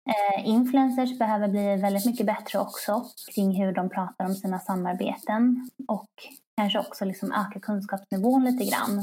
Eh, 0.09 0.47
influencers 0.47 1.19
behöver 1.19 1.47
bli 1.47 1.75
väldigt 1.75 2.05
mycket 2.05 2.25
bättre 2.25 2.59
också 2.59 3.05
kring 3.35 3.51
hur 3.63 3.71
de 3.71 3.89
pratar 3.89 4.25
om 4.25 4.35
sina 4.35 4.59
samarbeten 4.59 5.69
och 5.87 6.09
kanske 6.57 6.79
också 6.79 7.05
liksom 7.05 7.31
öka 7.31 7.59
kunskapsnivån 7.59 8.43
lite 8.43 8.65
grann 8.65 9.01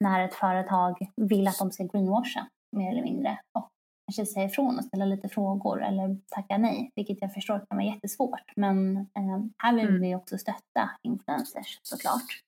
när 0.00 0.24
ett 0.24 0.34
företag 0.34 1.10
vill 1.16 1.48
att 1.48 1.58
de 1.58 1.70
ska 1.70 1.84
greenwasha 1.84 2.46
mer 2.76 2.90
eller 2.90 3.02
mindre 3.02 3.38
och 3.58 3.68
kanske 4.12 4.26
säga 4.26 4.46
ifrån 4.46 4.78
och 4.78 4.84
ställa 4.84 5.04
lite 5.04 5.28
frågor 5.28 5.82
eller 5.82 6.16
tacka 6.28 6.58
nej, 6.58 6.92
vilket 6.96 7.18
jag 7.20 7.34
förstår 7.34 7.58
kan 7.58 7.78
vara 7.78 7.86
jättesvårt. 7.86 8.52
Men 8.56 8.96
eh, 8.96 9.44
här 9.58 9.74
vill 9.74 9.88
mm. 9.88 10.00
vi 10.00 10.14
också 10.14 10.38
stötta 10.38 10.90
influencers 11.02 11.80
såklart 11.82 12.42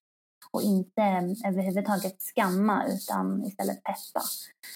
och 0.54 0.62
inte 0.62 1.02
överhuvudtaget 1.46 2.22
skamma 2.22 2.84
utan 2.86 3.44
istället 3.44 3.82
peppa. 3.82 4.20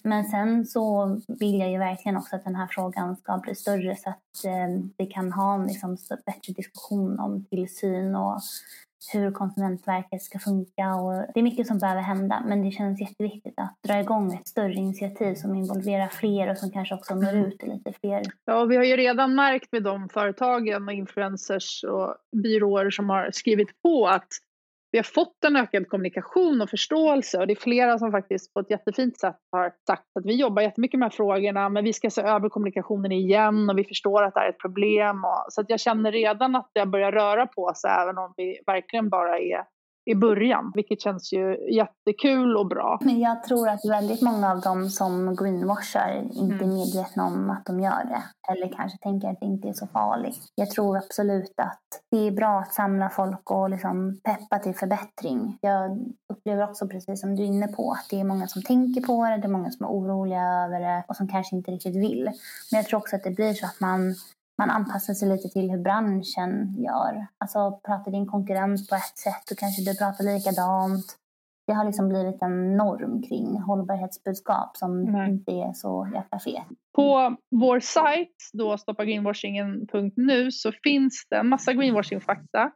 Men 0.03 0.25
sen 0.25 0.65
så 0.65 1.07
vill 1.27 1.59
jag 1.59 1.71
ju 1.71 1.77
verkligen 1.77 2.17
också 2.17 2.35
att 2.35 2.43
den 2.43 2.55
här 2.55 2.67
frågan 2.67 3.15
ska 3.15 3.37
bli 3.37 3.55
större 3.55 3.95
så 3.95 4.09
att 4.09 4.45
eh, 4.45 4.83
vi 4.97 5.05
kan 5.05 5.31
ha 5.31 5.55
en 5.55 5.67
liksom, 5.67 5.97
bättre 6.25 6.53
diskussion 6.53 7.19
om 7.19 7.45
tillsyn 7.45 8.15
och 8.15 8.41
hur 9.13 9.31
Konsumentverket 9.31 10.21
ska 10.21 10.39
funka. 10.39 10.95
Och 10.95 11.13
det 11.33 11.39
är 11.39 11.43
mycket 11.43 11.67
som 11.67 11.79
behöver 11.79 12.01
hända 12.01 12.43
men 12.47 12.63
det 12.63 12.71
känns 12.71 13.01
jätteviktigt 13.01 13.53
att 13.57 13.77
dra 13.87 13.99
igång 13.99 14.33
ett 14.33 14.47
större 14.47 14.73
initiativ 14.73 15.35
som 15.35 15.55
involverar 15.55 16.07
fler 16.07 16.51
och 16.51 16.57
som 16.57 16.71
kanske 16.71 16.95
också 16.95 17.15
når 17.15 17.35
ut 17.35 17.59
till 17.59 17.69
lite 17.69 17.93
fler. 17.93 18.21
Ja, 18.45 18.65
vi 18.65 18.75
har 18.75 18.83
ju 18.83 18.97
redan 18.97 19.35
märkt 19.35 19.71
med 19.71 19.83
de 19.83 20.09
företagen 20.09 20.87
och 20.87 20.93
influencers 20.93 21.83
och 21.83 22.15
byråer 22.43 22.89
som 22.89 23.09
har 23.09 23.29
skrivit 23.31 23.81
på 23.83 24.07
att 24.07 24.27
vi 24.91 24.97
har 24.97 25.03
fått 25.03 25.43
en 25.43 25.55
ökad 25.55 25.87
kommunikation 25.87 26.61
och 26.61 26.69
förståelse 26.69 27.37
och 27.37 27.47
det 27.47 27.53
är 27.53 27.55
flera 27.55 27.99
som 27.99 28.11
faktiskt 28.11 28.53
på 28.53 28.59
ett 28.59 28.69
jättefint 28.69 29.19
sätt 29.19 29.37
har 29.51 29.73
sagt 29.87 30.03
att 30.19 30.25
vi 30.25 30.35
jobbar 30.35 30.61
jättemycket 30.61 30.99
med 30.99 31.05
de 31.05 31.11
här 31.11 31.17
frågorna 31.17 31.69
men 31.69 31.83
vi 31.83 31.93
ska 31.93 32.09
se 32.09 32.21
över 32.21 32.49
kommunikationen 32.49 33.11
igen 33.11 33.69
och 33.69 33.77
vi 33.77 33.83
förstår 33.83 34.23
att 34.23 34.33
det 34.33 34.39
är 34.39 34.49
ett 34.49 34.59
problem. 34.59 35.25
Och, 35.25 35.45
så 35.49 35.61
att 35.61 35.69
jag 35.69 35.79
känner 35.79 36.11
redan 36.11 36.55
att 36.55 36.71
det 36.73 36.85
börjar 36.85 37.11
röra 37.11 37.47
på 37.47 37.73
sig 37.75 37.91
även 37.91 38.17
om 38.17 38.33
vi 38.37 38.59
verkligen 38.65 39.09
bara 39.09 39.39
är 39.39 39.63
i 40.09 40.15
början, 40.15 40.71
vilket 40.75 41.01
känns 41.01 41.33
ju 41.33 41.73
jättekul 41.75 42.57
och 42.57 42.67
bra. 42.67 42.99
Men 43.01 43.19
jag 43.19 43.43
tror 43.43 43.69
att 43.69 43.79
väldigt 43.89 44.21
många 44.21 44.51
av 44.51 44.61
dem 44.61 44.89
som 44.89 45.35
greenwashar 45.35 46.29
inte 46.33 46.55
mm. 46.55 46.71
är 46.71 46.73
medvetna 46.73 47.25
om 47.25 47.49
att 47.49 47.65
de 47.65 47.79
gör 47.79 48.03
det. 48.05 48.51
Eller 48.51 48.73
kanske 48.75 48.97
tänker 48.97 49.27
att 49.27 49.39
det 49.39 49.45
inte 49.45 49.67
är 49.67 49.73
så 49.73 49.87
farligt. 49.87 50.39
Jag 50.55 50.69
tror 50.69 50.97
absolut 50.97 51.53
att 51.57 51.81
det 52.11 52.27
är 52.27 52.31
bra 52.31 52.59
att 52.59 52.73
samla 52.73 53.09
folk 53.09 53.51
och 53.51 53.69
liksom 53.69 54.19
peppa 54.23 54.59
till 54.59 54.75
förbättring. 54.75 55.57
Jag 55.61 55.99
upplever 56.33 56.63
också, 56.63 56.87
precis 56.87 57.21
som 57.21 57.35
du 57.35 57.43
är 57.43 57.47
inne 57.47 57.67
på, 57.67 57.91
att 57.91 58.07
det 58.09 58.19
är 58.19 58.23
många 58.23 58.47
som 58.47 58.61
tänker 58.61 59.01
på 59.01 59.25
det, 59.25 59.37
det 59.37 59.47
är 59.47 59.51
många 59.51 59.71
som 59.71 59.85
är 59.85 59.89
oroliga 59.89 60.43
över 60.43 60.79
det 60.79 61.03
och 61.07 61.15
som 61.15 61.27
kanske 61.27 61.55
inte 61.55 61.71
riktigt 61.71 61.95
vill. 61.95 62.23
Men 62.71 62.77
jag 62.77 62.85
tror 62.85 62.97
också 62.99 63.15
att 63.15 63.23
det 63.23 63.31
blir 63.31 63.53
så 63.53 63.65
att 63.65 63.79
man 63.79 64.15
man 64.59 64.69
anpassar 64.69 65.13
sig 65.13 65.29
lite 65.29 65.49
till 65.49 65.71
hur 65.71 65.83
branschen 65.83 66.83
gör. 66.83 67.27
Alltså 67.37 67.79
pratar 67.85 68.11
din 68.11 68.27
konkurrent 68.27 68.89
på 68.89 68.95
ett 68.95 69.17
sätt 69.17 69.43
så 69.45 69.55
kanske 69.55 69.81
du 69.91 69.97
pratar 69.97 70.23
likadant. 70.23 71.05
Det 71.67 71.73
har 71.73 71.85
liksom 71.85 72.09
blivit 72.09 72.41
en 72.41 72.77
norm 72.77 73.21
kring 73.21 73.61
hållbarhetsbudskap 73.61 74.77
som 74.77 75.07
mm. 75.07 75.29
inte 75.29 75.51
är 75.51 75.73
så 75.73 76.11
jäkla 76.15 76.39
fet. 76.39 76.67
På 76.95 77.35
vår 77.51 77.79
sajt, 77.79 78.35
då 78.53 78.77
stoppagreenwashingen.nu, 78.77 80.51
så 80.51 80.71
finns 80.83 81.27
det 81.29 81.37
en 81.37 81.49
massa 81.49 81.73
greenwashing-fakta. 81.73 82.71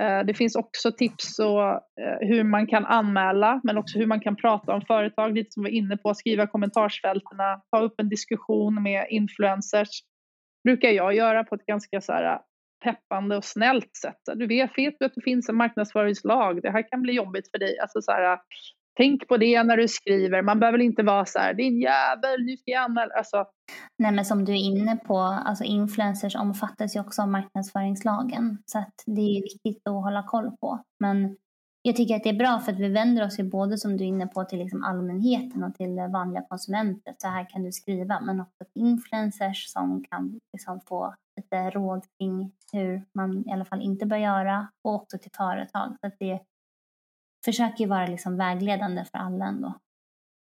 Eh, 0.00 0.26
det 0.26 0.34
finns 0.34 0.56
också 0.56 0.92
tips 0.92 1.38
och 1.38 1.70
eh, 1.72 2.18
hur 2.20 2.44
man 2.44 2.66
kan 2.66 2.86
anmäla 2.86 3.60
men 3.64 3.78
också 3.78 3.98
hur 3.98 4.06
man 4.06 4.20
kan 4.20 4.36
prata 4.36 4.74
om 4.74 4.82
företag, 4.82 5.34
lite 5.34 5.50
som 5.50 5.64
vi 5.64 5.70
var 5.70 5.76
inne 5.76 5.96
på, 5.96 6.14
skriva 6.14 6.46
kommentarsfälten, 6.46 7.38
ta 7.70 7.82
upp 7.82 7.94
en 8.00 8.08
diskussion 8.08 8.82
med 8.82 9.06
influencers 9.10 10.02
brukar 10.64 10.88
jag 10.88 11.14
göra 11.14 11.44
på 11.44 11.54
ett 11.54 11.66
ganska 11.66 12.00
så 12.00 12.12
här 12.12 12.32
äh, 12.34 12.40
peppande 12.84 13.36
och 13.36 13.44
snällt 13.44 13.96
sätt. 13.96 14.20
Du 14.34 14.46
vet, 14.46 14.70
vet 14.76 14.94
du 14.98 15.06
att 15.06 15.14
det 15.14 15.22
finns 15.22 15.48
en 15.48 15.56
marknadsföringslag? 15.56 16.62
Det 16.62 16.70
här 16.70 16.90
kan 16.90 17.02
bli 17.02 17.12
jobbigt 17.12 17.50
för 17.50 17.58
dig. 17.58 17.78
Alltså 17.78 18.02
så 18.02 18.12
här, 18.12 18.32
äh, 18.32 18.38
tänk 18.96 19.28
på 19.28 19.36
det 19.36 19.62
när 19.62 19.76
du 19.76 19.88
skriver. 19.88 20.42
Man 20.42 20.60
behöver 20.60 20.78
inte 20.78 21.02
vara 21.02 21.24
så 21.24 21.38
här, 21.38 21.54
din 21.54 21.80
jävel, 21.80 22.44
nu 22.44 22.56
ska 22.56 22.70
jag 22.70 22.82
anmäla. 22.82 23.14
Alltså. 23.14 23.44
Nej, 23.98 24.12
men 24.12 24.24
som 24.24 24.44
du 24.44 24.52
är 24.52 24.56
inne 24.56 24.96
på, 24.96 25.18
alltså 25.18 25.64
influencers 25.64 26.36
omfattas 26.36 26.96
ju 26.96 27.00
också 27.00 27.22
av 27.22 27.28
marknadsföringslagen. 27.28 28.58
Så 28.66 28.78
att 28.78 28.94
det 29.06 29.20
är 29.20 29.42
viktigt 29.42 29.88
att 29.88 30.04
hålla 30.04 30.22
koll 30.22 30.50
på. 30.60 30.82
Men 31.00 31.36
jag 31.82 31.96
tycker 31.96 32.16
att 32.16 32.22
det 32.22 32.28
är 32.28 32.38
bra 32.38 32.60
för 32.60 32.72
att 32.72 32.78
vi 32.78 32.88
vänder 32.88 33.26
oss 33.26 33.38
ju 33.38 33.42
både 33.44 33.78
som 33.78 33.96
du 33.96 34.04
är 34.04 34.08
inne 34.08 34.26
på 34.26 34.44
till 34.44 34.58
liksom 34.58 34.84
allmänheten 34.84 35.64
och 35.64 35.74
till 35.74 35.96
vanliga 36.12 36.42
konsumenter. 36.42 37.14
Så 37.18 37.28
här 37.28 37.50
kan 37.50 37.62
du 37.62 37.72
skriva, 37.72 38.20
men 38.20 38.40
också 38.40 38.64
till 38.72 38.82
influencers 38.82 39.66
som 39.72 40.04
kan 40.10 40.40
liksom 40.52 40.80
få 40.80 41.14
lite 41.36 41.70
råd 41.70 42.04
kring 42.18 42.52
hur 42.72 43.02
man 43.12 43.48
i 43.48 43.52
alla 43.52 43.64
fall 43.64 43.82
inte 43.82 44.06
bör 44.06 44.16
göra 44.16 44.68
och 44.84 44.94
också 44.94 45.18
till 45.18 45.30
företag. 45.36 45.96
Så 46.00 46.06
att 46.06 46.18
det 46.18 46.40
försöker 47.44 47.84
ju 47.84 47.90
vara 47.90 48.06
liksom 48.06 48.36
vägledande 48.36 49.04
för 49.04 49.18
alla 49.18 49.46
ändå. 49.46 49.74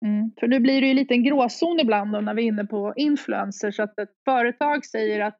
Mm. 0.04 0.30
För 0.40 0.48
nu 0.48 0.60
blir 0.60 0.80
det 0.80 0.86
ju 0.86 0.94
lite 0.94 1.14
en 1.14 1.24
gråzon 1.24 1.80
ibland 1.80 2.10
när 2.10 2.34
vi 2.34 2.42
är 2.42 2.46
inne 2.46 2.64
på 2.64 2.92
influencers. 2.96 3.80
Att 3.80 3.98
ett 3.98 4.12
företag 4.24 4.84
säger 4.84 5.20
att 5.20 5.38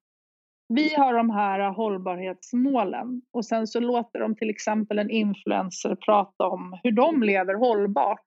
vi 0.69 0.95
har 0.95 1.15
de 1.15 1.31
här 1.31 1.71
hållbarhetsmålen 1.71 3.23
och 3.33 3.45
sen 3.45 3.67
så 3.67 3.81
låter 3.81 4.21
de 4.21 4.37
till 4.37 4.51
exempel 4.51 4.99
en 4.99 5.11
influencer 5.11 5.95
prata 5.95 6.45
om 6.47 6.79
hur 6.83 6.93
de 6.93 7.23
lever 7.23 7.55
hållbart. 7.55 8.27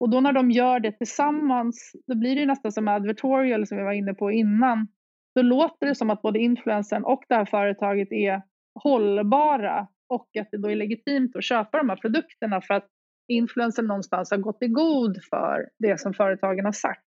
Och 0.00 0.10
då 0.10 0.20
när 0.20 0.32
de 0.32 0.50
gör 0.50 0.80
det 0.80 0.92
tillsammans, 0.92 1.92
då 2.06 2.14
blir 2.14 2.36
det 2.36 2.46
nästan 2.46 2.72
som 2.72 2.88
advertorial 2.88 3.66
som 3.66 3.78
vi 3.78 3.84
var 3.84 3.92
inne 3.92 4.14
på 4.14 4.30
innan. 4.30 4.88
Då 5.34 5.42
låter 5.42 5.86
det 5.86 5.94
som 5.94 6.10
att 6.10 6.22
både 6.22 6.38
influencern 6.38 7.04
och 7.04 7.24
det 7.28 7.34
här 7.34 7.44
företaget 7.44 8.12
är 8.12 8.42
hållbara 8.82 9.88
och 10.08 10.28
att 10.40 10.48
det 10.50 10.58
då 10.58 10.70
är 10.70 10.76
legitimt 10.76 11.36
att 11.36 11.44
köpa 11.44 11.78
de 11.78 11.88
här 11.88 11.96
produkterna 11.96 12.60
för 12.60 12.74
att 12.74 12.88
influencern 13.28 13.86
någonstans 13.86 14.30
har 14.30 14.38
gått 14.38 14.62
i 14.62 14.68
god 14.68 15.18
för 15.30 15.68
det 15.78 16.00
som 16.00 16.14
företagen 16.14 16.64
har 16.64 16.72
sagt. 16.72 17.04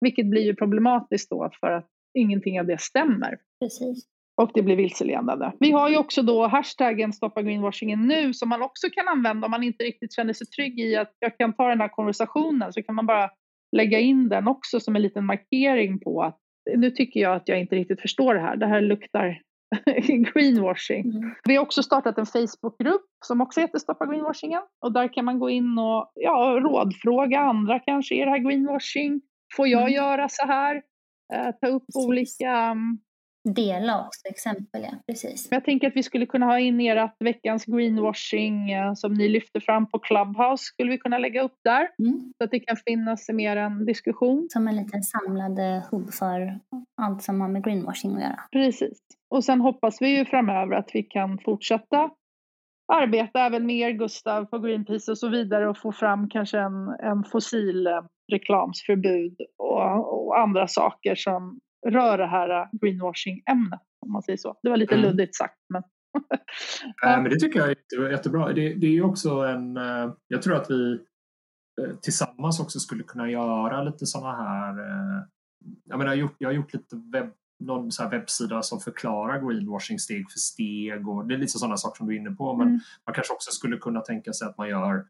Vilket 0.00 0.26
blir 0.26 0.42
ju 0.42 0.54
problematiskt 0.54 1.30
då 1.30 1.50
för 1.60 1.70
att 1.70 1.88
ingenting 2.14 2.60
av 2.60 2.66
det 2.66 2.80
stämmer. 2.80 3.38
Precis. 3.60 4.06
Och 4.42 4.50
det 4.54 4.62
blir 4.62 4.76
vilseledande. 4.76 5.50
Vi 5.60 5.70
har 5.70 5.88
ju 5.88 5.96
också 5.96 6.22
då 6.22 6.46
hashtaggen 6.46 7.12
stoppa 7.12 7.42
greenwashingen 7.42 8.06
nu 8.06 8.34
som 8.34 8.48
man 8.48 8.62
också 8.62 8.90
kan 8.90 9.08
använda 9.08 9.46
om 9.46 9.50
man 9.50 9.62
inte 9.62 9.84
riktigt 9.84 10.14
känner 10.14 10.32
sig 10.32 10.46
trygg 10.46 10.80
i 10.80 10.96
att 10.96 11.12
jag 11.18 11.38
kan 11.38 11.52
ta 11.52 11.68
den 11.68 11.80
här 11.80 11.88
konversationen 11.88 12.72
så 12.72 12.82
kan 12.82 12.94
man 12.94 13.06
bara 13.06 13.30
lägga 13.76 13.98
in 13.98 14.28
den 14.28 14.48
också 14.48 14.80
som 14.80 14.96
en 14.96 15.02
liten 15.02 15.26
markering 15.26 16.00
på 16.00 16.22
att 16.22 16.38
nu 16.76 16.90
tycker 16.90 17.20
jag 17.20 17.36
att 17.36 17.48
jag 17.48 17.60
inte 17.60 17.76
riktigt 17.76 18.00
förstår 18.00 18.34
det 18.34 18.40
här. 18.40 18.56
Det 18.56 18.66
här 18.66 18.80
luktar 18.80 19.42
greenwashing. 20.34 21.10
Mm. 21.10 21.34
Vi 21.44 21.56
har 21.56 21.62
också 21.62 21.82
startat 21.82 22.18
en 22.18 22.26
Facebookgrupp 22.26 23.06
som 23.24 23.40
också 23.40 23.60
heter 23.60 23.78
Stoppa 23.78 24.06
greenwashingen 24.06 24.62
och 24.84 24.92
där 24.92 25.12
kan 25.12 25.24
man 25.24 25.38
gå 25.38 25.50
in 25.50 25.78
och 25.78 26.12
ja, 26.14 26.60
rådfråga 26.62 27.40
andra 27.40 27.78
kanske. 27.78 28.14
Är 28.14 28.26
det 28.26 28.30
här 28.30 28.38
greenwashing? 28.38 29.20
Får 29.56 29.68
jag 29.68 29.82
mm. 29.82 29.94
göra 29.94 30.28
så 30.28 30.46
här? 30.46 30.82
Eh, 31.34 31.50
ta 31.60 31.66
upp 31.66 31.86
precis. 31.86 32.06
olika... 32.06 32.70
Um, 32.70 33.00
Dela 33.54 34.06
också 34.06 34.28
exempel, 34.28 34.82
ja. 34.82 34.90
Precis. 35.06 35.48
Jag 35.50 35.64
tänker 35.64 35.88
att 35.88 35.96
vi 35.96 36.02
skulle 36.02 36.26
kunna 36.26 36.46
ha 36.46 36.58
in 36.58 36.80
ert 36.80 37.16
veckans 37.20 37.64
greenwashing 37.64 38.76
uh, 38.76 38.94
som 38.94 39.14
ni 39.14 39.28
lyfter 39.28 39.60
fram 39.60 39.90
på 39.90 39.98
Clubhouse. 39.98 40.64
Skulle 40.64 40.90
vi 40.90 40.98
kunna 40.98 41.18
lägga 41.18 41.42
upp 41.42 41.56
där? 41.64 41.88
Mm. 41.98 42.32
Så 42.38 42.44
att 42.44 42.50
det 42.50 42.60
kan 42.60 42.76
finnas 42.76 43.28
mer 43.28 43.56
en 43.56 43.86
diskussion. 43.86 44.46
Som 44.50 44.68
en 44.68 44.76
liten 44.76 45.02
samlad 45.02 45.58
eh, 45.58 45.82
hubb 45.90 46.12
för 46.12 46.58
allt 47.02 47.22
som 47.22 47.40
har 47.40 47.48
med 47.48 47.64
greenwashing 47.64 48.16
att 48.16 48.22
göra. 48.22 48.40
Precis. 48.52 48.98
Och 49.30 49.44
sen 49.44 49.60
hoppas 49.60 50.02
vi 50.02 50.18
ju 50.18 50.24
framöver 50.24 50.76
att 50.76 50.90
vi 50.94 51.02
kan 51.02 51.38
fortsätta 51.38 52.10
arbeta 52.92 53.40
även 53.40 53.66
mer 53.66 53.90
Gustav 53.90 54.44
på 54.44 54.58
Greenpeace 54.58 55.10
och 55.10 55.18
så 55.18 55.28
vidare 55.28 55.68
och 55.68 55.78
få 55.78 55.92
fram 55.92 56.28
kanske 56.28 56.58
en, 56.58 56.88
en 56.88 57.24
fossilreklamsförbud 58.28 59.36
och, 59.58 60.26
och, 60.26 60.38
andra 60.38 60.68
saker 60.68 61.14
som 61.14 61.60
rör 61.86 62.18
det 62.18 62.26
här 62.26 62.68
greenwashing-ämnet. 62.72 63.80
Om 64.06 64.12
man 64.12 64.22
säger 64.22 64.36
så. 64.36 64.58
Det 64.62 64.70
var 64.70 64.76
lite 64.76 64.94
mm. 64.94 65.06
luddigt 65.06 65.34
sagt. 65.34 65.58
Men 65.68 65.82
Ja. 67.02 67.20
men 67.20 67.30
det 67.30 67.40
tycker 67.40 67.58
jag 67.58 67.68
är 67.68 68.10
jättebra. 68.10 68.52
Det, 68.52 68.74
det 68.74 68.86
är 68.86 69.04
också 69.04 69.30
en... 69.30 69.76
Eh, 69.76 70.12
jag 70.28 70.42
tror 70.42 70.56
att 70.56 70.70
vi 70.70 70.92
eh, 71.80 71.96
tillsammans 72.02 72.60
också 72.60 72.78
skulle 72.78 73.02
kunna 73.02 73.30
göra 73.30 73.82
lite 73.82 74.06
sådana 74.06 74.36
här... 74.36 74.78
Eh, 74.78 75.22
jag, 75.84 75.98
menar, 75.98 76.12
jag, 76.12 76.16
har 76.16 76.20
gjort, 76.22 76.36
jag 76.38 76.48
har 76.48 76.54
gjort 76.54 76.74
lite 76.74 76.96
webb, 77.12 77.32
någon 77.64 77.92
så 77.92 78.08
webbsida 78.08 78.62
som 78.62 78.80
förklarar 78.80 79.40
greenwashing 79.40 79.98
steg 79.98 80.30
för 80.30 80.38
steg 80.38 81.08
och 81.08 81.26
det 81.26 81.34
är 81.34 81.38
lite 81.38 81.58
sådana 81.58 81.76
saker 81.76 81.96
som 81.96 82.06
du 82.06 82.14
är 82.14 82.18
inne 82.18 82.30
på. 82.30 82.56
Men 82.56 82.68
mm. 82.68 82.80
man 83.06 83.14
kanske 83.14 83.34
också 83.34 83.50
skulle 83.50 83.76
kunna 83.76 84.00
tänka 84.00 84.32
sig 84.32 84.48
att 84.48 84.58
man 84.58 84.68
gör 84.68 85.06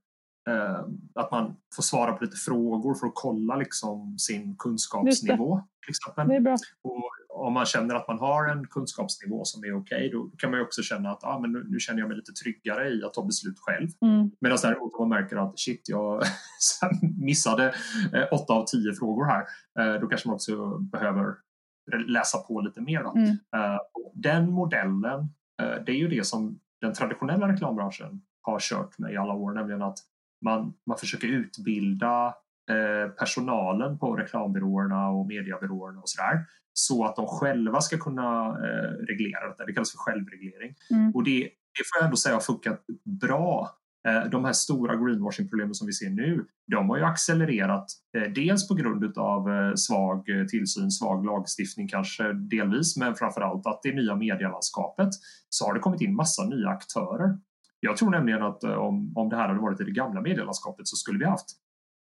att 1.15 1.31
man 1.31 1.57
får 1.77 1.83
svara 1.83 2.13
på 2.13 2.25
lite 2.25 2.37
frågor 2.37 2.95
för 2.95 3.07
att 3.07 3.13
kolla 3.15 3.57
liksom 3.57 4.19
sin 4.19 4.57
kunskapsnivå. 4.57 5.63
Till 5.85 5.91
exempel. 5.91 6.57
Och 6.83 7.11
om 7.39 7.53
man 7.53 7.67
känner 7.67 7.95
att 7.95 8.09
man 8.09 8.19
har 8.19 8.49
en 8.49 8.67
kunskapsnivå 8.67 9.45
som 9.45 9.65
är 9.65 9.77
okej, 9.77 9.97
okay, 9.97 10.11
då 10.11 10.31
kan 10.39 10.51
man 10.51 10.61
ju 10.61 10.65
också 10.65 10.83
känna 10.83 11.11
att 11.11 11.25
ah, 11.25 11.39
men 11.39 11.53
nu, 11.53 11.67
nu, 11.69 11.79
känner 11.79 12.01
jag 12.01 12.09
mig 12.09 12.17
lite 12.17 12.33
tryggare 12.33 12.89
i 12.89 13.05
att 13.05 13.15
ta 13.15 13.25
beslut 13.25 13.59
själv. 13.59 13.89
Mm. 14.01 14.31
Medan 14.41 14.59
däremot 14.63 14.95
om 14.95 15.09
man 15.09 15.21
märker 15.21 15.37
att 15.37 15.59
shit, 15.59 15.89
jag 15.89 16.23
missade 17.19 17.75
eh, 18.13 18.25
åtta 18.33 18.53
av 18.55 18.65
tio 18.65 18.93
frågor 18.93 19.25
här, 19.25 19.45
eh, 19.81 20.01
då 20.01 20.07
kanske 20.07 20.29
man 20.29 20.35
också 20.35 20.79
behöver 20.79 21.35
läsa 22.07 22.39
på 22.39 22.61
lite 22.61 22.81
mer. 22.81 23.01
Mm. 23.01 23.29
Eh, 23.31 23.79
den 24.15 24.51
modellen, 24.51 25.21
eh, 25.63 25.85
det 25.87 25.93
är 25.93 25.97
ju 25.97 26.09
det 26.09 26.27
som 26.27 26.61
den 26.81 26.93
traditionella 26.93 27.49
reklambranschen 27.49 28.23
har 28.43 28.61
kört 28.61 28.99
med 28.99 29.13
i 29.13 29.17
alla 29.17 29.35
år, 29.35 29.53
nämligen 29.53 29.83
att 29.83 29.99
man, 30.45 30.75
man 30.87 30.99
försöker 30.99 31.29
utbilda 31.29 32.35
eh, 32.71 33.11
personalen 33.11 33.99
på 33.99 34.17
reklambyråerna 34.17 35.09
och 35.09 35.27
mediebyråerna 35.27 36.01
och 36.01 36.09
sådär 36.09 36.45
så 36.79 37.05
att 37.05 37.17
de 37.17 37.27
själva 37.27 37.81
ska 37.81 37.99
kunna 37.99 38.47
eh, 38.47 39.07
reglera 39.09 39.49
detta. 39.49 39.65
Det 39.65 39.73
kallas 39.73 39.93
för 39.93 39.99
självreglering. 39.99 40.75
Mm. 40.91 41.13
Och 41.15 41.25
det, 41.25 41.41
det 41.79 41.85
får 41.87 41.99
jag 41.99 42.05
ändå 42.05 42.17
säga 42.17 42.35
har 42.35 42.41
funkat 42.41 42.85
bra. 43.21 43.79
Eh, 44.09 44.31
de 44.31 44.45
här 44.45 44.53
stora 44.53 44.97
greenwashing-problemen 44.97 45.75
som 45.75 45.87
vi 45.87 45.93
ser 45.93 46.11
nu, 46.11 46.45
de 46.71 46.91
har 46.91 46.97
ju 46.97 47.05
accelererat 47.05 47.87
eh, 48.17 48.33
dels 48.33 48.69
på 48.69 48.75
grund 48.75 49.19
av 49.19 49.51
eh, 49.51 49.75
svag 49.75 50.25
tillsyn, 50.51 50.91
svag 50.91 51.27
lagstiftning 51.27 51.89
kanske 51.89 52.33
delvis, 52.33 52.97
men 52.97 53.15
framförallt 53.15 53.67
att 53.67 53.83
det 53.83 53.95
nya 53.95 54.17
medielandskapet 54.17 55.09
så 55.49 55.67
har 55.67 55.75
det 55.75 55.81
kommit 55.81 56.01
in 56.01 56.15
massa 56.15 56.45
nya 56.45 56.69
aktörer. 56.69 57.39
Jag 57.81 57.97
tror 57.97 58.11
nämligen 58.11 58.43
att 58.43 58.65
eh, 58.65 58.73
om, 58.73 59.13
om 59.17 59.29
det 59.29 59.37
här 59.37 59.49
hade 59.49 59.61
varit 59.61 59.81
i 59.81 59.85
det 59.85 59.91
gamla 59.91 60.21
medielandskapet 60.21 60.89
så 60.89 60.97
skulle 60.97 61.19
vi 61.19 61.25
haft 61.25 61.49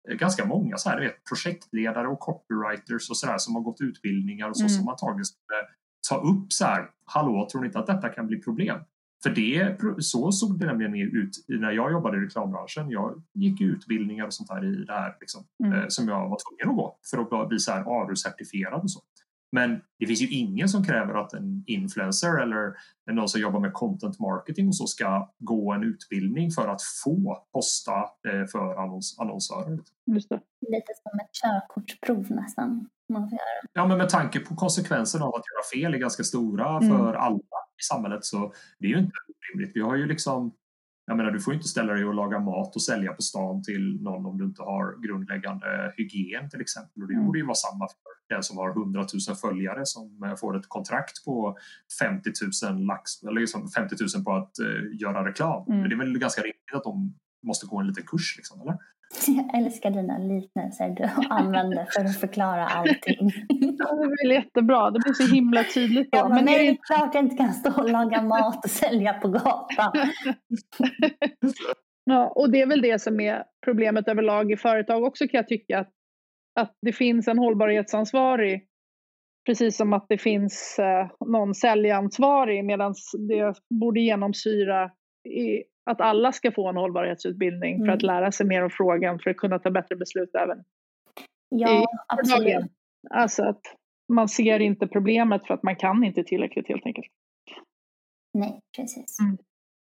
Eh, 0.09 0.17
ganska 0.17 0.45
många 0.45 0.77
så 0.77 0.89
här, 0.89 1.01
vet, 1.01 1.25
projektledare 1.25 2.09
och 2.09 2.21
copywriters 2.21 3.11
och 3.11 3.17
så 3.17 3.27
där, 3.27 3.39
som 3.39 3.55
har 3.55 3.63
gått 3.63 3.81
utbildningar 3.81 4.49
och 4.49 4.57
så 4.57 4.63
mm. 4.63 4.69
som 4.69 4.89
antagligen 4.89 5.25
skulle 5.25 5.61
ta 6.09 6.17
upp 6.17 6.53
så 6.53 6.65
här, 6.65 6.91
hallå, 7.07 7.49
tror 7.53 7.61
ni 7.61 7.67
inte 7.67 7.79
att 7.79 7.87
detta 7.87 8.09
kan 8.09 8.27
bli 8.27 8.41
problem? 8.41 8.81
För 9.23 9.31
det, 9.31 9.77
så 9.99 10.33
såg 10.33 10.59
det 10.59 10.67
nämligen 10.67 10.95
ut 10.95 11.31
när 11.49 11.73
jag 11.73 11.93
jobbade 11.93 12.17
i 12.17 12.21
reklambranschen. 12.21 12.91
Jag 12.91 13.23
gick 13.35 13.61
utbildningar 13.61 14.27
och 14.27 14.35
sånt 14.35 14.49
där 14.49 14.65
i 14.65 14.85
det 14.85 14.93
här 14.93 15.17
liksom, 15.21 15.45
mm. 15.65 15.79
eh, 15.79 15.85
som 15.89 16.09
jag 16.09 16.29
var 16.29 16.39
tvungen 16.39 16.71
att 16.71 16.77
gå 16.77 16.99
för 17.11 17.43
att 17.43 17.49
bli 17.49 17.59
så 17.59 17.73
här 17.73 17.85
ARU-certifierad 17.85 18.83
och 18.83 18.91
så. 18.91 19.01
Men 19.55 19.81
det 19.99 20.07
finns 20.07 20.23
ju 20.23 20.29
ingen 20.29 20.69
som 20.69 20.85
kräver 20.85 21.15
att 21.15 21.33
en 21.33 21.65
influencer 21.67 22.43
eller 22.43 22.75
någon 23.13 23.29
som 23.29 23.41
jobbar 23.41 23.61
med 23.61 23.73
content 23.73 24.21
marketing 24.21 24.69
och 24.69 24.77
så 24.77 24.87
ska 24.87 25.31
gå 25.39 25.73
en 25.73 25.83
utbildning 25.85 26.51
för 26.51 26.69
att 26.69 26.83
få 27.05 27.45
posta 27.53 27.93
eh, 28.29 28.47
för 28.53 28.83
annons 28.83 29.19
annonsörer. 29.19 29.79
Just 30.07 30.29
det. 30.29 30.41
Lite 30.61 30.93
som 31.03 31.21
ett 31.21 31.33
körkortsprov 31.33 32.31
nästan. 32.31 32.89
Man 33.09 33.29
får 33.31 33.39
göra. 33.39 33.69
Ja, 33.73 33.87
men 33.87 33.99
med 33.99 34.09
tanke 34.09 34.41
på 34.41 34.57
konsekvenserna 34.57 35.25
av 35.25 35.35
att 35.35 35.45
göra 35.53 35.83
fel 35.83 35.95
är 35.95 35.99
ganska 35.99 36.25
stora 36.25 36.69
mm. 36.77 36.89
för 36.89 37.15
alla 37.15 37.39
i 37.81 37.85
samhället 37.91 38.25
så 38.25 38.53
det 38.79 38.87
är 38.87 38.91
ju 38.91 38.99
inte 38.99 39.17
orimligt. 39.29 39.77
Vi 39.77 39.81
har 39.81 39.97
ju 39.97 40.07
liksom 40.07 40.53
jag 41.07 41.17
menar, 41.17 41.31
du 41.31 41.41
får 41.41 41.55
inte 41.55 41.69
ställa 41.69 41.93
dig 41.93 42.05
och 42.05 42.15
laga 42.15 42.39
mat 42.39 42.77
och 42.77 42.83
sälja 42.83 43.13
på 43.13 43.23
stan 43.23 43.63
till 43.63 44.03
någon 44.03 44.27
om 44.27 44.39
du 44.39 44.45
inte 44.45 44.63
har 44.63 45.07
grundläggande 45.07 45.95
hygien 45.97 46.51
till 46.51 46.61
exempel. 46.61 47.03
Och 47.03 47.09
det 47.09 47.15
mm. 47.15 47.27
borde 47.27 47.39
ju 47.39 47.45
vara 47.45 47.55
samma 47.55 47.89
för 47.89 48.35
den 48.35 48.43
som 48.43 48.59
har 48.59 48.71
100 48.71 49.07
000 49.29 49.37
följare 49.37 49.87
som 49.87 50.37
får 50.41 50.57
ett 50.57 50.69
kontrakt 50.69 51.25
på 51.25 51.57
50 51.99 52.31
000, 52.71 52.87
lax, 52.87 53.23
eller 53.23 53.41
liksom 53.41 53.69
50 53.69 53.97
000 54.17 54.25
på 54.25 54.33
att 54.33 54.53
uh, 54.63 55.01
göra 55.01 55.29
reklam. 55.29 55.65
Mm. 55.69 55.81
Men 55.81 55.89
det 55.89 55.95
är 55.95 55.99
väl 55.99 56.19
ganska 56.19 56.43
rimligt 56.43 56.75
att 56.75 56.85
de 56.85 57.15
måste 57.47 57.67
gå 57.67 57.81
en 57.81 57.87
liten 57.87 58.05
kurs, 58.07 58.37
liksom, 58.37 58.61
eller? 58.61 58.77
Jag 59.27 59.59
älskar 59.59 59.91
dina 59.91 60.19
liknelser 60.19 60.91
du 60.91 61.25
använder 61.31 61.87
för 61.91 62.05
att 62.05 62.21
förklara 62.21 62.67
allting. 62.67 63.33
Ja, 63.79 63.95
det 63.95 64.09
blir 64.09 64.33
jättebra. 64.33 64.91
Det 64.91 64.99
blir 64.99 65.13
så 65.13 65.35
himla 65.35 65.65
tydligt. 65.65 66.13
Då. 66.13 66.19
Ja, 66.19 66.29
men, 66.29 66.35
men 66.35 66.45
nej, 66.45 66.67
det 66.67 66.73
är 66.73 66.97
klart 66.97 67.15
jag 67.15 67.25
inte 67.25 67.37
kan 67.37 67.53
stå 67.53 67.83
och 67.83 67.91
laga 67.91 68.23
mat 68.23 68.65
och 68.65 68.71
sälja 68.71 69.13
på 69.13 69.29
gatan. 69.29 69.93
Ja, 72.07 72.33
och 72.35 72.51
det 72.51 72.63
är 72.63 72.67
väl 72.67 72.83
det 72.83 72.99
som 72.99 73.21
är 73.21 73.45
problemet 73.65 74.09
överlag 74.09 74.53
i 74.53 74.57
företag 74.57 75.05
också 75.05 75.29
kan 75.29 75.39
jag 75.39 75.49
tycka. 75.49 75.79
Att, 75.79 75.91
att 76.61 76.73
det 76.83 76.93
finns 76.93 77.29
en 77.29 77.39
hållbarhetsansvarig 77.39 78.67
precis 79.47 79.77
som 79.77 79.93
att 79.93 80.07
det 80.09 80.19
finns 80.19 80.79
eh, 80.79 81.09
någon 81.27 81.55
säljansvarig 81.55 82.65
medan 82.65 82.95
det 83.29 83.55
borde 83.81 84.01
genomsyra 84.01 84.91
i 85.29 85.65
att 85.91 86.01
alla 86.01 86.33
ska 86.33 86.53
få 86.53 86.69
en 86.69 86.77
hållbarhetsutbildning 86.77 87.75
mm. 87.75 87.87
för 87.87 87.93
att 87.93 88.03
mm. 88.03 88.15
lära 88.15 88.33
sig 88.33 88.47
mer 88.47 88.63
om 88.63 88.71
frågan 88.71 89.19
för 89.19 89.31
att 89.31 89.37
kunna 89.37 89.59
ta 89.59 89.71
bättre 89.71 89.97
beslut 89.97 90.35
även 90.35 90.65
Ja, 91.49 91.83
i 91.83 91.85
absolut. 92.09 92.65
Alltså 93.11 93.43
att 93.43 93.61
man 94.13 94.29
ser 94.29 94.61
inte 94.61 94.87
problemet 94.87 95.47
för 95.47 95.55
att 95.55 95.63
man 95.63 95.77
kan 95.77 96.05
inte 96.05 96.25
tillräckligt 96.25 96.69
helt 96.69 96.87
enkelt. 96.87 97.07
Nej, 98.35 98.61
precis. 98.77 99.21
Mm. 99.21 99.39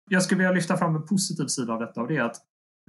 Jag 0.10 0.24
skulle 0.24 0.38
vilja 0.38 0.52
lyfta 0.52 0.78
fram 0.78 0.96
en 0.96 1.06
positiv 1.06 1.46
sida 1.46 1.74
av 1.74 1.80
detta 1.80 2.02
och 2.02 2.08
det 2.08 2.18
är 2.18 2.22
att 2.22 2.38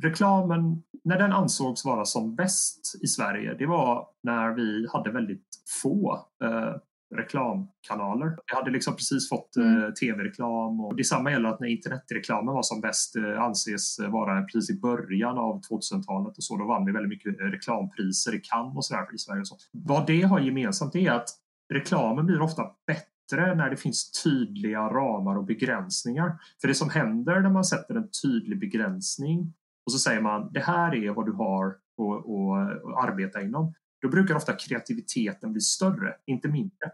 reklamen, 0.03 0.82
när 1.05 1.18
den 1.18 1.32
ansågs 1.32 1.84
vara 1.84 2.05
som 2.05 2.34
bäst 2.36 3.03
i 3.03 3.07
Sverige, 3.07 3.55
det 3.55 3.66
var 3.66 4.09
när 4.22 4.55
vi 4.55 4.86
hade 4.92 5.11
väldigt 5.11 5.47
få 5.82 6.26
eh, 6.44 6.74
reklamkanaler. 7.15 8.29
Vi 8.29 8.57
hade 8.57 8.71
liksom 8.71 8.97
precis 8.97 9.29
fått 9.29 9.57
mm. 9.57 9.83
eh, 9.83 9.91
tv-reklam 9.91 10.81
och 10.81 10.97
detsamma 10.97 11.31
gäller 11.31 11.49
att 11.49 11.61
när 11.61 11.69
internetreklamen 11.69 12.55
var 12.55 12.63
som 12.63 12.81
bäst 12.81 13.17
eh, 13.17 13.43
anses 13.43 13.99
vara 13.99 14.43
precis 14.43 14.71
i 14.71 14.81
början 14.81 15.39
av 15.39 15.61
2000-talet 15.61 16.37
och 16.37 16.45
så. 16.45 16.57
Då 16.57 16.67
vann 16.67 16.87
vi 16.87 16.93
väldigt 16.93 17.09
mycket 17.09 17.41
eh, 17.41 17.45
reklampriser 17.45 18.35
i 18.35 18.41
Cannes 18.41 18.77
och 18.77 18.85
sådär 18.85 19.15
i 19.15 19.19
Sverige. 19.19 19.41
Och 19.41 19.47
så. 19.47 19.57
Vad 19.73 20.07
det 20.07 20.23
har 20.23 20.41
gemensamt 20.41 20.97
är 20.97 21.11
att 21.11 21.29
reklamen 21.75 22.27
blir 22.27 22.41
ofta 22.41 22.63
bättre 22.87 23.55
när 23.55 23.71
det 23.71 23.77
finns 23.77 24.23
tydliga 24.25 24.81
ramar 24.81 25.37
och 25.37 25.45
begränsningar. 25.45 26.39
För 26.61 26.69
det 26.69 26.75
som 26.75 26.91
händer 26.91 27.41
när 27.41 27.51
man 27.51 27.65
sätter 27.65 27.95
en 27.95 28.09
tydlig 28.23 28.61
begränsning 28.61 29.55
och 29.87 29.93
så 29.93 29.99
säger 29.99 30.21
man 30.21 30.53
det 30.53 30.61
här 30.61 30.95
är 30.95 31.11
vad 31.11 31.27
du 31.27 31.33
har 31.33 31.67
att 31.67 33.09
arbeta 33.09 33.43
inom 33.43 33.75
då 34.03 34.09
brukar 34.09 34.34
ofta 34.34 34.53
kreativiteten 34.53 35.53
bli 35.53 35.61
större, 35.61 36.14
inte 36.26 36.49
mindre. 36.49 36.90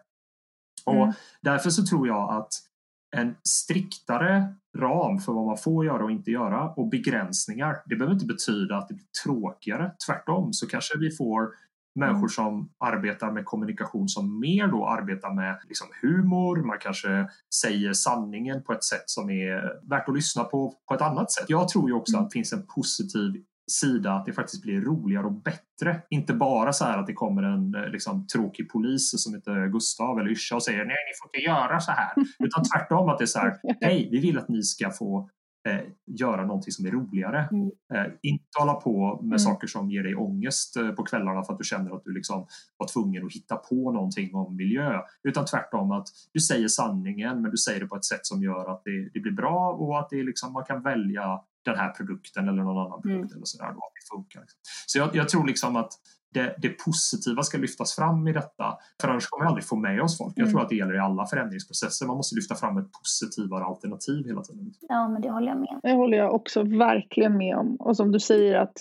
Och 0.84 1.03
mm. 1.03 1.12
Därför 1.40 1.70
så 1.70 1.86
tror 1.86 2.09
jag 2.09 2.32
att 2.32 2.53
en 3.16 3.34
striktare 3.42 4.55
ram 4.78 5.18
för 5.18 5.32
vad 5.32 5.46
man 5.46 5.57
får 5.57 5.86
göra 5.86 6.05
och 6.05 6.11
inte 6.11 6.30
göra 6.30 6.68
och 6.68 6.88
begränsningar, 6.88 7.82
det 7.86 7.96
behöver 7.96 8.14
inte 8.14 8.26
betyda 8.26 8.76
att 8.76 8.88
det 8.88 8.94
blir 8.94 9.07
tråkigare. 9.24 9.92
Tvärtom 10.07 10.53
så 10.53 10.66
kanske 10.66 10.98
vi 10.98 11.11
får 11.11 11.48
människor 11.94 12.18
mm. 12.18 12.28
som 12.28 12.70
arbetar 12.78 13.32
med 13.32 13.44
kommunikation 13.44 14.09
som 14.09 14.40
mer 14.40 14.66
då 14.66 14.86
arbetar 14.88 15.34
med 15.34 15.59
liksom 15.68 15.88
humor, 16.03 16.57
man 16.57 16.78
kanske 16.80 17.28
säger 17.55 17.92
sanningen 17.92 18.62
på 18.62 18.72
ett 18.72 18.84
sätt 18.84 19.03
som 19.07 19.30
är 19.30 19.88
värt 19.88 20.09
att 20.09 20.14
lyssna 20.14 20.44
på 20.44 20.74
på 20.88 20.94
ett 20.94 21.03
annat 21.03 21.32
sätt. 21.32 21.44
Jag 21.48 21.68
tror 21.68 21.88
ju 21.88 21.94
också 21.94 22.14
mm. 22.14 22.24
att 22.24 22.30
det 22.30 22.34
finns 22.34 22.53
en 22.53 22.66
positiv 22.66 23.44
sida 23.73 24.12
att 24.12 24.27
det 24.27 24.33
faktiskt 24.33 24.62
blir 24.62 24.81
roligare 24.81 25.27
och 25.27 25.43
bättre. 25.43 26.03
Inte 26.11 26.35
bara 26.35 26.73
så 26.73 26.85
här 26.85 26.99
att 26.99 27.07
det 27.07 27.12
kommer 27.12 27.43
en 27.43 27.75
eh, 27.75 27.89
liksom, 27.89 28.27
tråkig 28.27 28.70
polis 28.70 29.23
som 29.23 29.35
heter 29.35 29.66
Gustav 29.66 30.18
eller 30.18 30.31
Yrsa 30.31 30.55
och 30.55 30.62
säger 30.62 30.79
nej, 30.79 30.87
ni 30.87 31.12
får 31.20 31.29
inte 31.29 31.51
göra 31.51 31.81
så 31.81 31.93
här. 31.93 32.12
Utan 32.45 32.64
tvärtom 32.64 33.09
att 33.09 33.18
det 33.18 33.25
är 33.25 33.27
så 33.27 33.39
här, 33.39 33.55
hej, 33.81 34.09
vi 34.11 34.20
vill 34.20 34.39
att 34.39 34.49
ni 34.49 34.62
ska 34.62 34.91
få 34.91 35.29
eh, 35.68 35.81
göra 36.07 36.47
någonting 36.47 36.73
som 36.73 36.87
är 36.87 36.91
roligare. 36.91 37.49
Mm. 37.53 37.70
Eh, 37.95 38.12
inte 38.23 38.45
hålla 38.59 38.75
på 38.75 39.18
med 39.23 39.27
mm. 39.27 39.39
saker 39.39 39.66
som 39.66 39.91
ger 39.91 40.03
dig 40.03 40.14
ångest 40.14 40.77
eh, 40.77 40.91
på 40.91 41.03
kvällarna 41.03 41.43
för 41.45 41.53
att 41.53 41.59
du 41.59 41.64
känner 41.64 41.97
att 41.97 42.05
du 42.05 42.12
liksom 42.14 42.47
var 42.77 42.89
tvungen 42.89 43.27
att 43.27 43.33
hitta 43.33 43.57
på 43.57 43.93
någonting 43.93 44.35
om 44.35 44.57
miljö. 44.57 45.01
Utan 45.29 45.45
tvärtom 45.45 45.91
att 45.91 46.07
du 46.33 46.41
säger 46.41 46.68
sanningen 46.68 47.43
men 47.43 47.51
du 47.51 47.57
säger 47.57 47.81
det 47.81 47.87
på 47.87 47.97
ett 47.97 48.05
sätt 48.05 48.27
som 48.27 48.43
gör 48.43 48.73
att 48.73 48.83
det, 48.85 49.11
det 49.14 49.20
blir 49.20 49.33
bra 49.33 49.73
och 49.73 49.99
att 49.99 50.11
det 50.11 50.23
liksom, 50.23 50.53
man 50.53 50.64
kan 50.64 50.83
välja 50.83 51.41
den 51.65 51.77
här 51.77 51.91
produkten 51.91 52.49
eller 52.49 52.63
någon 52.63 52.87
annan 52.87 53.03
produkt 53.03 53.31
mm. 53.31 53.37
eller 53.37 53.45
sådär. 53.45 53.73
Då, 53.73 53.81
det 53.81 54.17
funkar. 54.17 54.45
Så 54.87 54.99
jag, 54.99 55.17
jag 55.17 55.29
tror 55.29 55.47
liksom 55.47 55.77
att 55.77 55.93
det, 56.35 56.55
det, 56.59 56.69
positiva 56.69 57.43
ska 57.43 57.59
lyftas 57.59 57.97
fram 57.97 58.29
i 58.29 58.33
detta. 58.33 58.79
För 59.01 59.09
annars 59.09 59.27
kommer 59.27 59.45
vi 59.45 59.49
aldrig 59.49 59.65
få 59.65 59.77
med 59.77 60.03
oss 60.03 60.19
folk. 60.19 60.33
Jag 60.37 60.43
mm. 60.43 60.53
tror 60.53 60.63
att 60.63 60.69
det 60.69 60.77
gäller 60.77 60.95
i 60.95 60.99
alla 60.99 61.27
förändringsprocesser. 61.27 62.07
Man 62.07 62.17
måste 62.17 62.37
lyfta 62.37 62.55
fram 62.55 62.79
ett 62.79 62.93
positivare 62.93 63.65
alternativ 63.65 64.27
hela 64.27 64.43
tiden. 64.43 64.73
Ja, 64.89 65.09
men 65.09 65.23
det 65.23 65.31
håller 65.31 65.49
jag 65.49 65.61
med 65.61 65.69
om. 65.69 65.81
Det 65.83 65.93
håller 65.93 66.19
jag 66.19 66.35
också 66.35 66.63
verkligen 66.63 67.37
med 67.37 67.57
om. 67.57 67.77
Och 67.77 67.97
som 67.97 68.13
du 68.13 68.21
säger 68.21 68.55
att 68.55 68.73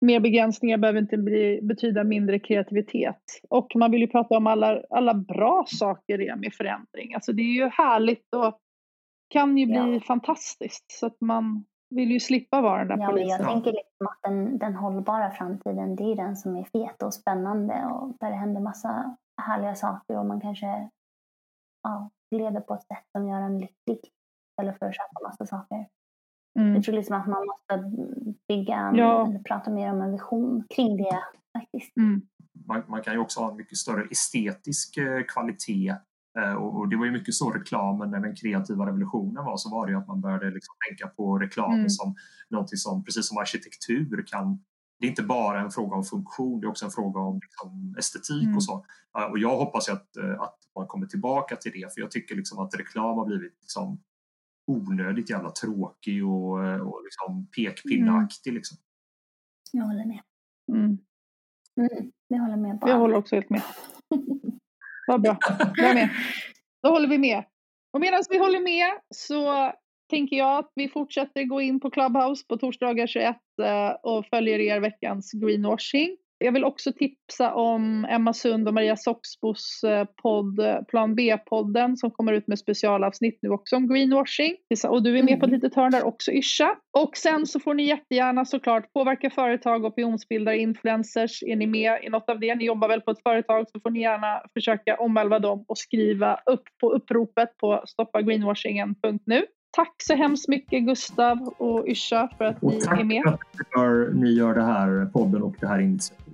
mer 0.00 0.20
begränsningar 0.20 0.78
behöver 0.78 1.00
inte 1.00 1.16
bli, 1.18 1.60
betyda 1.62 2.04
mindre 2.04 2.38
kreativitet. 2.38 3.22
Och 3.50 3.72
man 3.74 3.90
vill 3.90 4.00
ju 4.00 4.06
prata 4.06 4.36
om 4.36 4.46
alla, 4.46 4.82
alla 4.90 5.14
bra 5.14 5.64
saker 5.68 6.18
det 6.18 6.36
med 6.36 6.54
förändring. 6.54 7.14
Alltså 7.14 7.32
det 7.32 7.42
är 7.42 7.54
ju 7.54 7.68
härligt 7.68 8.34
att 8.34 8.58
kan 9.28 9.58
ju 9.58 9.66
bli 9.66 9.94
Ja. 9.94 10.00
fantastiskt. 10.00 10.84
Så 10.92 11.06
att 11.06 11.20
man 11.20 11.64
vill 11.90 12.10
ju 12.10 12.20
slippa 12.20 12.60
vara 12.60 12.84
den 12.84 12.88
där 12.98 13.04
Ja, 13.04 13.06
men 13.06 13.10
polisen. 13.14 13.30
jag 13.40 13.40
Ja. 13.40 13.52
tänker 13.52 13.72
liksom 13.72 14.06
att 14.06 14.18
den, 14.22 14.58
den 14.58 14.74
hållbara 14.74 15.30
framtiden, 15.30 15.96
det 15.96 16.04
är 16.04 16.16
den 16.16 16.36
som 16.36 16.56
är 16.56 16.64
fet 16.64 17.02
och 17.02 17.14
spännande 17.14 17.84
och 17.86 18.16
där 18.20 18.30
det 18.30 18.36
händer 18.36 18.60
massa 18.60 19.16
härliga 19.42 19.74
saker 19.74 20.18
och 20.18 20.26
man 20.26 20.40
kanske 20.40 20.90
ja, 21.82 22.10
lever 22.30 22.60
på 22.60 22.74
ett 22.74 22.82
sätt 22.86 23.04
som 23.16 23.28
gör 23.28 23.40
en 23.40 23.58
lycklig 23.58 24.00
istället 24.52 24.78
för 24.78 24.86
att 24.86 24.94
köpa 24.96 25.28
massa 25.28 25.46
saker. 25.46 25.86
Mm. 26.58 26.74
Jag 26.74 26.84
tror 26.84 26.94
liksom 26.94 27.16
att 27.16 27.26
man 27.26 27.46
måste 27.46 27.92
bygga, 28.48 28.92
Ja. 28.94 29.26
eller 29.26 29.38
prata 29.38 29.70
mer 29.70 29.92
om 29.92 30.02
en 30.02 30.12
vision 30.12 30.64
kring 30.70 30.96
det 30.96 31.22
faktiskt. 31.58 31.96
Mm. 31.96 32.22
man, 32.66 32.82
man 32.86 33.02
kan 33.02 33.12
ju 33.14 33.18
också 33.20 33.40
ha 33.40 33.50
en 33.50 33.56
mycket 33.56 33.78
större 33.78 34.04
estetisk 34.10 34.96
eh, 34.96 35.22
kvalitet. 35.22 35.94
Eh, 36.38 36.54
och, 36.54 36.88
det 36.88 36.96
var 36.96 37.04
ju 37.04 37.10
mycket 37.12 37.34
så 37.34 37.50
reklamen 37.50 38.10
när 38.10 38.20
den 38.20 38.34
kreativa 38.36 38.86
revolutionen 38.86 39.44
var, 39.44 39.56
så 39.56 39.70
var 39.70 39.86
det 39.86 39.92
ju 39.92 39.98
att 39.98 40.06
man 40.06 40.20
började 40.20 40.50
liksom 40.50 40.74
tänka 40.88 41.06
på 41.08 41.38
reklam 41.38 41.72
Mm. 41.72 41.88
som 41.90 42.14
någonting 42.48 42.76
som, 42.76 43.04
precis 43.04 43.28
som 43.28 43.38
arkitektur 43.38 44.24
kan 44.26 44.64
det 45.00 45.06
är 45.06 45.10
inte 45.10 45.22
bara 45.22 45.60
en 45.60 45.70
fråga 45.70 45.96
om 45.96 46.04
funktion, 46.04 46.60
det 46.60 46.66
är 46.66 46.68
också 46.68 46.84
en 46.84 46.90
fråga 46.90 47.20
om 47.20 47.40
liksom, 47.42 47.94
estetik 47.98 48.42
Mm. 48.42 48.56
och 48.56 48.62
så. 48.64 48.84
Och 49.30 49.38
jag 49.38 49.56
hoppas 49.56 49.88
ju 49.88 49.92
att, 49.92 50.16
eh, 50.16 50.40
att 50.40 50.56
man 50.76 50.86
kommer 50.86 51.06
tillbaka 51.06 51.56
till 51.56 51.72
det, 51.72 51.94
för 51.94 52.00
jag 52.00 52.10
tycker 52.10 52.34
liksom 52.34 52.58
att 52.58 52.74
reklam 52.74 53.18
har 53.18 53.26
blivit 53.26 53.52
liksom 53.60 54.00
onödigt 54.66 55.30
jävla 55.30 55.50
tråkig 55.50 56.26
och, 56.26 56.64
eh, 56.66 56.80
och 56.80 57.00
liksom 57.04 57.46
pekpinneaktig. 57.56 58.52
Liksom. 58.52 58.78
Jag 59.72 59.84
håller 59.84 60.06
med. 60.06 60.20
Mm. 60.72 60.98
Mm, 61.76 62.12
jag 62.28 62.38
håller 62.40 62.56
med. 62.56 62.80
på 62.80 62.88
Jag 62.88 62.98
håller 62.98 63.16
också 63.16 63.34
helt 63.34 63.50
med. 63.50 63.62
Vad 65.08 65.22
bra. 65.22 65.36
Jag 65.76 65.94
med. 65.94 66.08
Då 66.82 66.88
håller 66.88 67.08
vi 67.08 67.18
med. 67.18 67.44
Och 67.92 68.00
medan 68.00 68.22
vi 68.30 68.38
håller 68.38 68.60
med 68.60 68.90
så 69.14 69.72
tänker 70.10 70.36
jag 70.36 70.58
att 70.58 70.72
vi 70.74 70.88
fortsätter 70.88 71.44
gå 71.44 71.60
in 71.60 71.80
på 71.80 71.90
Clubhouse 71.90 72.44
på 72.48 72.56
torsdagar 72.56 73.06
21 73.06 73.36
eh, 73.62 73.90
och 74.02 74.26
följer 74.26 74.58
er 74.58 74.80
veckans 74.80 75.32
greenwashing. 75.32 76.16
Jag 76.40 76.52
vill 76.52 76.64
också 76.64 76.92
tipsa 76.92 77.54
om 77.54 78.04
Emma 78.04 78.32
Sund 78.32 78.68
och 78.68 78.74
Maria 78.74 78.96
Soxbos 78.96 79.84
eh, 79.84 80.04
podd 80.22 80.60
eh, 80.60 80.82
Plan 80.88 81.14
B-podden 81.14 81.96
som 81.96 82.10
kommer 82.10 82.32
ut 82.32 82.46
med 82.48 82.58
specialavsnitt 82.58 83.38
nu 83.42 83.48
också 83.50 83.76
om 83.76 83.88
greenwashing. 83.88 84.54
Och 84.88 85.02
du 85.02 85.18
är 85.18 85.22
med 85.22 85.40
på 85.40 85.46
ett 85.46 85.48
Mm. 85.48 85.60
litet 85.60 85.74
hörn 85.74 85.90
där 85.92 86.04
också 86.06 86.32
Yrsa. 86.32 86.70
Och 86.98 87.16
sen 87.16 87.46
så 87.46 87.60
får 87.60 87.74
ni 87.74 87.82
jättegärna 87.82 88.44
såklart 88.44 88.92
påverka 88.92 89.30
företag, 89.30 89.84
opinionsbildare, 89.84 90.58
influencers. 90.58 91.42
Är 91.42 91.56
ni 91.56 91.66
med 91.66 91.98
i 92.04 92.08
något 92.08 92.28
av 92.30 92.40
det? 92.40 92.54
Ni 92.54 92.64
jobbar 92.64 92.88
väl 92.88 93.00
på 93.00 93.10
ett 93.10 93.22
företag 93.22 93.66
så 93.72 93.80
får 93.80 93.90
ni 93.90 94.00
gärna 94.00 94.40
försöka 94.54 94.96
omvälva 94.96 95.38
dem 95.38 95.64
och 95.68 95.78
skriva 95.78 96.38
upp 96.46 96.62
på 96.80 96.92
uppropet 96.92 97.56
på 97.56 97.82
stoppagreenwashingen.nu. 97.86 99.46
Tack 99.70 99.94
så 100.02 100.14
hemskt 100.14 100.48
mycket 100.48 100.82
Gustav 100.82 101.54
och 101.58 101.86
Yrsa 101.88 102.28
för 102.38 102.44
att 102.44 102.62
ni 102.62 102.76
Och 102.78 102.82
tack 102.82 103.00
är 103.00 103.04
med. 103.04 103.22
för 103.22 103.32
att 103.32 104.14
ni 104.14 104.20
ni 104.20 104.32
gör 104.34 104.54
det 104.54 104.62
här 104.62 105.06
podden 105.12 105.42
och 105.42 105.54
det 105.60 105.66
här 105.66 105.78
initiativet. 105.80 106.27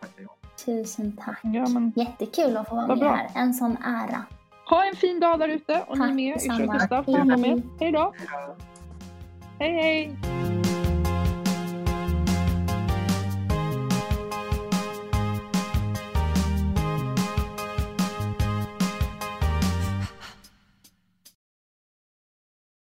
Tackar 0.00 0.22
jag. 0.22 0.30
Tusen 0.64 1.16
tack. 1.16 1.40
Ja, 1.42 1.68
men, 1.68 1.92
Jättekul 1.96 2.56
att 2.56 2.68
få 2.68 2.74
vara 2.74 2.86
Vad 2.86 2.98
med 2.98 3.06
bra. 3.06 3.14
här. 3.14 3.30
En 3.34 3.54
sån 3.54 3.76
ära. 3.84 4.24
ha 4.70 4.84
en 4.84 4.96
fin 4.96 5.20
dag 5.20 5.38
där 5.38 5.48
ute 5.48 5.84
och 5.88 5.98
ni 5.98 6.28
är 6.28 6.38
Tack 6.38 6.46
med. 6.48 6.56
Och 6.56 6.58
detsamma. 6.58 6.72
Gustav, 6.72 7.04
ta 7.04 7.10
Hej. 7.10 7.18
hand 7.18 7.32
om 7.32 7.44
er. 7.44 7.62
Hej 7.80 7.92
då! 7.92 8.12
Hej 9.58 9.72
hej! 9.72 10.16